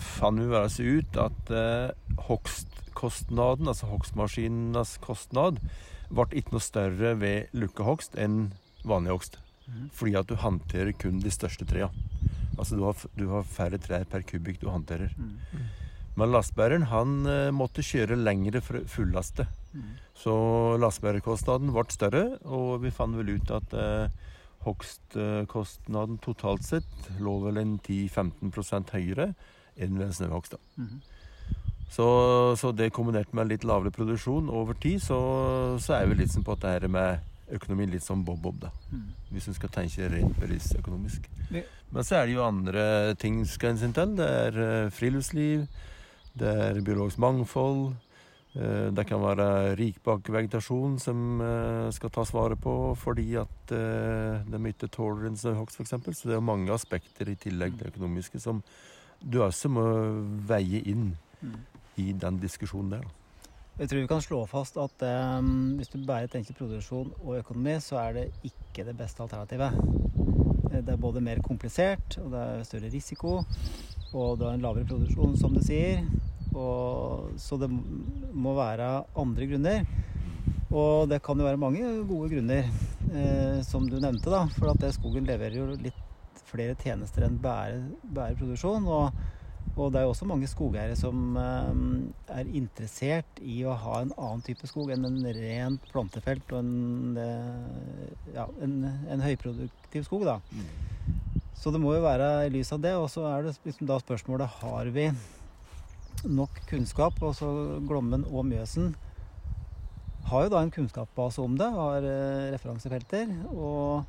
fant 0.03 0.41
vi 0.41 0.57
altså 0.57 0.83
ut 0.83 1.19
at 1.21 1.51
eh, 1.55 2.15
hogstkostnaden, 2.27 3.69
altså 3.71 3.87
hogstmaskinenes 3.87 4.97
kostnad, 5.03 5.61
ble 6.09 6.25
ikke 6.35 6.57
noe 6.57 6.65
større 6.65 7.13
ved 7.21 7.53
lukkehogst 7.55 8.17
enn 8.19 8.49
vanlig 8.83 9.13
hogst. 9.15 9.39
Mm. 9.69 9.87
Fordi 9.95 10.17
at 10.19 10.27
du 10.27 10.35
håndterer 10.41 10.91
kun 10.99 11.21
de 11.23 11.31
største 11.31 11.67
trærne. 11.69 11.93
Altså 12.59 12.75
du 12.75 12.83
har, 12.83 13.03
du 13.15 13.29
har, 13.31 13.45
færre 13.47 13.79
trær 13.79 14.03
per 14.09 14.25
kubikk 14.27 14.59
du 14.59 14.67
håndterer. 14.67 15.13
Mm. 15.15 15.63
Men 16.19 16.33
lastebæreren 16.33 16.89
han 16.91 17.13
uh, 17.23 17.53
måtte 17.55 17.85
kjøre 17.85 18.19
lengre 18.19 18.59
for 18.65 18.81
å 18.81 18.87
fullaste. 18.89 19.45
Mm. 19.71 19.93
Så 20.19 20.33
lastebærerkostnaden 20.81 21.71
ble 21.71 21.85
større, 21.93 22.25
og 22.43 22.81
vi 22.83 22.91
fant 22.91 23.15
vel 23.15 23.37
ut 23.37 23.53
at 23.55 23.75
eh, 23.77 24.17
hogstkostnaden 24.65 26.19
totalt 26.23 26.65
sett 26.67 27.07
lå 27.23 27.37
vel 27.45 27.61
en 27.61 27.77
10-15 27.79 28.91
høyere 28.91 29.31
enn 29.79 29.95
ved 29.95 30.09
en 30.09 30.13
snøhogst. 30.13 30.57
Mm 30.75 30.87
-hmm. 30.87 30.99
Så, 31.89 32.05
så 32.55 32.71
det 32.71 32.91
kombinert 32.93 33.33
med 33.33 33.47
litt 33.49 33.63
lavere 33.63 33.91
produksjon 33.91 34.49
over 34.49 34.73
tid, 34.73 34.99
så, 35.01 35.17
så 35.81 35.93
er 35.93 36.05
vi 36.05 36.19
litt 36.19 36.31
som 36.31 36.43
på 36.43 36.51
at 36.51 36.61
det 36.61 36.69
her 36.69 36.87
med 36.87 37.19
økonomi 37.51 37.87
litt 37.89 38.03
som 38.03 38.25
bob-bob, 38.25 38.59
da. 38.61 38.69
Mm. 38.91 39.07
Hvis 39.33 39.47
en 39.47 39.53
skal 39.53 39.69
tenke 39.69 40.09
rent 40.09 40.37
bedriftsøkonomisk. 40.39 41.29
Ja. 41.51 41.63
Men 41.89 42.03
så 42.03 42.15
er 42.15 42.25
det 42.25 42.35
jo 42.35 42.45
andre 42.45 43.15
ting 43.15 43.47
skal 43.47 43.69
en 43.69 43.77
sin 43.77 43.93
til. 43.93 44.13
Det 44.19 44.29
er 44.29 44.59
eh, 44.65 44.91
friluftsliv, 44.91 45.65
det 46.39 46.53
er 46.67 46.81
biologisk 46.85 47.17
mangfold. 47.17 47.95
Eh, 48.55 48.89
Det 48.95 49.05
kan 49.07 49.21
være 49.21 49.75
rikbak 49.79 50.29
vegetasjon 50.29 50.97
som 50.99 51.41
eh, 51.41 51.89
skal 51.95 52.09
tas 52.09 52.33
vare 52.33 52.55
på 52.55 52.95
fordi 52.97 53.35
at 53.41 53.73
det 53.73 54.45
de 54.49 54.73
ikke 54.73 54.89
tåler 54.89 55.29
en 55.29 55.37
snøhogst, 55.37 55.79
f.eks. 55.79 55.93
Så 56.17 56.29
det 56.29 56.37
er 56.37 56.43
mange 56.45 56.73
aspekter 56.73 57.29
i 57.29 57.37
tillegg 57.37 57.77
til 57.77 57.85
det 57.85 57.93
økonomiske 57.93 58.39
som 58.41 58.63
du 59.19 59.41
også 59.43 59.69
må 59.69 59.85
veie 60.47 60.79
inn 60.87 61.11
i 61.99 62.11
den 62.15 62.39
diskusjonen 62.39 62.97
der. 62.97 63.07
Jeg 63.79 63.89
tror 63.89 64.01
vi 64.01 64.07
kan 64.11 64.23
slå 64.23 64.39
fast 64.51 64.75
at 64.75 65.03
um, 65.39 65.75
hvis 65.79 65.87
du 65.87 66.01
bare 66.03 66.27
tenker 66.27 66.55
produksjon 66.57 67.13
og 67.23 67.37
økonomi, 67.37 67.77
så 67.79 67.95
er 68.01 68.17
det 68.17 68.25
ikke 68.43 68.83
det 68.89 68.95
beste 68.99 69.23
alternativet. 69.23 69.77
Eh, 70.71 70.81
Det 70.83 70.89
er 70.93 70.99
både 70.99 71.21
mer 71.21 71.39
komplisert, 71.39 72.17
og 72.19 72.31
det 72.31 72.41
er 72.41 72.63
større 72.67 72.91
risiko, 72.91 73.37
og 74.13 74.39
du 74.39 74.43
har 74.43 74.57
en 74.57 74.61
lavere 74.61 74.85
produksjon, 74.85 75.37
som 75.37 75.55
du 75.55 75.61
sier. 75.63 76.03
Og, 76.55 77.33
så 77.37 77.57
det 77.61 77.69
må 77.69 78.55
være 78.57 78.89
andre 79.19 79.49
grunner. 79.51 79.89
Og 80.69 81.09
det 81.09 81.21
kan 81.25 81.39
jo 81.39 81.47
være 81.47 81.61
mange 81.61 81.81
gode 82.09 82.29
grunner, 82.33 82.69
eh, 83.09 83.59
som 83.65 83.87
du 83.89 83.97
nevnte, 83.97 84.29
da. 84.29 84.45
For 84.57 84.71
at 84.71 84.81
det 84.81 84.93
skogen 84.97 85.27
leverer 85.29 85.57
jo 85.57 85.67
litt 85.73 86.05
flere 86.49 86.77
tjenester 86.77 87.25
enn 87.25 87.39
bare, 87.41 87.81
bare 88.03 88.37
produksjon. 88.37 88.85
Og, 88.85 89.19
og 89.75 89.93
det 89.93 90.01
er 90.01 90.05
jo 90.05 90.13
også 90.13 90.27
mange 90.29 90.49
skogeiere 90.49 90.97
som 90.97 91.37
eh, 91.41 91.81
er 92.37 92.53
interessert 92.57 93.41
i 93.41 93.63
å 93.65 93.77
ha 93.77 94.03
en 94.03 94.13
annen 94.17 94.45
type 94.45 94.69
skog 94.69 94.93
enn 94.93 95.09
en 95.09 95.19
rent 95.39 95.89
plantefelt 95.93 96.53
og 96.53 96.61
en, 96.61 97.17
eh, 97.23 98.13
ja, 98.37 98.45
en, 98.61 98.77
en 99.09 99.25
høyproduktiv 99.25 100.05
skog, 100.05 100.29
da. 100.29 100.39
Så 101.59 101.73
det 101.75 101.81
må 101.81 101.91
jo 101.97 102.05
være 102.05 102.29
i 102.47 102.53
lys 102.53 102.69
av 102.71 102.85
det. 102.85 102.93
Og 102.95 103.09
så 103.11 103.25
er 103.27 103.49
det 103.49 103.57
liksom 103.65 103.89
da 103.89 103.97
spørsmålet 104.01 104.59
har 104.61 104.93
vi 104.95 105.09
nok 106.27 106.61
kunnskap. 106.69 107.19
Og 107.23 107.35
så 107.37 107.49
Glommen 107.87 108.25
og 108.29 108.47
Mjøsen 108.49 108.93
har 110.29 110.45
jo 110.45 110.51
da 110.53 110.61
en 110.61 110.73
kunnskapsbase 110.73 111.41
om 111.41 111.55
det, 111.57 111.69
har 111.73 112.05
eh, 112.05 112.49
referansefelter. 112.53 113.31
Og 113.53 114.03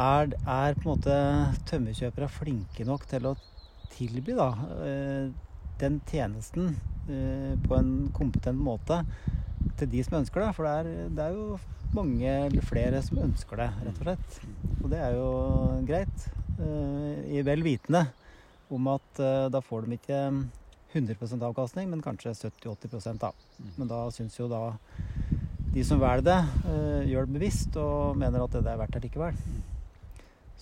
er, 0.00 0.34
er 0.34 0.76
på 0.76 0.84
en 0.84 0.90
måte 0.90 1.18
tømmerkjøpere 1.70 2.30
flinke 2.32 2.86
nok 2.88 3.06
til 3.10 3.30
å 3.30 3.36
tilby 3.94 4.34
da 4.36 4.50
eh, 4.84 5.28
den 5.80 6.00
tjenesten 6.08 6.74
eh, 7.08 7.54
på 7.62 7.78
en 7.78 7.94
kompetent 8.16 8.60
måte 8.60 9.02
til 9.78 9.90
de 9.90 10.02
som 10.04 10.18
ønsker 10.20 10.44
det? 10.44 10.50
For 10.56 10.66
det 10.68 10.74
er, 10.74 11.14
det 11.14 11.28
er 11.28 11.38
jo 11.38 11.60
mange 11.94 12.34
eller 12.48 12.66
flere 12.66 13.00
som 13.06 13.22
ønsker 13.22 13.62
det, 13.62 13.70
rett 13.86 14.02
og 14.02 14.08
slett. 14.08 14.38
Og 14.82 14.90
det 14.92 15.00
er 15.00 15.16
jo 15.16 15.30
greit. 15.86 16.30
I 16.54 17.40
vel 17.42 17.64
vitende 17.66 18.04
om 18.70 18.86
at 18.92 19.18
da 19.50 19.58
får 19.62 19.88
de 19.88 19.96
ikke 19.96 20.18
100% 20.94 21.42
avkastning, 21.48 21.90
men 21.90 22.02
kanskje 22.04 22.32
70-80 22.38 23.18
da. 23.20 23.32
Men 23.76 23.90
da 23.90 24.04
syns 24.14 24.38
jo 24.38 24.48
da 24.50 24.68
de 25.74 25.82
som 25.82 25.98
velger 25.98 26.22
det, 26.28 26.40
eh, 26.70 27.10
gjør 27.10 27.26
det 27.26 27.34
bevisst 27.34 27.76
og 27.82 28.16
mener 28.18 28.44
at 28.44 28.54
det 28.54 28.70
er 28.70 28.78
verdt 28.78 28.94
det 28.94 29.08
likevel. 29.08 29.38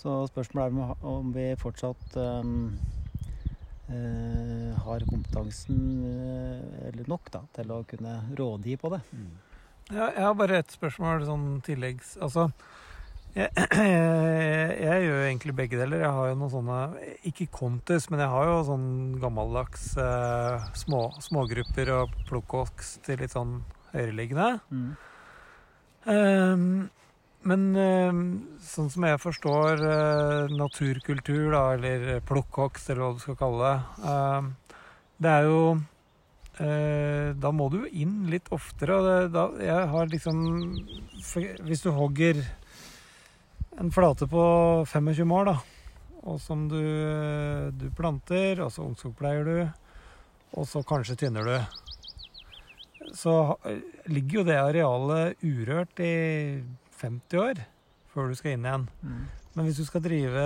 Så 0.02 0.22
spørsmålet 0.30 0.72
er 0.72 0.72
om, 0.72 1.04
om 1.12 1.32
vi 1.34 1.44
fortsatt 1.60 2.16
um, 2.16 2.72
uh, 3.92 4.72
har 4.82 5.04
kompetansen 5.06 5.82
uh, 6.02 6.88
eller 6.88 7.10
nok 7.12 7.28
da, 7.30 7.44
til 7.54 7.70
å 7.70 7.82
kunne 7.86 8.16
rådgi 8.38 8.78
på 8.80 8.90
det. 8.96 9.02
Ja, 9.92 10.08
jeg 10.08 10.24
har 10.24 10.34
bare 10.38 10.62
ett 10.62 10.74
spørsmål 10.74 11.26
sånn 11.28 11.46
tilleggs... 11.66 12.16
Altså, 12.24 12.48
jeg, 13.32 13.48
jeg, 13.56 14.72
jeg 14.86 15.04
gjør 15.06 15.22
egentlig 15.26 15.54
begge 15.56 15.78
deler. 15.80 16.02
Jeg 16.04 16.16
har 16.16 16.32
jo 16.32 16.38
noen 16.40 16.52
sånne 16.52 16.80
Ikke 17.28 17.48
kontis, 17.52 18.08
men 18.12 18.20
jeg 18.20 18.32
har 18.32 18.48
jo 18.50 18.58
sånn 18.68 18.88
gammeldags 19.22 19.92
eh, 20.00 20.66
små, 20.76 21.06
smågrupper 21.24 21.92
og 21.96 22.18
plukkoks 22.28 22.98
til 23.06 23.22
litt 23.22 23.32
sånn 23.32 23.60
høyereliggende. 23.94 24.50
Ehm, 26.12 26.66
men 27.48 27.64
ehm, 27.78 28.22
sånn 28.62 28.90
som 28.92 29.06
jeg 29.06 29.20
forstår 29.22 29.82
eh, 29.86 30.52
naturkultur, 30.56 31.48
da, 31.54 31.64
eller 31.76 32.20
plukkoks 32.28 32.88
eller 32.90 33.04
hva 33.04 33.16
du 33.16 33.22
skal 33.22 33.38
kalle 33.40 33.70
det, 33.70 34.06
ehm, 34.12 34.52
det 35.22 35.30
er 35.32 35.46
jo 35.46 35.58
eh, 36.58 37.28
Da 37.38 37.52
må 37.54 37.68
du 37.70 37.82
jo 37.84 37.90
inn 38.04 38.26
litt 38.32 38.48
oftere. 38.54 38.96
Og 38.98 39.06
det, 39.06 39.18
da, 39.36 39.44
jeg 39.62 39.92
har 39.92 40.10
liksom 40.10 40.40
Hvis 41.62 41.84
du 41.84 41.92
hogger 41.94 42.42
en 43.80 43.90
flate 43.94 44.26
på 44.30 44.42
25 44.86 45.24
mål, 45.28 45.52
da, 45.52 45.56
og 46.28 46.40
som 46.40 46.66
du, 46.70 46.78
du 47.78 47.86
planter, 47.96 48.60
og 48.64 48.70
så 48.74 48.84
ungskogpleier 48.86 49.44
du, 49.48 49.56
og 50.52 50.66
så 50.68 50.82
kanskje 50.86 51.16
tynner 51.24 51.48
du 51.48 51.78
så 53.12 53.56
ligger 54.08 54.38
jo 54.38 54.42
det 54.46 54.54
arealet 54.56 55.42
urørt 55.44 55.98
i 56.00 56.62
50 57.02 57.40
år 57.42 57.58
før 58.12 58.30
du 58.30 58.36
skal 58.38 58.54
inn 58.54 58.64
igjen. 58.64 58.84
Men 59.52 59.66
hvis 59.66 59.80
du 59.82 59.84
skal 59.84 60.04
drive 60.04 60.44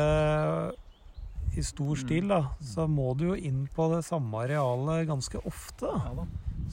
i 1.57 1.63
stor 1.63 1.93
Mm. 1.95 2.01
stil, 2.01 2.27
da, 2.33 2.41
så 2.65 2.89
må 2.91 3.13
du 3.17 3.27
jo 3.29 3.37
inn 3.37 3.69
på 3.77 3.87
det 3.95 4.01
samme 4.09 4.41
arealet 4.43 5.07
ganske 5.07 5.39
ofte. 5.47 5.87
Ja 5.87 6.15
da. 6.17 6.27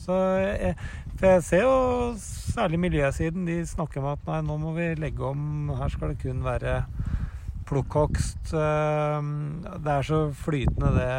Så 0.04 0.16
jeg, 0.42 0.76
for 1.20 1.28
jeg 1.30 1.44
ser 1.48 1.62
jo 1.64 1.76
særlig 2.20 2.80
miljøsiden, 2.84 3.46
de 3.48 3.60
snakker 3.70 4.02
om 4.04 4.12
at 4.14 4.26
nei, 4.28 4.42
nå 4.48 4.58
må 4.62 4.74
vi 4.76 4.90
legge 5.00 5.24
om, 5.26 5.72
her 5.80 5.90
skal 5.94 6.12
det 6.14 6.22
kun 6.24 6.44
være 6.46 6.82
plukkhogst. 7.70 8.54
Eh, 8.54 9.30
Det 9.84 9.94
er 9.98 10.08
så 10.10 10.24
flytende 10.36 10.90
det 10.98 11.14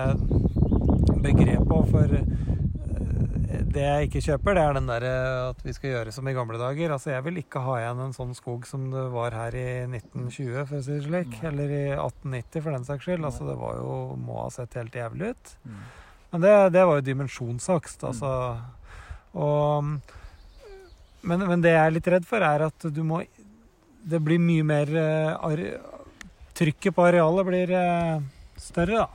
begrepet 1.25 1.91
for 1.91 2.12
eh, 2.19 3.62
det 3.75 3.83
jeg 3.83 4.07
ikke 4.09 4.23
kjøper, 4.29 4.55
det 4.55 4.62
er 4.62 4.77
den 4.77 4.87
derre 4.91 5.15
at 5.49 5.62
vi 5.67 5.73
skal 5.75 5.91
gjøre 5.95 6.12
som 6.15 6.29
i 6.31 6.35
gamle 6.37 6.59
dager. 6.61 6.93
Altså 6.95 7.11
Jeg 7.15 7.25
vil 7.27 7.41
ikke 7.41 7.62
ha 7.65 7.79
igjen 7.81 8.05
en 8.05 8.15
sånn 8.15 8.35
skog 8.37 8.67
som 8.71 8.87
det 8.93 9.07
var 9.15 9.35
her 9.35 9.57
i 9.59 9.67
1920, 9.89 10.61
for 10.69 10.79
å 10.79 10.85
si 10.85 10.95
det 10.99 11.07
slik. 11.09 11.35
Eller 11.49 11.73
i 11.75 11.85
1890, 11.97 12.62
for 12.62 12.77
den 12.77 12.87
saks 12.87 13.09
skyld. 13.09 13.25
Altså 13.27 13.49
Det 13.49 13.57
var 13.59 13.81
jo 13.81 13.97
må 14.21 14.43
ha 14.45 14.49
sett 14.55 14.77
helt 14.79 14.95
jævlig 14.95 15.33
ut. 15.35 15.55
Mm. 16.35 16.41
Men 16.41 16.43
det, 16.43 16.55
det 16.74 16.82
var 16.91 16.99
jo 16.99 17.05
dimensjonsakst, 17.07 18.03
altså. 18.11 18.30
Og, 19.39 19.85
men, 21.26 21.45
men 21.49 21.62
det 21.62 21.72
jeg 21.74 21.87
er 21.87 21.95
litt 21.95 22.09
redd 22.11 22.26
for, 22.26 22.43
er 22.43 22.66
at 22.68 22.87
du 22.95 23.01
må 23.07 23.22
Det 24.05 24.20
blir 24.22 24.39
mye 24.43 24.62
mer 24.66 24.91
eh, 24.95 25.62
Trykket 26.55 26.95
på 26.95 27.07
arealet 27.07 27.47
blir 27.49 27.70
eh, 27.74 28.18
større, 28.61 29.07
da. 29.07 29.09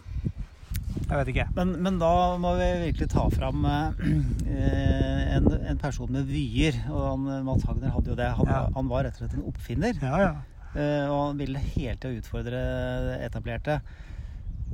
Jeg 1.09 1.17
vet 1.21 1.29
ikke. 1.31 1.45
Men, 1.55 1.71
men 1.85 1.99
da 2.01 2.09
må 2.41 2.51
vi 2.59 2.65
virkelig 2.83 3.07
ta 3.13 3.23
fram 3.31 3.63
eh, 3.65 5.35
en, 5.37 5.47
en 5.71 5.79
person 5.81 6.11
med 6.11 6.27
vyer. 6.29 6.75
Og 6.91 7.01
han, 7.05 7.27
Mads 7.47 7.63
Hagner 7.69 7.93
hadde 7.95 8.11
jo 8.11 8.17
det. 8.19 8.27
Han, 8.39 8.49
Ja. 8.49 8.59
han 8.75 8.89
var 8.91 9.05
rett 9.07 9.17
og 9.17 9.23
slett 9.23 9.37
en 9.39 9.47
oppfinner. 9.49 9.99
Ja, 10.03 10.19
ja. 10.23 10.33
Eh, 10.75 11.05
og 11.09 11.19
han 11.29 11.39
ville 11.39 11.61
hele 11.71 11.95
tida 11.97 12.11
utfordre 12.19 12.59
det 13.07 13.15
etablerte. 13.29 13.79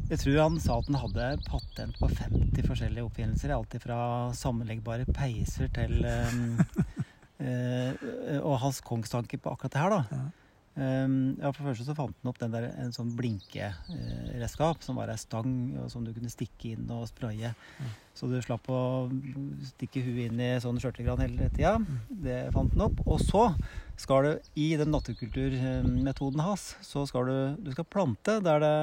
Jeg 0.05 0.21
tror 0.21 0.39
han 0.43 0.57
sa 0.61 0.77
at 0.77 0.89
han 0.91 0.99
hadde 1.01 1.27
patent 1.47 1.99
på 1.99 2.09
50 2.11 2.67
forskjellige 2.67 3.05
oppfinnelser. 3.07 3.53
Alt 3.55 3.75
fra 3.81 3.99
sammenleggbare 4.37 5.07
peiser 5.09 5.71
til 5.73 6.05
um, 6.05 6.57
uh, 7.41 8.41
Og 8.49 8.59
hans 8.61 8.81
kongstanke 8.85 9.39
på 9.41 9.53
akkurat 9.53 9.73
det 9.73 9.81
her, 9.85 9.95
da. 9.95 10.01
Ja. 10.11 10.25
Um, 10.75 11.37
ja, 11.39 11.53
For 11.55 11.63
først 11.63 11.79
første 11.79 11.87
så 11.87 11.95
fant 11.95 12.17
han 12.19 12.29
opp 12.29 12.39
den 12.41 12.51
der, 12.51 12.65
en 12.83 12.91
sånn 12.91 13.13
blinkeredskap 13.15 14.81
som 14.83 14.97
var 14.99 15.07
ei 15.13 15.15
stang 15.21 15.53
og 15.79 15.87
som 15.93 16.03
du 16.03 16.11
kunne 16.11 16.31
stikke 16.31 16.73
inn 16.73 16.89
og 16.91 17.05
spraye. 17.07 17.53
Ja. 17.55 17.91
Så 18.15 18.27
du 18.27 18.35
slapp 18.43 18.67
å 18.71 18.81
stikke 19.71 20.03
huet 20.03 20.27
inn 20.27 20.41
i 20.43 20.51
sånn 20.63 20.79
skjørtegran 20.83 21.23
hele 21.23 21.47
tida. 21.55 21.77
Det 22.09 22.41
fant 22.55 22.75
han 22.75 22.85
opp. 22.89 22.99
Og 23.07 23.23
så 23.23 23.47
skal 23.99 24.25
du 24.27 24.49
i 24.59 24.73
den 24.79 24.91
naturkulturmetoden 24.91 26.43
hans, 26.43 26.73
så 26.83 27.05
skal 27.07 27.29
du, 27.29 27.37
du 27.63 27.71
skal 27.71 27.87
plante 27.87 28.39
der 28.43 28.59
det 28.63 28.73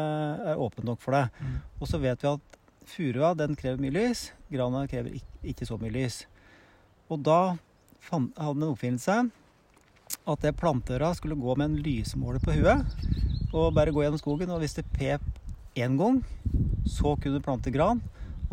er 0.53 0.61
åpent 0.61 0.89
nok 0.89 1.03
for 1.03 1.17
deg. 1.17 1.29
Mm. 1.41 1.59
Og 1.81 1.91
så 1.91 2.01
vet 2.01 2.25
vi 2.25 2.31
at 2.33 2.59
furua 2.89 3.35
den 3.39 3.57
krever 3.59 3.81
mye 3.83 3.95
lys, 3.95 4.31
grana 4.53 4.87
krever 4.91 5.19
ikke, 5.21 5.37
ikke 5.53 5.69
så 5.69 5.79
mye 5.81 5.93
lys. 5.95 6.23
Og 7.13 7.21
da 7.27 7.41
fant, 8.01 8.33
hadde 8.39 8.49
han 8.49 8.65
en 8.65 8.73
oppfinnelse 8.73 9.19
at 10.29 10.45
det 10.45 10.57
planteøra 10.61 11.13
skulle 11.17 11.39
gå 11.41 11.55
med 11.57 11.71
en 11.71 11.83
lysmåler 11.85 12.43
på 12.43 12.57
huet 12.57 13.53
og 13.53 13.75
bare 13.77 13.93
gå 13.93 14.05
gjennom 14.05 14.21
skogen. 14.21 14.53
Og 14.53 14.63
hvis 14.63 14.77
det 14.79 14.89
pep 14.97 15.25
én 15.77 15.97
gang, 16.01 16.21
så 16.89 17.15
kunne 17.17 17.39
du 17.39 17.45
plante 17.45 17.73
gran. 17.73 18.01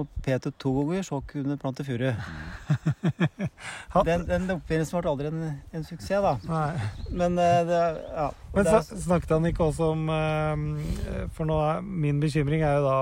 Og 0.03 0.07
Peter 0.25 0.51
to 0.59 0.71
ganger, 0.79 1.03
så 1.07 1.19
kunne 1.27 1.53
du 1.55 1.61
plante 1.61 1.83
furu. 1.87 2.09
Den, 4.05 4.23
den 4.29 4.45
oppfinnelsen 4.53 5.01
ble 5.01 5.09
aldri 5.11 5.29
en, 5.31 5.39
en 5.73 5.83
suksess, 5.87 6.21
da. 6.23 6.35
Nei. 6.45 6.89
Men 7.21 7.37
eh, 7.41 7.61
det, 7.67 7.79
ja. 8.13 8.27
Men 8.53 8.65
det 8.67 8.73
er- 8.77 9.01
snakket 9.05 9.33
han 9.35 9.45
ikke 9.49 9.63
også 9.69 9.91
om 9.93 10.07
eh, 10.13 11.27
For 11.37 11.49
nå 11.49 11.57
er 11.65 11.81
min 11.85 12.19
bekymring 12.21 12.63
er 12.65 12.77
jo 12.79 12.85
da 12.85 12.97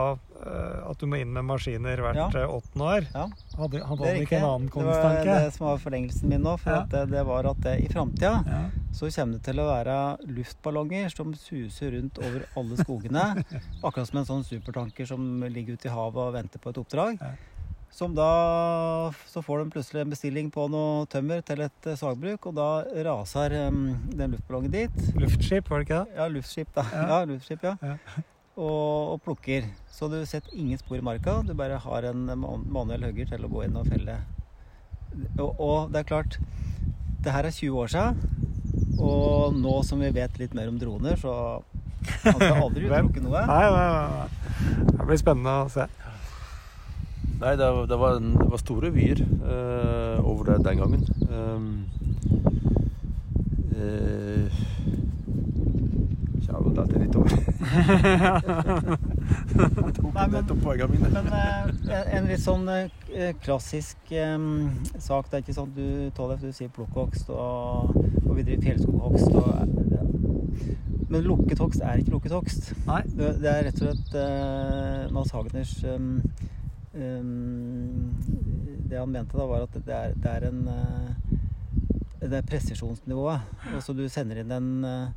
at 0.92 0.98
du 1.02 1.06
må 1.10 1.18
inn 1.22 1.32
med 1.34 1.44
maskiner 1.48 1.98
hvert 2.04 2.16
Ja. 2.16 2.28
eh, 2.44 2.48
åttende 2.54 2.86
år. 2.86 3.08
Ja. 3.14 3.26
Hadde, 3.58 3.82
hadde 3.90 4.06
er 4.06 4.14
han 4.14 4.22
ikke 4.24 4.38
en 4.38 4.44
annen 4.48 4.68
Det 4.70 4.86
var 4.86 5.24
det 5.26 5.54
som 5.56 5.66
var 5.68 5.78
forlengelsen 5.82 6.30
min 6.30 6.42
nå. 6.44 6.58
For 6.60 6.72
Ja. 6.72 6.84
det, 6.86 7.10
det 7.12 7.26
var 7.26 7.46
at 7.50 7.60
det, 7.62 7.76
i 7.84 7.88
framtida 7.92 8.44
så 8.94 9.10
kommer 9.14 9.34
det 9.38 9.44
til 9.44 9.60
å 9.60 9.68
være 9.68 9.98
luftballonger 10.28 11.10
som 11.16 11.34
suser 11.34 11.92
rundt 11.98 12.18
over 12.20 12.46
alle 12.56 12.78
skogene. 12.78 13.44
Akkurat 13.84 14.08
som 14.08 14.18
en 14.20 14.26
sånn 14.26 14.44
supertanker 14.48 15.06
som 15.06 15.44
ligger 15.44 15.74
ute 15.78 15.90
i 15.90 15.94
havet 15.94 16.18
og 16.30 16.34
venter 16.34 16.60
på 16.60 16.70
et 16.70 16.78
oppdrag. 16.82 17.18
Ja. 17.22 17.34
Som 17.90 18.14
da 18.14 19.12
Så 19.32 19.42
får 19.42 19.64
de 19.64 19.72
plutselig 19.72 20.02
en 20.02 20.10
bestilling 20.12 20.50
på 20.52 20.70
noe 20.70 21.06
tømmer 21.08 21.42
til 21.42 21.62
et 21.62 21.88
eh, 21.88 21.96
sagbruk, 21.96 22.46
og 22.52 22.56
da 22.56 22.84
raser 23.08 23.56
um, 23.70 23.96
den 24.12 24.32
luftballongen 24.36 24.72
dit. 24.72 24.98
Luftskip, 25.16 25.70
var 25.70 25.80
det 25.80 25.88
ikke 25.88 26.02
det? 26.06 26.18
Ja, 26.20 26.28
luftskip, 26.28 26.74
da. 26.76 26.84
Ja. 26.94 27.06
Ja, 27.08 27.20
luftskip, 27.26 27.64
ja. 27.64 27.76
Og, 28.58 29.14
og 29.14 29.20
plukker. 29.22 29.68
Så 29.94 30.08
du 30.10 30.18
setter 30.26 30.54
ingen 30.58 30.80
spor 30.82 30.98
i 30.98 31.04
marka. 31.06 31.40
Du 31.46 31.54
bare 31.58 31.78
har 31.78 32.08
en 32.10 32.26
man- 32.42 32.66
manuell 32.74 33.04
hugger 33.06 33.30
til 33.30 33.46
å 33.46 33.50
gå 33.52 33.64
inn 33.68 33.78
og 33.78 33.86
felle. 33.92 34.16
Og, 35.40 35.52
og 35.62 35.92
det 35.94 36.02
er 36.02 36.08
klart 36.10 36.36
Det 37.24 37.32
her 37.34 37.46
er 37.48 37.54
20 37.54 37.78
år 37.84 37.88
siden. 37.94 38.18
Og 39.00 39.54
nå 39.58 39.76
som 39.86 40.02
vi 40.02 40.10
vet 40.14 40.38
litt 40.42 40.54
mer 40.58 40.68
om 40.72 40.78
droner, 40.82 41.16
så 41.22 41.62
Han 42.24 42.38
skal 42.40 42.62
aldri 42.64 42.86
utelukke 42.90 43.22
noe. 43.26 43.42
Nei, 43.46 43.70
nei, 43.74 43.88
nei, 43.94 44.10
nei. 44.18 44.92
Det 44.98 45.08
blir 45.10 45.22
spennende 45.22 45.54
å 45.66 45.70
se. 45.74 45.86
Nei, 47.38 47.54
det, 47.60 47.68
var- 47.78 47.88
det, 47.92 47.98
var, 48.02 48.18
en- 48.18 48.34
det 48.38 48.48
var 48.50 48.62
store 48.64 48.90
vyer 48.96 49.22
uh, 49.22 50.18
over 50.26 50.50
det 50.50 50.60
den 50.66 50.82
gangen. 50.82 51.04
Um, 51.30 51.86
eh, 56.48 56.54
ja, 56.54 56.58
da 56.74 56.82
er 56.88 57.00
litt 57.04 57.16
over. 57.16 57.32
Nei, 60.18 60.28
men, 60.28 60.32
Nettopp 60.38 60.62
poengene 60.64 60.90
mine. 60.94 61.10
men 61.12 61.28
eh, 61.34 61.64
en- 61.98 62.08
en 62.18 62.28
litt 62.32 62.42
sånn 62.44 62.68
eh, 62.72 63.34
klassisk 63.44 64.12
eh, 64.12 64.38
sak. 65.04 65.30
Det 65.30 65.38
er 65.38 65.44
ikke 65.46 65.58
sånn 65.58 65.72
at 65.72 65.78
du 65.78 65.88
Tollef, 66.18 66.42
du 66.42 66.52
sier 66.56 66.70
plukkhogst, 66.74 67.30
og, 67.30 67.96
og 68.26 68.32
vi 68.38 68.44
driver 68.48 68.64
fjellskoghogst. 68.70 69.30
Og, 69.36 69.48
ja. 69.94 70.04
Men 71.08 71.24
lukket 71.24 71.60
hogst 71.64 71.82
er 71.84 72.02
ikke 72.02 72.12
lukket 72.18 72.34
hogst. 72.36 72.72
Nei. 72.88 73.02
Det, 73.08 73.34
det 73.44 73.52
er 73.52 73.64
rett 73.70 73.82
og 73.82 73.88
slett 73.92 74.18
eh, 74.20 75.06
Mads 75.16 75.32
Hagners 75.36 75.76
um, 75.88 76.10
um, 76.92 78.16
Det 78.90 78.98
han 79.00 79.12
mente 79.14 79.38
da, 79.38 79.46
var 79.48 79.64
at 79.68 79.78
det 79.88 79.94
er, 79.96 80.12
det 80.20 80.34
er 80.34 80.48
en 80.50 80.60
uh, 80.68 81.10
Det 82.20 82.34
er 82.42 82.48
presisjonsnivået. 82.50 83.40
så 83.86 83.96
du 83.96 84.04
sender 84.12 84.42
inn 84.44 84.52
en, 84.52 84.70
uh, 84.84 85.08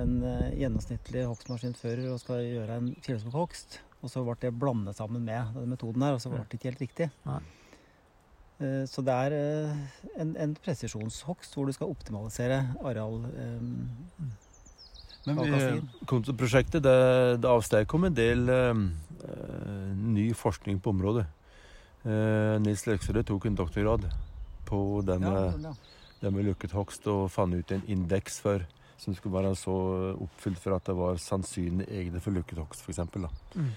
en 0.00 0.14
uh, 0.22 0.52
gjennomsnittlig 0.58 1.26
hogstmaskinfører 1.30 2.06
og 2.12 2.22
skal 2.22 2.42
gjøre 2.44 2.78
en 2.80 2.94
fjellskoghogst, 3.04 3.80
og 4.02 4.12
så 4.12 4.24
ble 4.26 4.38
det 4.42 4.54
blandet 4.58 4.98
sammen 4.98 5.24
med 5.24 5.54
denne 5.54 5.74
metoden 5.74 6.02
her, 6.06 6.16
og 6.16 6.24
så 6.24 6.32
ble 6.32 6.42
det 6.44 6.58
ikke 6.58 6.70
helt 6.72 6.82
riktig. 6.86 7.10
Nei. 7.28 7.42
Uh, 8.60 8.82
Så 8.90 9.02
det 9.02 9.14
er 9.26 9.36
uh, 9.38 9.76
en, 10.20 10.36
en 10.36 10.56
presisjonshogst 10.64 11.54
hvor 11.54 11.66
du 11.66 11.74
skal 11.76 11.94
optimalisere 11.94 12.62
areal. 12.84 13.22
Um, 13.34 14.34
Men? 15.24 15.86
Kontoprosjektet 16.04 16.82
det, 16.84 17.40
det 17.40 17.48
avstedkom 17.48 18.04
en 18.04 18.12
del 18.16 18.42
eh, 18.52 18.80
eh, 19.24 19.92
ny 19.96 20.26
forskning 20.36 20.82
på 20.84 20.92
området. 20.92 21.24
Eh, 22.04 22.60
Nils 22.60 22.84
Løksrud 22.84 23.22
tok 23.24 23.46
en 23.48 23.56
doktorgrad 23.56 24.04
på 24.68 25.00
det 25.08 25.16
ja, 25.16 25.30
med, 25.32 25.64
ja. 26.20 26.28
med 26.28 26.44
lukket 26.44 26.76
hogst 26.76 27.08
og 27.08 27.30
fant 27.32 27.56
ut 27.56 27.72
en 27.72 27.80
indeks 27.88 28.36
for, 28.44 28.66
som 29.04 29.14
skulle 29.16 29.36
være 29.36 29.52
så 29.58 29.74
oppfylt 30.16 30.60
for 30.62 30.70
at 30.76 30.86
det 30.88 30.96
var 30.98 31.14
sannsynlig 31.20 31.86
egne 31.92 32.18
for 32.24 32.32
lukket 32.34 32.60
hogst, 32.60 32.80
f.eks. 32.84 33.00
Mm. 33.54 33.72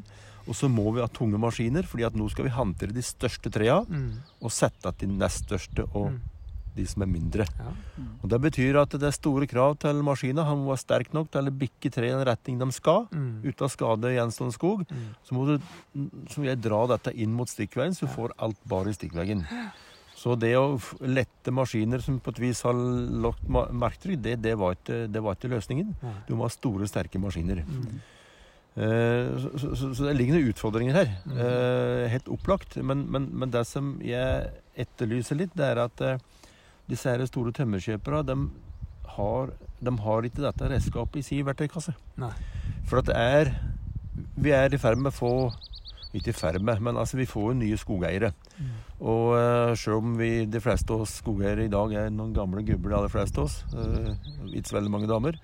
Og 0.47 0.55
så 0.57 0.67
må 0.71 0.91
vi 0.95 1.01
ha 1.01 1.07
tunge 1.07 1.37
maskiner, 1.37 1.83
fordi 1.85 2.05
at 2.07 2.13
nå 2.17 2.29
skal 2.31 2.45
vi 2.45 2.51
håndtere 2.55 2.93
de 2.95 3.01
største 3.05 3.51
trærne 3.53 3.87
Mm. 3.89 4.11
og 4.41 4.51
sette 4.51 4.87
at 4.87 4.97
de 4.97 5.07
nest 5.07 5.45
største 5.47 5.85
og 5.93 6.11
Mm. 6.11 6.19
de 6.75 6.85
som 6.87 7.01
er 7.03 7.05
mindre. 7.07 7.45
Ja. 7.59 7.71
Og 8.23 8.29
Det 8.29 8.39
betyr 8.41 8.81
at 8.81 8.89
det 8.91 9.03
er 9.03 9.11
store 9.11 9.45
krav 9.45 9.77
til 9.77 10.01
maskiner. 10.01 10.45
Han 10.45 10.57
må 10.63 10.71
være 10.71 10.79
sterk 10.79 11.13
nok 11.13 11.29
til 11.29 11.41
å 11.43 11.51
bikke 11.51 11.91
tre 11.91 12.07
i 12.07 12.11
den 12.15 12.25
retning 12.25 12.57
de 12.59 12.71
skal, 12.71 13.07
Mm. 13.11 13.41
uten 13.43 13.67
å 13.67 13.69
skade 13.69 14.15
gjenstående 14.15 14.53
skog. 14.53 14.85
Mm. 14.89 15.15
Så 15.27 15.31
må 15.33 15.45
du 15.45 15.61
som 16.29 16.43
jeg, 16.43 16.61
dra 16.61 16.87
dette 16.87 17.13
inn 17.15 17.33
mot 17.33 17.47
stikkveien, 17.47 17.91
så 17.93 18.07
du 18.07 18.07
får 18.07 18.31
alt 18.39 18.57
bare 18.65 18.87
i 18.87 18.93
stikkveggen. 18.93 19.45
Så 20.15 20.37
det 20.39 20.53
å 20.55 20.79
lette 21.01 21.51
maskiner 21.51 21.99
som 22.01 22.19
på 22.19 22.29
et 22.29 22.39
vis 22.39 22.61
har 22.61 22.73
lagt 22.73 23.41
merketrykk, 23.49 24.21
det, 24.21 24.41
det, 24.41 25.11
det 25.11 25.21
var 25.23 25.35
ikke 25.35 25.49
løsningen. 25.49 25.95
Du 26.27 26.35
må 26.35 26.43
ha 26.43 26.49
store, 26.49 26.85
sterke 26.87 27.17
maskiner. 27.19 27.65
Mm. 27.65 28.01
Eh, 28.75 29.39
så, 29.41 29.49
så, 29.57 29.75
så, 29.75 29.93
så 29.93 30.07
det 30.07 30.15
ligger 30.15 30.37
noen 30.37 30.51
utfordringer 30.53 30.95
her. 30.95 31.13
Mm. 31.25 31.39
Eh, 31.43 32.03
helt 32.13 32.29
opplagt. 32.31 32.77
Men, 32.79 33.05
men, 33.11 33.27
men 33.33 33.51
det 33.53 33.65
som 33.67 33.97
jeg 34.05 34.51
etterlyser 34.79 35.39
litt, 35.39 35.55
det 35.57 35.67
er 35.73 35.83
at 35.83 36.05
eh, 36.05 36.21
disse 36.91 37.11
her 37.11 37.23
store 37.27 37.53
tømmerkjøperne 37.55 38.23
de 38.27 38.37
har, 39.17 39.51
de 39.83 39.95
har 40.05 40.27
ikke 40.27 40.45
dette 40.45 40.71
redskapet 40.71 41.19
i 41.19 41.25
sin 41.25 41.45
verktøykasse. 41.47 41.95
Nei. 42.21 42.31
For 42.87 43.01
at 43.01 43.11
det 43.11 43.17
er 43.17 43.53
Vi 44.41 44.51
er 44.51 44.73
i 44.73 44.79
ferd 44.79 44.99
med 44.99 45.11
å 45.11 45.15
få 45.15 45.33
Ikke 46.11 46.33
i 46.33 46.35
ferd 46.35 46.63
med, 46.65 46.81
men 46.83 46.97
altså 46.99 47.17
vi 47.19 47.27
får 47.29 47.51
jo 47.51 47.57
nye 47.61 47.79
skogeiere. 47.79 48.31
Mm. 48.57 48.71
Og 49.11 49.27
uh, 49.37 49.71
selv 49.79 50.01
om 50.01 50.17
vi, 50.19 50.31
de 50.45 50.61
fleste 50.63 50.91
av 50.93 51.05
oss 51.05 51.17
skogeiere 51.21 51.65
i 51.65 51.71
dag 51.71 51.93
er 51.95 52.11
noen 52.13 52.33
gamle 52.35 52.63
gubber, 52.67 52.91
de 52.91 52.97
aller 52.99 53.13
fleste 53.13 53.39
av 53.39 53.47
oss, 53.47 53.61
uh, 53.75 54.11
ikke 54.51 54.73
så 54.73 54.77
veldig 54.79 54.93
mange 54.93 55.09
damer, 55.11 55.39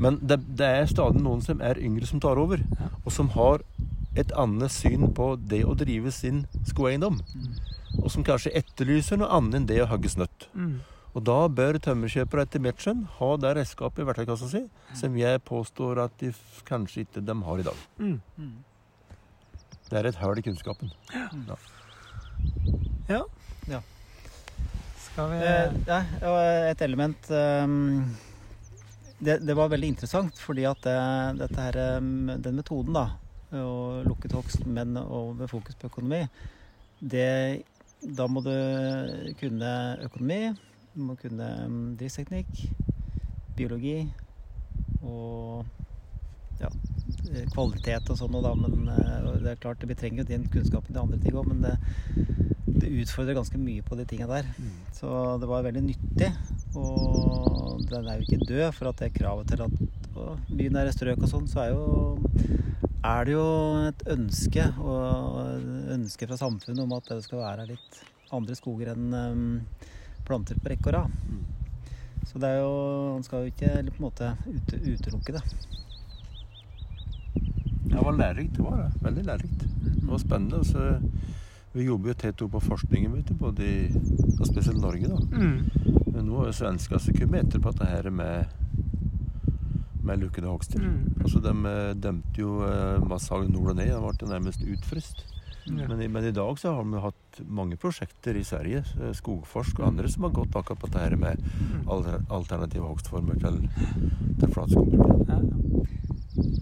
men 0.00 0.18
det, 0.22 0.40
det 0.58 0.72
er 0.80 0.90
stadig 0.90 1.22
noen 1.22 1.44
som 1.44 1.60
er 1.64 1.80
yngre 1.82 2.08
som 2.08 2.22
tar 2.22 2.40
over, 2.40 2.64
og 3.04 3.12
som 3.12 3.30
har 3.36 3.64
et 4.16 4.32
annet 4.40 4.72
syn 4.72 5.10
på 5.14 5.34
det 5.36 5.62
å 5.68 5.76
drive 5.76 6.12
sin 6.14 6.46
skogeiendom. 6.64 7.20
Mm. 7.36 7.56
og 8.02 8.10
som 8.12 8.24
kanskje 8.26 8.52
etterlyser 8.58 9.16
noe 9.20 9.30
annet 9.32 9.54
enn 9.56 9.66
det 9.70 9.78
å 9.80 9.88
hogge 9.88 10.10
snøtt. 10.12 10.48
Mm. 10.52 10.80
Og 11.16 11.24
da 11.24 11.36
bør 11.48 11.78
tømmerkjøpere 11.80 12.44
etter 12.44 12.60
mitt 12.60 12.82
skjønn 12.82 13.06
ha 13.18 13.28
det 13.40 13.54
redskapet 13.56 14.02
i 14.02 14.06
verktøykassa 14.08 14.50
si 14.50 14.60
som 14.98 15.16
jeg 15.16 15.40
påstår 15.48 16.02
at 16.02 16.16
de 16.20 16.32
kanskje 16.68 17.06
ikke 17.06 17.22
de 17.24 17.36
har 17.46 17.62
i 17.62 17.64
dag. 17.64 17.84
Mm. 17.96 18.18
Det 19.90 19.98
er 19.98 20.10
et 20.10 20.20
hull 20.20 20.38
i 20.38 20.44
kunnskapen. 20.46 20.92
Ja. 23.08 23.20
Skal 25.06 25.30
vi 25.30 25.36
Eh, 25.40 25.76
ja, 25.86 26.00
og 26.28 26.38
et 26.70 26.82
element 26.82 27.30
um, 27.30 28.02
det, 29.18 29.38
det 29.46 29.54
var 29.56 29.70
veldig 29.72 29.88
interessant, 29.94 30.40
fordi 30.42 30.66
at 30.68 30.82
det, 30.84 30.96
dette 31.40 31.62
her, 31.62 31.78
ehm, 31.80 32.34
den 32.42 32.58
metoden, 32.58 32.96
da, 32.96 33.06
å 33.56 34.02
lukke 34.04 34.28
hogst, 34.34 34.66
men 34.68 34.96
og 35.00 35.36
med 35.38 35.48
fokus 35.48 35.78
på 35.80 35.88
økonomi, 35.88 36.26
det, 37.00 37.62
da 38.02 38.26
må 38.28 38.42
du 38.44 38.52
kunne 39.40 39.72
økonomi, 40.04 40.52
du 40.92 41.00
må 41.08 41.16
kunne 41.20 41.48
ehm, 41.64 41.80
driftsteknikk, 41.96 42.66
biologi 43.56 44.02
og 45.00 45.64
ja, 46.60 46.70
eh, 47.32 47.46
kvalitet 47.52 48.10
og 48.12 48.18
sånn 48.20 48.32
noe, 48.34 48.44
da. 48.44 48.54
Men 48.58 48.90
eh, 48.92 49.30
det 49.44 49.54
er 49.54 49.62
klart, 49.62 49.84
vi 49.86 49.98
trenger 49.98 50.22
jo 50.22 50.30
den 50.30 50.46
kunnskapen 50.52 50.92
til 50.92 51.02
andre 51.02 51.20
ting 51.22 51.36
òg, 51.36 51.50
men 51.50 51.64
det, 51.64 51.74
det 52.66 52.92
utfordrer 53.02 53.38
ganske 53.38 53.60
mye 53.60 53.84
på 53.86 53.98
de 53.98 54.06
tinga 54.08 54.28
der. 54.30 54.48
Så 54.96 55.10
det 55.42 55.50
var 55.50 55.66
veldig 55.66 55.84
nyttig. 55.88 56.32
Og 56.76 57.84
den 57.90 58.08
er 58.08 58.18
jo 58.18 58.26
ikke 58.26 58.48
død, 58.48 58.66
for 58.76 58.90
at 58.90 59.00
det 59.00 59.10
er 59.10 59.18
kravet 59.20 59.52
til 59.52 59.64
at 59.66 59.78
på 60.16 60.30
bynære 60.56 60.92
strøk 60.96 61.22
og 61.22 61.30
sånn, 61.30 61.48
så 61.50 61.66
er 61.66 61.74
jo 61.74 62.16
er 63.06 63.26
det 63.28 63.34
jo 63.36 63.48
et 63.86 64.00
ønske 64.16 64.64
og 64.82 65.36
et 65.44 65.90
ønske 65.94 66.26
fra 66.26 66.38
samfunnet 66.40 66.82
om 66.82 66.94
at 66.96 67.10
det 67.12 67.20
skal 67.22 67.42
være 67.44 67.68
litt 67.68 68.00
andre 68.34 68.56
skoger 68.58 68.90
enn 68.94 69.12
em, 69.14 69.44
planter 70.26 70.58
på 70.58 70.72
rekke 70.72 70.90
og 70.90 70.96
rad. 70.96 71.12
Så 72.26 72.40
det 72.42 72.48
er 72.50 72.64
jo 72.64 72.72
Man 73.14 73.22
skal 73.22 73.44
jo 73.44 73.52
ikke 73.52 73.70
på 73.92 74.00
en 74.00 74.06
måte 74.08 74.32
utelukke 74.74 75.36
det. 75.36 75.44
Det 77.90 78.04
var 78.04 78.16
lærerikt. 78.16 78.56
Det 78.56 78.64
var 78.64 78.82
det. 78.82 79.02
Veldig 79.02 79.24
lærerikt. 79.26 79.66
Det 79.84 80.06
var 80.08 80.22
spennende. 80.22 80.64
Så 80.64 81.00
vi 81.76 81.84
jobber 81.84 82.12
jo 82.12 82.16
tett 82.16 82.42
opp 82.42 82.54
på 82.56 82.62
forskningen, 82.70 83.12
vet 83.18 83.28
du, 83.28 83.34
både 83.36 83.66
i 83.66 83.76
og 84.40 84.46
spesielt 84.48 84.80
Norge. 84.80 85.08
da. 85.08 85.18
mm. 85.20 86.12
Men 86.14 86.28
nå 86.30 86.40
er 86.40 86.50
jo 86.50 86.56
svenskene 86.56 87.00
som 87.02 87.16
kommer 87.16 87.42
etter 87.42 87.60
på 87.60 87.72
dette 87.74 87.88
her 87.90 88.08
med, 88.08 88.46
med 90.06 90.22
lukkede 90.22 90.48
hogster. 90.48 90.80
Mm. 90.80 91.18
Altså, 91.20 91.42
De 91.44 91.52
eh, 91.72 91.94
dømte 92.00 92.40
jo 92.40 92.62
eh, 92.64 93.04
massehagn 93.04 93.52
nord 93.52 93.74
og 93.74 93.80
ned. 93.80 93.92
Det 93.92 94.00
ble 94.22 94.30
nærmest 94.30 94.64
utfryst. 94.64 95.26
Ja. 95.66 95.88
Men, 95.90 96.00
men 96.12 96.24
i 96.24 96.32
dag 96.32 96.58
så 96.62 96.72
har 96.76 96.84
vi 96.86 97.02
hatt 97.02 97.40
mange 97.44 97.76
prosjekter 97.76 98.38
i 98.38 98.44
Sverige, 98.46 98.84
eh, 99.00 99.12
Skogforsk 99.18 99.80
og 99.82 99.90
andre, 99.90 100.08
som 100.08 100.28
har 100.28 100.36
gått 100.38 100.56
akkurat 100.56 100.80
på 100.80 100.88
dette 100.88 101.04
her 101.04 101.16
med 101.20 101.42
alter, 101.90 102.22
alternative 102.30 102.88
hogstformer 102.88 103.40
til, 103.42 103.60
til 104.40 104.56
flatskog. 104.56 104.94
Ja. 105.28 105.40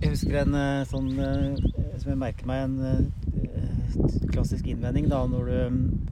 Jeg 0.01 0.11
husker 0.11 0.41
en 0.41 0.57
eh, 0.59 0.87
sånn 0.91 1.11
eh, 1.23 1.59
som 2.01 2.11
jeg 2.11 2.19
merker 2.21 2.49
meg, 2.49 2.65
en 2.67 2.79
eh, 2.89 4.25
klassisk 4.33 4.67
innvending 4.71 5.07
da, 5.11 5.23
når 5.31 5.51
du 5.51 5.57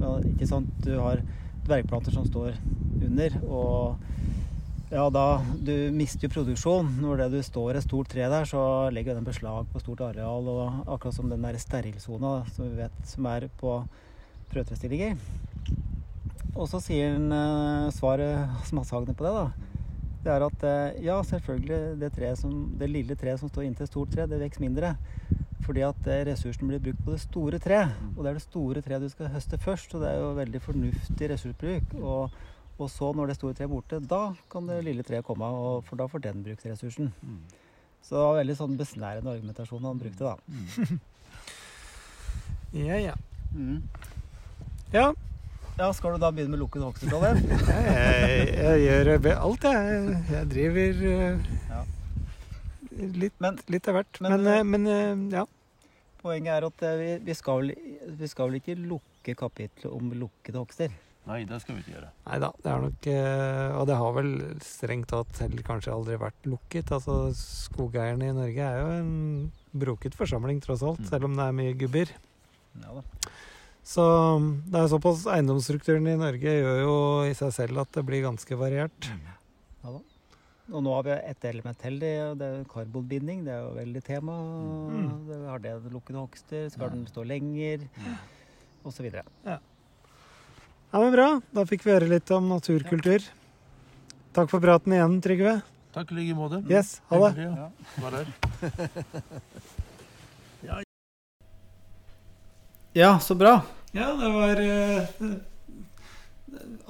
ja, 0.02 0.12
Ikke 0.28 0.48
sant, 0.48 0.70
du 0.84 0.94
har 1.00 1.22
dvergplanter 1.66 2.14
som 2.14 2.26
står 2.26 2.54
under, 3.02 3.36
og 3.42 4.92
ja, 4.92 5.06
da 5.08 5.40
Du 5.56 5.72
mister 5.94 6.26
jo 6.26 6.34
produksjon. 6.34 6.90
Når 7.00 7.22
det 7.22 7.28
du 7.32 7.38
står 7.46 7.78
et 7.78 7.86
stort 7.86 8.10
tre 8.12 8.26
der, 8.28 8.44
så 8.44 8.90
legger 8.92 9.16
den 9.16 9.26
beslag 9.26 9.66
på 9.72 9.80
stort 9.80 10.02
areal, 10.04 10.50
og 10.52 10.82
akkurat 10.84 11.16
som 11.16 11.32
den 11.32 11.42
der 11.42 11.58
sterilsona 11.58 12.42
som 12.52 12.68
vi 12.68 12.82
vet 12.82 12.98
som 13.08 13.26
er 13.30 13.48
på 13.60 13.78
prøvetrestillinger. 14.52 15.16
Og 16.52 16.68
så 16.68 16.82
sier 16.84 17.16
han 17.16 17.32
som 17.32 17.96
svaret 18.02 18.66
smasshagne 18.68 19.16
på 19.16 19.24
det, 19.24 19.32
da. 19.32 19.71
Det 20.22 20.30
er 20.30 20.44
at 20.46 20.64
eh, 20.68 21.00
ja, 21.02 21.16
selvfølgelig, 21.26 21.78
det, 21.98 22.38
som, 22.38 22.52
det 22.78 22.90
lille 22.90 23.16
treet 23.18 23.40
som 23.40 23.50
står 23.50 23.66
inntil 23.66 23.88
et 23.88 23.90
stort 23.90 24.12
tre, 24.14 24.26
det 24.30 24.38
vokser 24.38 24.62
mindre. 24.62 24.92
Fordi 25.62 25.82
at 25.86 25.98
ressursene 25.98 26.30
ressursen 26.30 26.70
blir 26.70 26.82
brukt 26.82 27.02
på 27.06 27.14
det 27.14 27.22
store 27.22 27.58
treet. 27.62 27.90
Og 28.14 28.22
det 28.22 28.30
er 28.30 28.38
det 28.38 28.44
store 28.44 28.82
treet 28.82 29.02
du 29.02 29.10
skal 29.10 29.30
høste 29.34 29.58
først, 29.62 29.94
og 29.94 30.02
det 30.02 30.10
er 30.10 30.20
jo 30.22 30.30
veldig 30.38 30.60
fornuftig 30.62 31.30
ressursbruk. 31.30 31.96
Og, 32.02 32.38
og 32.78 32.90
så, 32.90 33.10
når 33.14 33.30
det 33.30 33.36
store 33.38 33.58
treet 33.58 33.66
er 33.68 33.74
borte, 33.74 34.00
da 34.14 34.22
kan 34.50 34.70
det 34.70 34.78
lille 34.86 35.06
treet 35.06 35.26
komme, 35.26 35.46
og, 35.46 35.82
for 35.86 35.98
da 35.98 36.06
får 36.10 36.22
den 36.26 36.46
brukt 36.46 36.66
ressursen. 36.66 37.10
Så 38.02 38.16
det 38.16 38.22
var 38.22 38.38
veldig 38.40 38.58
sånn 38.58 38.78
besnærende 38.78 39.34
argumentasjon 39.36 39.86
han 39.86 40.02
brukte, 40.02 40.32
da. 40.32 40.38
ja, 42.90 42.98
ja. 43.10 43.18
Mm. 43.54 43.82
Ja, 44.92 45.12
Ja, 45.78 45.88
skal 45.96 46.14
du 46.14 46.20
da 46.22 46.28
begynne 46.34 46.52
med 46.52 46.60
lukket 46.60 47.08
Trondheim? 47.08 47.38
jeg, 47.68 48.48
jeg 48.58 48.82
gjør 48.84 49.10
alt, 49.32 49.64
jeg. 49.64 50.16
Jeg 50.30 50.48
driver 50.52 51.04
eh, 51.12 51.46
Ja. 51.70 51.80
litt, 53.16 53.38
Men 53.40 53.58
litt 53.72 53.88
av 53.88 53.96
hvert. 53.98 54.20
Men, 54.20 54.34
Men, 54.36 54.50
eh, 54.52 54.64
men 54.68 54.86
eh, 54.92 55.38
ja. 55.38 55.46
poenget 56.22 56.52
er 56.58 56.66
at 56.68 56.84
eh, 56.86 56.98
vi, 57.00 57.08
vi, 57.30 57.36
skal, 57.38 57.62
vel- 57.64 58.12
vi 58.20 58.28
skal 58.30 58.50
vel 58.50 58.60
ikke 58.60 58.76
lukke 58.78 59.34
kapitlet 59.38 59.88
om 59.90 60.12
lukkede 60.20 60.60
hogster? 60.60 60.92
Nei, 61.24 61.44
det 61.46 61.60
skal 61.62 61.76
vi 61.78 61.84
ikke 61.84 61.94
gjøre. 61.94 62.08
Nei 62.26 62.38
da, 62.42 62.48
det 62.64 62.70
er 62.72 62.80
nok 62.82 63.04
eh, 63.12 63.76
Og 63.78 63.84
det 63.86 63.96
har 64.00 64.14
vel 64.16 64.30
strengt 64.66 65.06
tatt 65.12 65.38
heller 65.44 65.62
kanskje 65.66 65.92
aldri 65.94 66.16
vært 66.20 66.48
lukket. 66.50 66.90
Altså, 66.92 67.16
skogeierne 67.38 68.28
i 68.28 68.34
Norge 68.36 68.66
er 68.68 68.80
jo 68.82 68.88
en 68.98 69.12
broket 69.72 70.18
forsamling, 70.18 70.60
tross 70.66 70.82
alt, 70.84 71.00
Mm. 71.00 71.08
selv 71.14 71.30
om 71.30 71.38
det 71.38 71.46
er 71.48 71.56
mye 71.62 71.76
gubber. 71.80 72.12
Ja 72.82 72.98
da. 72.98 73.06
Så 73.82 74.02
det 74.70 74.78
er 74.78 74.90
såpass 74.92 75.24
Eiendomsstrukturen 75.26 76.06
i 76.06 76.18
Norge 76.18 76.52
gjør 76.54 76.82
jo 76.84 76.96
i 77.26 77.34
seg 77.34 77.50
selv 77.56 77.82
at 77.82 77.90
det 77.96 78.04
blir 78.06 78.22
ganske 78.24 78.58
variert. 78.58 79.10
Og 80.72 80.80
nå 80.80 80.92
har 80.94 81.02
vi 81.04 81.16
et 81.28 81.44
element 81.50 81.76
til, 81.82 81.98
det, 82.00 82.12
det 82.40 82.46
er 82.46 82.62
karbonbinding. 82.70 83.42
Det 83.44 83.52
er 83.52 83.64
jo 83.64 83.74
veldig 83.76 84.02
tema. 84.06 84.36
Mm. 84.94 85.10
Det 85.26 85.40
har 85.50 85.60
det 85.64 85.74
lukkede 85.90 86.22
hogster? 86.22 86.70
Skal 86.72 86.94
den 86.94 87.02
stå 87.10 87.26
lenger? 87.28 87.84
Og 88.86 88.94
så 88.94 89.04
videre. 89.04 89.26
Ja, 89.44 89.58
men 90.94 91.12
Bra. 91.12 91.28
Da 91.52 91.66
fikk 91.68 91.84
vi 91.84 91.92
høre 91.92 92.08
litt 92.08 92.30
om 92.32 92.48
naturkultur. 92.54 93.26
Takk 94.32 94.48
for 94.48 94.64
praten 94.64 94.94
igjen, 94.96 95.20
Trygve. 95.24 95.58
Takk 95.92 96.14
i 96.14 96.22
like 96.22 96.38
måte. 96.38 96.62
Yes, 96.70 97.00
ha 97.10 97.20
det. 97.26 97.48
Ja. 97.50 97.68
Var 98.00 98.20
der. 98.20 98.30
Ja, 102.92 103.18
så 103.20 103.34
bra. 103.34 103.60
Ja, 103.92 104.10
det 104.16 104.28
var 104.32 104.58
uh, 104.60 105.30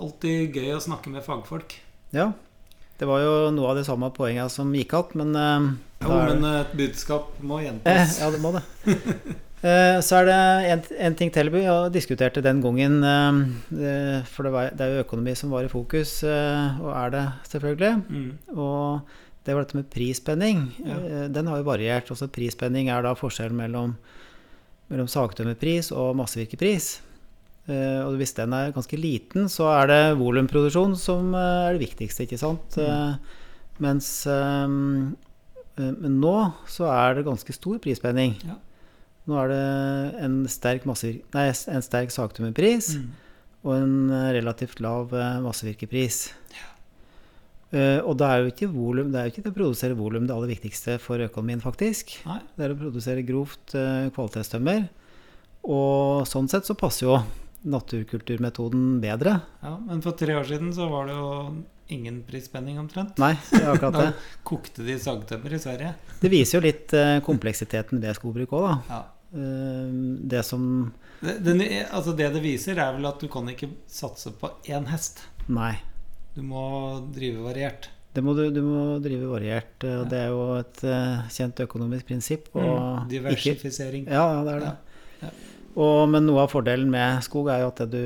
alltid 0.03 0.57
gøy 0.57 0.72
å 0.74 0.82
snakke 0.82 1.11
med 1.12 1.22
fagfolk. 1.26 1.76
Ja. 2.14 2.32
Det 2.98 3.07
var 3.09 3.22
jo 3.22 3.32
noe 3.55 3.70
av 3.72 3.78
de 3.78 3.84
samme 3.86 4.11
poengene 4.14 4.50
som 4.50 4.70
gikk 4.74 4.94
igjen, 4.94 5.14
men 5.18 5.32
uh, 5.38 5.70
Jo, 6.03 6.12
er 6.18 6.34
men 6.34 6.46
et 6.50 6.74
budskap 6.78 7.32
må 7.42 7.61
eh. 7.62 8.05
Ja, 8.18 8.30
det 8.34 8.42
må 8.42 8.55
det. 8.59 8.66
Eh, 9.62 10.00
Så 10.03 10.16
er 10.18 10.24
det 10.26 10.36
en, 10.72 10.80
en 11.07 11.14
ting 11.14 11.28
til 11.30 11.46
vi 11.55 11.61
diskuterte 11.62 11.92
diskutert 11.94 12.38
den 12.42 12.59
gangen. 12.64 12.96
For 14.26 14.42
det, 14.42 14.50
var, 14.50 14.72
det 14.74 14.82
er 14.82 14.96
jo 14.96 15.05
økonomi 15.05 15.36
som 15.38 15.53
var 15.55 15.62
i 15.62 15.70
fokus, 15.70 16.16
og 16.26 16.88
er 16.90 17.12
det 17.14 17.20
selvfølgelig. 17.46 17.92
Mm. 18.11 18.57
Og 18.57 19.12
det 19.46 19.55
var 19.55 19.62
dette 19.62 19.78
med 19.78 19.86
prisspenning. 19.94 20.64
Ja. 20.82 21.28
Den 21.30 21.46
har 21.46 21.62
jo 21.62 21.68
variert. 21.70 22.11
Også 22.11 22.26
prisspenning 22.26 22.90
er 22.90 23.07
da 23.07 23.14
forskjellen 23.14 23.55
mellom, 23.62 23.94
mellom 24.93 25.09
sagtømmerpris 25.11 25.88
og 25.97 26.12
massevirkepris. 26.20 26.90
Eh, 27.70 28.01
Og 28.05 28.16
hvis 28.20 28.34
den 28.36 28.53
er 28.53 28.72
ganske 28.74 28.99
liten, 28.99 29.49
så 29.49 29.68
er 29.72 29.86
det 29.88 30.01
volumproduksjon 30.20 30.97
som 30.99 31.32
eh, 31.34 31.68
er 31.70 31.78
det 31.78 31.84
viktigste, 31.88 32.26
ikke 32.26 32.40
sant. 32.40 32.76
Mens 33.82 34.09
eh, 34.26 34.66
eh, 35.80 35.93
Men 36.03 36.20
nå 36.22 36.34
så 36.68 36.88
er 36.93 37.16
det 37.20 37.26
ganske 37.28 37.55
stor 37.57 37.78
prisspenning. 37.82 38.36
Ja. 38.47 38.59
Nå 39.30 39.38
er 39.38 39.53
det 39.53 39.62
en 40.26 40.40
sterk, 40.51 40.84
nei, 40.84 41.47
en 41.47 41.84
sterk 41.86 42.11
sagtømmerpris 42.11 42.97
Mm. 42.99 43.11
og 43.62 43.76
en 43.76 44.11
relativt 44.34 44.80
lav 44.82 45.12
massevirkepris. 45.45 46.32
Eh, 46.51 46.68
og 48.04 48.16
da 48.20 48.28
er 48.34 48.42
jo 48.42 48.50
ikke 48.52 48.68
volum, 48.68 49.12
det 49.12 49.20
er 49.20 49.28
jo 49.28 49.32
ikke 49.32 49.44
det 49.46 49.52
å 49.54 49.56
produsere 49.56 49.96
volum 49.96 50.26
det 50.28 50.34
aller 50.34 50.50
viktigste 50.52 50.98
for 51.00 51.22
økonomien, 51.24 51.62
faktisk. 51.64 52.12
Nei. 52.28 52.40
Det 52.56 52.66
er 52.66 52.74
å 52.74 52.80
produsere 52.80 53.24
grovt 53.24 53.76
eh, 53.78 54.10
kvalitetstømmer. 54.12 54.84
Og 55.72 56.26
sånn 56.28 56.50
sett 56.50 56.68
så 56.68 56.76
passer 56.76 57.06
jo 57.06 57.20
naturkulturmetoden 57.62 58.98
bedre. 59.02 59.36
Ja, 59.62 59.76
men 59.78 60.02
for 60.04 60.16
tre 60.18 60.34
år 60.34 60.48
siden 60.48 60.72
så 60.74 60.88
var 60.90 61.06
det 61.08 61.14
jo 61.16 61.28
ingen 61.92 62.22
prisspenning 62.26 62.80
omtrent. 62.82 63.18
Nei, 63.22 63.34
det 63.50 63.62
er 63.62 63.70
akkurat 63.74 63.98
Da 64.00 64.06
kokte 64.48 64.84
de 64.86 64.96
sagtømmer 65.00 65.54
i 65.54 65.60
Sverige. 65.62 65.94
Det 66.22 66.30
viser 66.32 66.58
jo 66.58 66.64
litt 66.66 66.94
eh, 66.98 67.18
kompleksiteten 67.24 68.02
ved 68.02 68.18
skogbruk 68.18 68.56
òg, 68.58 68.66
da. 68.68 68.76
Ja. 68.90 69.00
Eh, 69.32 69.94
det 70.34 70.42
som 70.44 70.66
Det, 71.22 71.38
den, 71.46 71.62
altså 71.88 72.16
det 72.18 72.32
det 72.34 72.42
viser, 72.44 72.76
er 72.82 72.96
vel 72.98 73.08
at 73.08 73.22
du 73.22 73.30
kan 73.32 73.48
ikke 73.52 73.70
satse 73.90 74.34
på 74.40 74.50
én 74.68 74.90
hest. 74.90 75.24
Nei. 75.48 75.76
Du 76.35 76.43
må 76.43 76.62
drive 77.12 77.43
variert. 77.45 77.89
Det 78.12 78.22
må 78.24 78.35
du, 78.37 78.43
du 78.53 78.61
må 78.64 78.83
drive 79.05 79.28
variert. 79.30 79.85
eh, 79.85 79.99
og 80.03 80.09
Det 80.12 80.18
er 80.18 80.28
jo 80.33 80.43
et 80.61 80.83
eh, 80.85 81.28
kjent 81.33 81.61
økonomisk 81.66 82.07
prinsipp. 82.09 82.49
Og 82.55 82.62
Mm. 82.62 83.09
ikke, 83.09 83.11
Diversifisering. 83.12 84.07
ja, 84.07 84.24
ja, 84.35 84.43
det 84.45 84.53
er 84.55 84.61
det. 84.61 84.72
Ja. 85.22 85.30
Og, 85.76 86.09
men 86.12 86.26
noe 86.26 86.43
av 86.43 86.51
fordelen 86.53 86.91
med 86.93 87.22
skog 87.24 87.49
er 87.49 87.61
jo 87.62 87.68
at 87.72 87.85
du 87.91 88.03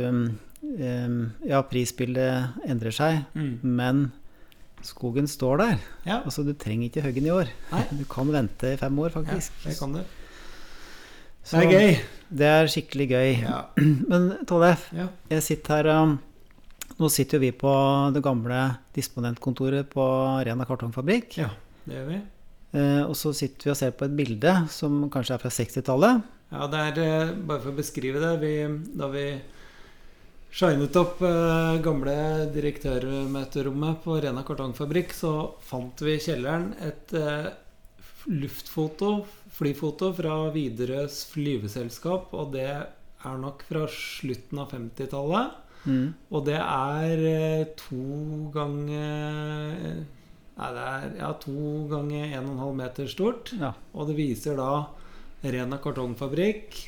eh, 0.79 1.49
Ja, 1.49 1.62
prisbildet 1.62 2.53
endrer 2.68 2.93
seg, 2.95 3.24
Mm. 3.35 3.59
men 3.62 4.12
skogen 4.83 5.27
står 5.27 5.59
der. 5.59 5.79
Ja. 6.07 6.20
Altså, 6.22 6.45
du 6.47 6.53
trenger 6.55 6.87
ikke 6.91 7.03
hogge 7.03 7.14
den 7.22 7.27
i 7.27 7.31
år. 7.35 7.49
Nei. 7.72 7.85
Du 7.99 8.05
kan 8.05 8.31
vente 8.31 8.72
i 8.74 8.77
fem 8.77 8.99
år, 8.99 9.11
ja, 9.11 9.20
faktisk. 9.20 9.53
det 9.64 9.79
kan 9.79 9.93
du. 9.93 10.03
Så 11.47 11.61
Det 11.61 11.66
er 11.66 11.79
gøy. 11.79 11.99
Det 12.31 12.47
er 12.47 12.66
skikkelig 12.66 13.09
gøy. 13.09 13.43
Ja. 13.43 13.61
Men 14.11 14.33
Tollef, 14.47 14.89
Ja. 14.93 15.09
jeg 15.31 15.43
sitter 15.43 15.77
her 15.83 16.03
um, 16.03 16.18
Nå 16.97 17.11
sitter 17.12 17.36
jo 17.36 17.44
vi 17.44 17.51
på 17.53 17.72
det 18.14 18.22
gamle 18.24 18.61
disponentkontoret 18.97 19.90
på 19.92 20.07
Rena 20.47 20.64
kartongfabrikk. 20.68 21.36
ja, 21.42 21.51
det 21.84 21.99
gjør 21.99 22.09
vi. 22.09 22.22
Eh, 22.76 23.03
og 23.05 23.12
så 23.16 23.32
sitter 23.36 23.68
vi 23.68 23.74
og 23.74 23.78
ser 23.78 23.92
på 23.97 24.07
et 24.09 24.16
bilde 24.16 24.55
som 24.72 25.05
kanskje 25.12 25.36
er 25.36 25.42
fra 25.42 25.53
60-tallet. 25.53 26.24
Ja, 26.55 26.66
det 26.70 26.80
er 26.80 27.03
eh, 27.03 27.34
Bare 27.36 27.61
for 27.62 27.72
å 27.72 27.78
beskrive 27.78 28.22
det 28.22 28.32
vi, 28.38 28.55
Da 28.94 29.09
vi 29.11 29.26
shinet 30.57 30.97
opp 30.97 31.20
eh, 31.26 31.76
gamle 31.84 32.16
direktørmøterommet 32.55 34.01
på 34.05 34.18
Rena 34.22 34.44
kartongfabrikk, 34.47 35.12
så 35.12 35.32
fant 35.66 36.01
vi 36.01 36.16
i 36.16 36.22
kjelleren 36.22 36.70
et 36.86 37.12
eh, 37.18 37.51
luftfoto, 38.30 39.18
flyfoto, 39.53 40.14
fra 40.16 40.38
Widerøes 40.55 41.26
flyveselskap. 41.34 42.32
Og 42.32 42.57
det 42.57 42.70
er 42.72 43.38
nok 43.42 43.66
fra 43.68 43.84
slutten 43.92 44.64
av 44.64 44.72
50-tallet. 44.72 45.65
Mm. 45.87 46.12
Og 46.34 46.45
det 46.49 46.59
er 46.59 47.24
eh, 47.30 47.64
to 47.78 48.51
ganger 48.55 50.05
Nei, 50.57 50.68
det 50.72 50.84
er 50.89 51.11
ja, 51.20 51.30
to 51.37 51.84
ganger 51.91 52.30
1,5 52.39 52.78
meter 52.78 53.09
stort. 53.12 53.51
Ja. 53.61 53.74
Og 53.93 54.09
det 54.09 54.14
viser 54.16 54.57
da 54.57 54.87
Rena 55.45 55.76
kartongfabrikk 55.84 56.78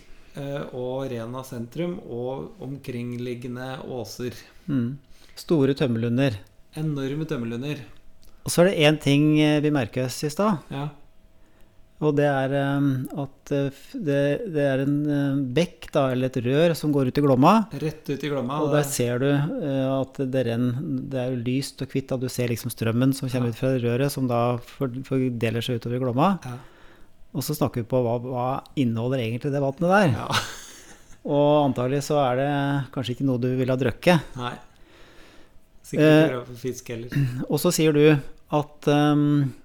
eh, 0.40 0.62
og 0.72 1.11
Rena 1.12 1.42
sentrum 1.44 1.99
og 2.09 2.62
omkringliggende 2.64 3.74
åser. 3.92 4.38
Mm. 4.72 4.96
Store 5.36 5.76
tømmerlunder. 5.76 6.40
Enorme 6.80 7.28
tømmerlunder. 7.28 7.84
Og 8.49 8.55
så 8.55 8.64
er 8.64 8.70
det 8.70 8.88
én 8.88 8.96
ting 9.05 9.28
eh, 9.44 9.61
vi 9.61 9.74
merker 9.74 10.07
oss 10.09 10.22
i 10.24 10.32
stad. 10.32 10.64
Ja. 10.72 10.88
Og 11.99 12.12
det 12.14 12.28
er 12.30 12.53
at 12.55 13.51
eh, 13.51 13.78
det, 13.99 14.18
det 14.55 14.62
er 14.70 14.82
en 14.84 14.92
eh, 15.11 15.38
bekk, 15.57 15.88
da, 15.90 16.05
eller 16.14 16.30
et 16.30 16.36
rør, 16.44 16.74
som 16.78 16.92
går 16.94 17.09
ut 17.11 17.18
i 17.18 17.24
Glomma. 17.24 17.55
Rett 17.82 18.07
ut 18.12 18.22
i 18.22 18.30
Glomma. 18.30 18.61
Og 18.62 18.70
der 18.76 18.84
ser 18.86 19.18
du 19.18 19.26
eh, 19.32 19.88
at 19.96 20.20
det, 20.30 20.44
renn, 20.46 20.68
det 21.11 21.18
er 21.24 21.34
lyst 21.42 21.82
og 21.82 21.90
hvitt. 21.90 22.14
Du 22.22 22.28
ser 22.30 22.53
liksom 22.53 22.70
strømmen 22.70 23.16
som 23.18 23.26
kommer 23.32 23.51
Ja. 23.51 23.57
ut 23.57 23.59
fra 23.59 23.72
røret, 23.82 24.14
som 24.14 24.28
da 24.30 24.42
for- 24.62 24.94
fordeler 25.11 25.64
seg 25.66 25.80
utover 25.82 25.99
i 25.99 26.03
Glomma. 26.05 26.30
Ja. 26.46 26.55
Og 27.34 27.42
så 27.44 27.59
snakker 27.59 27.82
vi 27.82 27.90
på 27.90 27.99
hva, 28.07 28.14
hva 28.22 28.46
inneholder 28.78 29.18
egentlig 29.26 29.51
det 29.53 29.61
vannet 29.66 29.90
der. 29.90 30.14
ja. 30.22 30.28
Og 31.28 31.66
antagelig 31.66 32.05
så 32.07 32.16
er 32.22 32.38
det 32.38 32.51
kanskje 32.94 33.16
ikke 33.18 33.26
noe 33.26 33.42
du 33.42 33.51
vil 33.59 33.68
ha 33.68 33.76
drukket. 33.76 34.30
Nei. 34.38 34.55
Sikkert 35.88 36.07
Eh, 36.07 36.20
ikke 36.22 36.30
bra 36.36 36.44
for 36.46 36.61
fisk 36.62 36.88
heller. 36.94 37.11
Og 37.51 37.59
så 37.61 37.72
sier 37.74 37.92
du 37.92 38.05
at 38.59 38.88
um, 38.94 39.24
eh, 39.42 39.57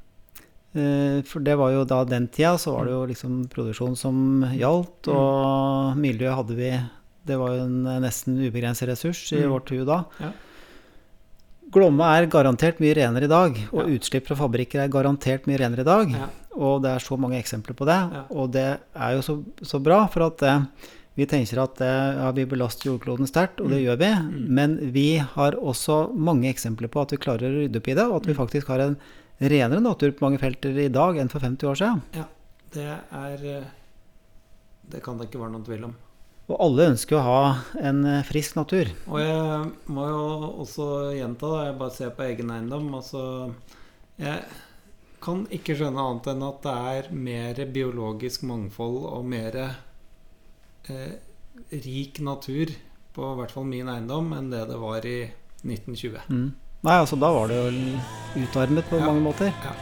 For 0.73 1.39
det 1.45 1.53
var 1.59 1.69
jo 1.71 1.83
da 1.85 2.03
den 2.03 2.27
tida, 2.33 2.55
så 2.57 2.71
var 2.73 2.85
det 2.85 2.91
jo 2.95 3.05
liksom 3.05 3.47
produksjon 3.47 3.95
som 3.95 4.41
gjaldt, 4.57 5.05
Mm. 5.07 5.15
og 5.15 5.97
miljø 5.97 6.33
hadde 6.33 6.55
vi 6.57 6.71
Det 7.25 7.37
var 7.39 7.53
jo 7.55 7.63
en 7.63 7.83
nesten 8.03 8.35
ubegrenset 8.35 8.87
ressurs 8.89 9.31
i 9.31 9.37
Mm. 9.43 9.49
vårt 9.53 9.69
hue 9.69 9.85
da. 9.85 10.03
Ja. 10.19 10.31
Glomma 11.73 12.09
er 12.19 12.27
garantert 12.27 12.79
mye 12.83 12.93
renere 12.97 13.23
i 13.23 13.27
dag, 13.31 13.55
og 13.71 13.87
Ja. 13.87 13.93
utslipp 13.97 14.27
fra 14.27 14.35
fabrikker 14.35 14.83
er 14.83 14.89
garantert 14.89 15.45
mye 15.47 15.57
renere 15.57 15.79
i 15.79 15.83
dag. 15.83 16.09
Ja. 16.11 16.27
Og 16.55 16.81
det 16.83 16.91
er 16.91 16.99
så 16.99 17.17
mange 17.17 17.39
eksempler 17.41 17.73
på 17.75 17.85
det. 17.85 18.27
Og 18.35 18.51
det 18.51 18.79
er 18.95 19.11
jo 19.15 19.21
så, 19.21 19.43
så 19.63 19.81
bra, 19.81 20.05
for 20.07 20.23
at 20.27 20.43
eh, 20.43 20.61
vi 21.15 21.25
tenker 21.25 21.63
at 21.63 21.79
eh, 21.81 22.15
ja, 22.19 22.31
vi 22.31 22.45
belaster 22.45 22.91
jordkloden 22.91 23.25
sterkt, 23.25 23.59
og 23.61 23.69
det 23.69 23.79
Mm. 23.81 23.85
gjør 23.85 23.97
vi. 23.97 24.47
Men 24.49 24.77
vi 24.91 25.17
har 25.17 25.51
også 25.53 26.13
mange 26.13 26.53
eksempler 26.53 26.89
på 26.89 27.01
at 27.01 27.11
vi 27.11 27.17
klarer 27.17 27.49
å 27.49 27.67
rydde 27.69 27.77
opp 27.77 27.87
i 27.87 27.93
det, 27.95 28.03
og 28.05 28.15
at 28.17 28.25
vi 28.27 28.33
faktisk 28.33 28.67
har 28.67 28.79
en 28.81 28.97
renere 29.51 29.83
natur 29.83 30.13
på 30.15 30.25
mange 30.25 30.41
felter 30.41 30.77
i 30.79 30.89
dag 30.93 31.19
enn 31.19 31.31
for 31.31 31.43
50 31.43 31.69
år 31.69 31.79
siden. 31.79 32.01
Det 32.73 32.89
er 32.89 33.45
eh, 33.45 33.69
Det 34.83 34.99
kan 35.03 35.17
det 35.17 35.29
ikke 35.29 35.41
være 35.41 35.53
noen 35.53 35.65
tvil 35.67 35.87
om. 35.87 35.93
Og 36.51 36.59
alle 36.59 36.89
ønsker 36.91 37.17
å 37.17 37.23
ha 37.23 37.43
en 37.79 38.03
eh, 38.09 38.25
frisk 38.27 38.57
natur. 38.59 38.91
Og 39.07 39.19
jeg 39.21 39.69
må 39.95 40.07
jo 40.09 40.23
også 40.65 40.87
gjenta 41.15 41.51
det, 41.53 41.61
jeg 41.69 41.77
bare 41.79 41.95
ser 41.95 42.15
på 42.17 42.25
egen 42.27 42.51
eiendom. 42.51 42.89
Altså, 42.97 43.23
jeg 44.19 44.41
kan 45.23 45.45
ikke 45.55 45.77
skjønne 45.79 46.03
annet 46.03 46.31
enn 46.33 46.43
at 46.49 46.65
det 46.65 46.73
er 46.93 47.13
mer 47.15 47.61
biologisk 47.77 48.43
mangfold 48.49 49.05
og 49.07 49.29
mer 49.31 49.59
eh, 49.63 51.13
rik 51.71 52.19
natur 52.19 52.73
på 53.13 53.29
i 53.29 53.37
hvert 53.39 53.53
fall 53.53 53.69
min 53.69 53.91
eiendom 53.93 54.33
enn 54.35 54.51
det 54.51 54.65
det 54.67 54.81
var 54.81 55.07
i 55.07 55.19
1920. 55.63 56.27
Mm. 56.27 56.49
Nei, 56.83 56.97
altså 56.99 57.15
da 57.19 57.29
var 57.31 57.47
det 57.47 57.57
jo 57.57 58.43
utarmet 58.43 58.87
på 58.89 58.99
Ja. 58.99 59.05
mange 59.07 59.21
måter. 59.23 59.51
Ja. 59.63 59.73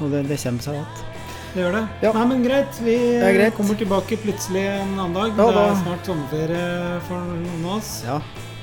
Og 0.00 0.10
det, 0.12 0.26
det 0.28 0.36
kommer 0.42 0.60
seg 0.62 0.74
igjen. 0.74 1.04
Det 1.54 1.62
gjør 1.62 1.72
det. 1.72 1.84
Ja. 2.04 2.10
Nei, 2.12 2.24
men 2.28 2.42
greit. 2.44 2.80
Vi 2.84 2.96
greit. 3.20 3.54
kommer 3.56 3.74
tilbake 3.80 4.18
plutselig 4.20 4.64
en 4.66 4.98
annen 5.00 5.14
dag. 5.16 5.30
Ja, 5.40 5.46
det 5.56 5.62
er 5.70 5.78
snart 5.80 6.04
sommerferie 6.10 7.00
for 7.08 7.16
noen 7.30 7.64
av 7.64 7.78
oss. 7.78 7.92
Ja. 8.04 8.18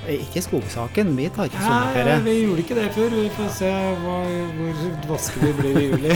Ikke 0.09 0.41
skogsaken. 0.43 1.13
Vi 1.15 1.29
tar 1.31 1.45
ikke 1.47 1.59
Nei, 1.61 1.67
sommerferie. 1.69 2.15
vi 2.25 2.33
gjorde 2.43 2.63
ikke 2.65 2.75
det 2.75 2.87
før. 2.95 3.09
Vi 3.15 3.29
får 3.37 3.49
se 3.55 3.69
hva, 4.03 4.15
hvor 4.57 4.73
vaske 5.13 5.39
vi 5.43 5.51
blir 5.59 5.77
i 5.79 5.83
juli. 5.87 6.15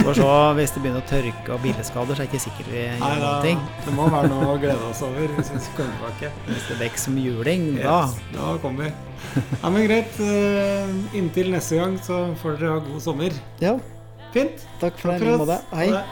For 0.00 0.12
så, 0.16 0.30
hvis 0.58 0.72
det 0.74 0.82
begynner 0.82 1.00
å 1.00 1.08
tørke 1.08 1.54
og 1.54 1.60
bilskader, 1.62 2.14
så 2.18 2.22
er 2.22 2.26
det 2.26 2.28
ikke 2.30 2.42
sikkert 2.42 2.68
vi 2.72 2.82
Nei, 2.82 2.96
gjør 2.98 3.20
da, 3.22 3.30
noen 3.30 3.46
ting. 3.46 3.60
det 3.86 3.94
må 3.96 4.08
være 4.12 4.28
noe 4.32 4.48
å 4.54 4.58
glede 4.60 4.88
oss 4.90 5.02
over 5.06 5.32
hvis 5.36 5.52
vi 5.54 5.60
kommer 5.60 5.76
komme 5.78 5.94
tilbake. 5.94 6.32
Hvis 6.50 6.66
det 6.68 6.78
vekker 6.82 7.02
som 7.04 7.16
juling, 7.22 7.64
da 7.78 8.00
Yes, 8.02 8.18
da 8.34 8.50
kommer 8.64 8.88
vi. 8.88 8.90
Ja, 9.62 9.70
men 9.70 9.86
greit. 9.86 10.20
eh, 10.20 11.16
Inntil 11.20 11.50
neste 11.54 11.76
gang 11.80 11.96
så 12.02 12.22
får 12.42 12.58
dere 12.60 12.74
ha 12.74 12.78
god 12.90 13.00
sommer. 13.04 13.30
Ja, 13.62 13.76
Fint. 14.34 14.66
takk 14.80 14.98
for 14.98 15.10
Takk 15.12 15.20
det. 15.20 15.26
i 15.26 15.30
for 15.30 15.30
like 15.30 15.38
måte. 15.46 15.60
Hei. 15.76 15.88
Ha 15.90 16.02
det. 16.02 16.04